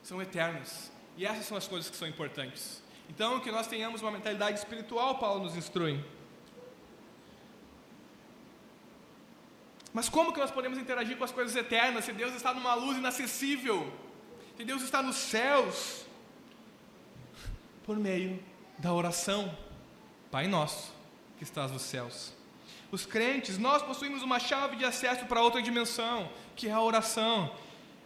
são 0.00 0.22
eternas. 0.22 0.92
E 1.16 1.26
essas 1.26 1.46
são 1.46 1.56
as 1.56 1.66
coisas 1.66 1.90
que 1.90 1.96
são 1.96 2.06
importantes. 2.06 2.80
Então, 3.08 3.40
que 3.40 3.50
nós 3.50 3.66
tenhamos 3.66 4.00
uma 4.00 4.12
mentalidade 4.12 4.60
espiritual, 4.60 5.18
Paulo 5.18 5.42
nos 5.42 5.56
instrui. 5.56 6.04
Mas 9.92 10.08
como 10.08 10.32
que 10.32 10.38
nós 10.38 10.52
podemos 10.52 10.78
interagir 10.78 11.16
com 11.16 11.24
as 11.24 11.32
coisas 11.32 11.56
eternas 11.56 12.04
se 12.04 12.12
Deus 12.12 12.32
está 12.32 12.54
numa 12.54 12.74
luz 12.74 12.96
inacessível? 12.96 13.92
Se 14.56 14.64
Deus 14.64 14.82
está 14.82 15.02
nos 15.02 15.16
céus? 15.16 16.06
Por 17.82 17.98
meio 17.98 18.38
da 18.78 18.94
oração. 18.94 19.52
Pai 20.30 20.46
nosso, 20.46 20.92
que 21.38 21.44
estás 21.44 21.72
nos 21.72 21.82
céus. 21.82 22.32
Os 22.92 23.04
crentes, 23.04 23.58
nós 23.58 23.82
possuímos 23.82 24.22
uma 24.22 24.38
chave 24.38 24.76
de 24.76 24.84
acesso 24.84 25.24
para 25.26 25.42
outra 25.42 25.60
dimensão, 25.60 26.30
que 26.54 26.68
é 26.68 26.72
a 26.72 26.80
oração. 26.80 27.52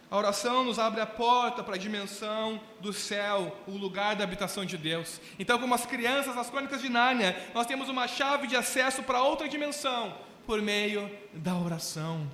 A 0.09 0.17
oração 0.17 0.63
nos 0.63 0.79
abre 0.79 1.01
a 1.01 1.05
porta 1.05 1.63
para 1.63 1.75
a 1.75 1.77
dimensão 1.77 2.59
do 2.79 2.93
céu, 2.93 3.55
o 3.67 3.71
lugar 3.71 4.15
da 4.15 4.23
habitação 4.23 4.65
de 4.65 4.77
Deus. 4.77 5.19
Então, 5.37 5.59
como 5.59 5.73
as 5.75 5.85
crianças 5.85 6.35
nas 6.35 6.49
crônicas 6.49 6.81
de 6.81 6.89
Nárnia, 6.89 7.35
nós 7.53 7.67
temos 7.67 7.89
uma 7.89 8.07
chave 8.07 8.47
de 8.47 8.55
acesso 8.55 9.03
para 9.03 9.21
outra 9.21 9.47
dimensão 9.47 10.15
por 10.47 10.61
meio 10.61 11.11
da 11.33 11.55
oração. 11.55 12.29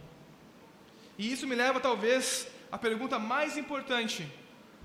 E 1.18 1.32
isso 1.32 1.48
me 1.48 1.56
leva, 1.56 1.80
talvez, 1.80 2.48
à 2.72 2.78
pergunta 2.78 3.20
mais 3.20 3.58
importante 3.58 4.26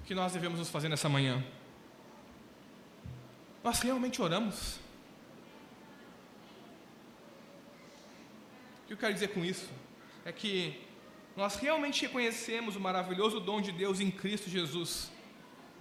que 0.05 0.15
nós 0.15 0.33
devemos 0.33 0.59
nos 0.59 0.69
fazer 0.69 0.89
nessa 0.89 1.09
manhã: 1.09 1.45
Nós 3.63 3.81
realmente 3.81 4.23
oramos? 4.23 4.86
O 8.87 8.89
que 8.89 8.93
eu 8.93 8.99
quero 8.99 9.15
dizer 9.15 9.29
com 9.35 9.45
isso? 9.45 9.69
É 10.25 10.31
que 10.31 10.81
nós 11.37 11.57
realmente 11.57 12.03
reconhecemos 12.03 12.77
o 12.77 12.81
maravilhoso 12.81 13.41
dom 13.41 13.61
de 13.61 13.73
Deus 13.73 13.99
em 13.99 14.13
Cristo 14.13 14.49
Jesus, 14.49 15.11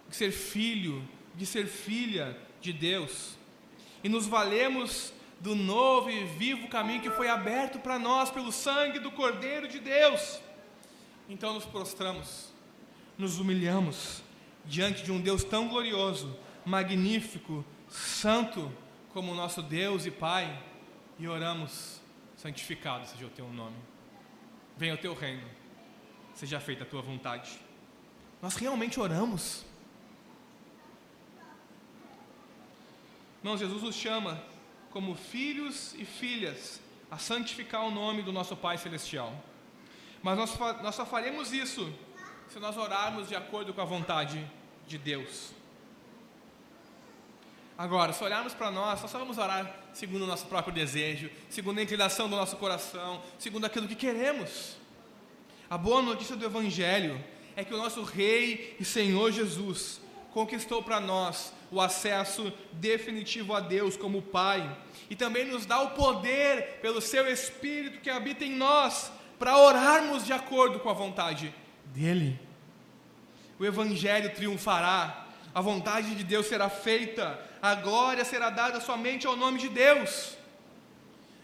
de 0.09 0.15
ser 0.15 0.31
filho, 0.31 1.07
de 1.35 1.45
ser 1.45 1.67
filha 1.67 2.35
de 2.59 2.73
Deus, 2.73 3.37
e 4.03 4.09
nos 4.09 4.25
valemos 4.25 5.13
do 5.39 5.53
novo 5.53 6.09
e 6.09 6.23
vivo 6.23 6.67
caminho 6.67 6.99
que 6.99 7.11
foi 7.11 7.29
aberto 7.29 7.77
para 7.77 7.99
nós 7.99 8.31
pelo 8.31 8.51
sangue 8.51 8.97
do 8.97 9.11
Cordeiro 9.11 9.67
de 9.67 9.79
Deus. 9.79 10.39
Então 11.29 11.53
nos 11.53 11.63
prostramos, 11.63 12.51
nos 13.19 13.37
humilhamos 13.37 14.23
diante 14.65 15.03
de 15.03 15.11
um 15.11 15.21
Deus 15.21 15.43
tão 15.43 15.67
glorioso, 15.67 16.35
magnífico, 16.65 17.63
santo 17.87 18.71
como 19.13 19.31
o 19.31 19.35
nosso 19.35 19.61
Deus 19.61 20.07
e 20.07 20.11
Pai, 20.11 20.59
e 21.19 21.27
oramos: 21.27 22.01
santificado 22.45 23.07
seja 23.07 23.25
o 23.25 23.29
teu 23.29 23.47
nome 23.49 23.75
venha 24.77 24.93
o 24.93 24.97
teu 24.97 25.13
reino, 25.13 25.47
seja 26.33 26.59
feita 26.59 26.83
a 26.83 26.85
tua 26.85 27.01
vontade. 27.01 27.59
Nós 28.41 28.55
realmente 28.55 28.99
oramos. 28.99 29.65
Irmãos, 33.39 33.59
Jesus 33.59 33.83
nos 33.83 33.95
chama 33.95 34.41
como 34.91 35.15
filhos 35.15 35.93
e 35.95 36.03
filhas 36.03 36.81
a 37.09 37.17
santificar 37.17 37.85
o 37.85 37.91
nome 37.91 38.21
do 38.21 38.31
nosso 38.31 38.55
Pai 38.55 38.77
Celestial. 38.77 39.33
Mas 40.21 40.37
nós, 40.37 40.59
nós 40.81 40.95
só 40.95 41.05
faremos 41.05 41.53
isso 41.53 41.93
se 42.49 42.59
nós 42.59 42.75
orarmos 42.75 43.29
de 43.29 43.35
acordo 43.35 43.73
com 43.73 43.81
a 43.81 43.85
vontade 43.85 44.45
de 44.87 44.97
Deus. 44.97 45.51
Agora, 47.77 48.13
se 48.13 48.23
olharmos 48.23 48.53
para 48.53 48.71
nós, 48.71 49.01
nós 49.01 49.11
só 49.11 49.19
vamos 49.19 49.37
orar 49.37 49.69
segundo 49.93 50.23
o 50.23 50.27
nosso 50.27 50.45
próprio 50.45 50.73
desejo, 50.73 51.29
segundo 51.49 51.79
a 51.79 51.83
inclinação 51.83 52.29
do 52.29 52.35
nosso 52.35 52.55
coração, 52.55 53.21
segundo 53.37 53.65
aquilo 53.65 53.87
que 53.87 53.95
queremos. 53.95 54.77
A 55.69 55.77
boa 55.77 56.01
notícia 56.01 56.35
do 56.37 56.45
Evangelho 56.45 57.21
é 57.55 57.65
que 57.65 57.73
o 57.73 57.77
nosso 57.77 58.01
Rei 58.03 58.77
e 58.79 58.85
Senhor 58.85 59.31
Jesus 59.31 59.99
conquistou 60.31 60.83
para 60.83 60.99
nós 60.99 61.53
o 61.71 61.81
acesso 61.81 62.51
definitivo 62.71 63.53
a 63.53 63.59
Deus 63.59 63.97
como 63.97 64.21
Pai 64.21 64.77
e 65.09 65.15
também 65.15 65.45
nos 65.45 65.65
dá 65.65 65.81
o 65.81 65.91
poder 65.91 66.79
pelo 66.81 67.01
Seu 67.01 67.27
Espírito 67.27 67.99
que 67.99 68.09
habita 68.09 68.45
em 68.45 68.51
nós 68.51 69.11
para 69.37 69.57
orarmos 69.57 70.25
de 70.25 70.31
acordo 70.31 70.79
com 70.79 70.89
a 70.89 70.93
vontade 70.93 71.53
dEle. 71.85 72.39
O 73.59 73.65
Evangelho 73.65 74.33
triunfará, 74.33 75.25
a 75.53 75.61
vontade 75.61 76.13
de 76.15 76.23
Deus 76.23 76.47
será 76.47 76.69
feita, 76.69 77.39
a 77.65 77.73
glória 77.73 78.23
será 78.23 78.51
dada 78.51 78.79
somente 78.79 79.25
ao 79.25 79.35
nome 79.35 79.57
de 79.59 79.69
Deus. 79.69 80.37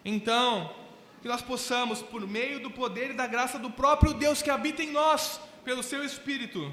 Então, 0.05 0.71
que 1.19 1.27
nós 1.27 1.41
possamos, 1.41 2.03
por 2.03 2.27
meio 2.27 2.59
do 2.59 2.69
poder 2.69 3.09
e 3.09 3.13
da 3.15 3.25
graça 3.25 3.57
do 3.57 3.71
próprio 3.71 4.13
Deus 4.13 4.39
que 4.39 4.51
habita 4.51 4.83
em 4.83 4.91
nós, 4.91 5.41
pelo 5.63 5.81
seu 5.81 6.03
Espírito, 6.03 6.71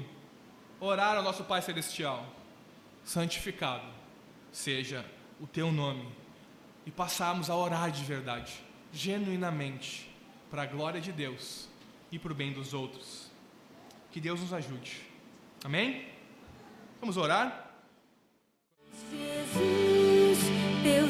orar 0.79 1.17
ao 1.17 1.23
nosso 1.23 1.43
Pai 1.43 1.63
Celestial: 1.63 2.23
santificado 3.03 3.87
seja 4.51 5.03
o 5.39 5.47
teu 5.47 5.71
nome, 5.71 6.07
e 6.85 6.91
passarmos 6.91 7.49
a 7.49 7.55
orar 7.55 7.89
de 7.89 8.03
verdade, 8.03 8.53
genuinamente, 8.93 10.15
para 10.51 10.61
a 10.61 10.67
glória 10.67 11.01
de 11.01 11.11
Deus 11.11 11.67
e 12.11 12.19
para 12.19 12.31
o 12.31 12.35
bem 12.35 12.53
dos 12.53 12.75
outros. 12.75 13.31
Que 14.11 14.21
Deus 14.21 14.41
nos 14.41 14.53
ajude. 14.53 15.01
Amém? 15.63 16.07
Vamos 17.01 17.17
orar? 17.17 17.68
Jesus, 19.09 20.39
teu 20.83 21.07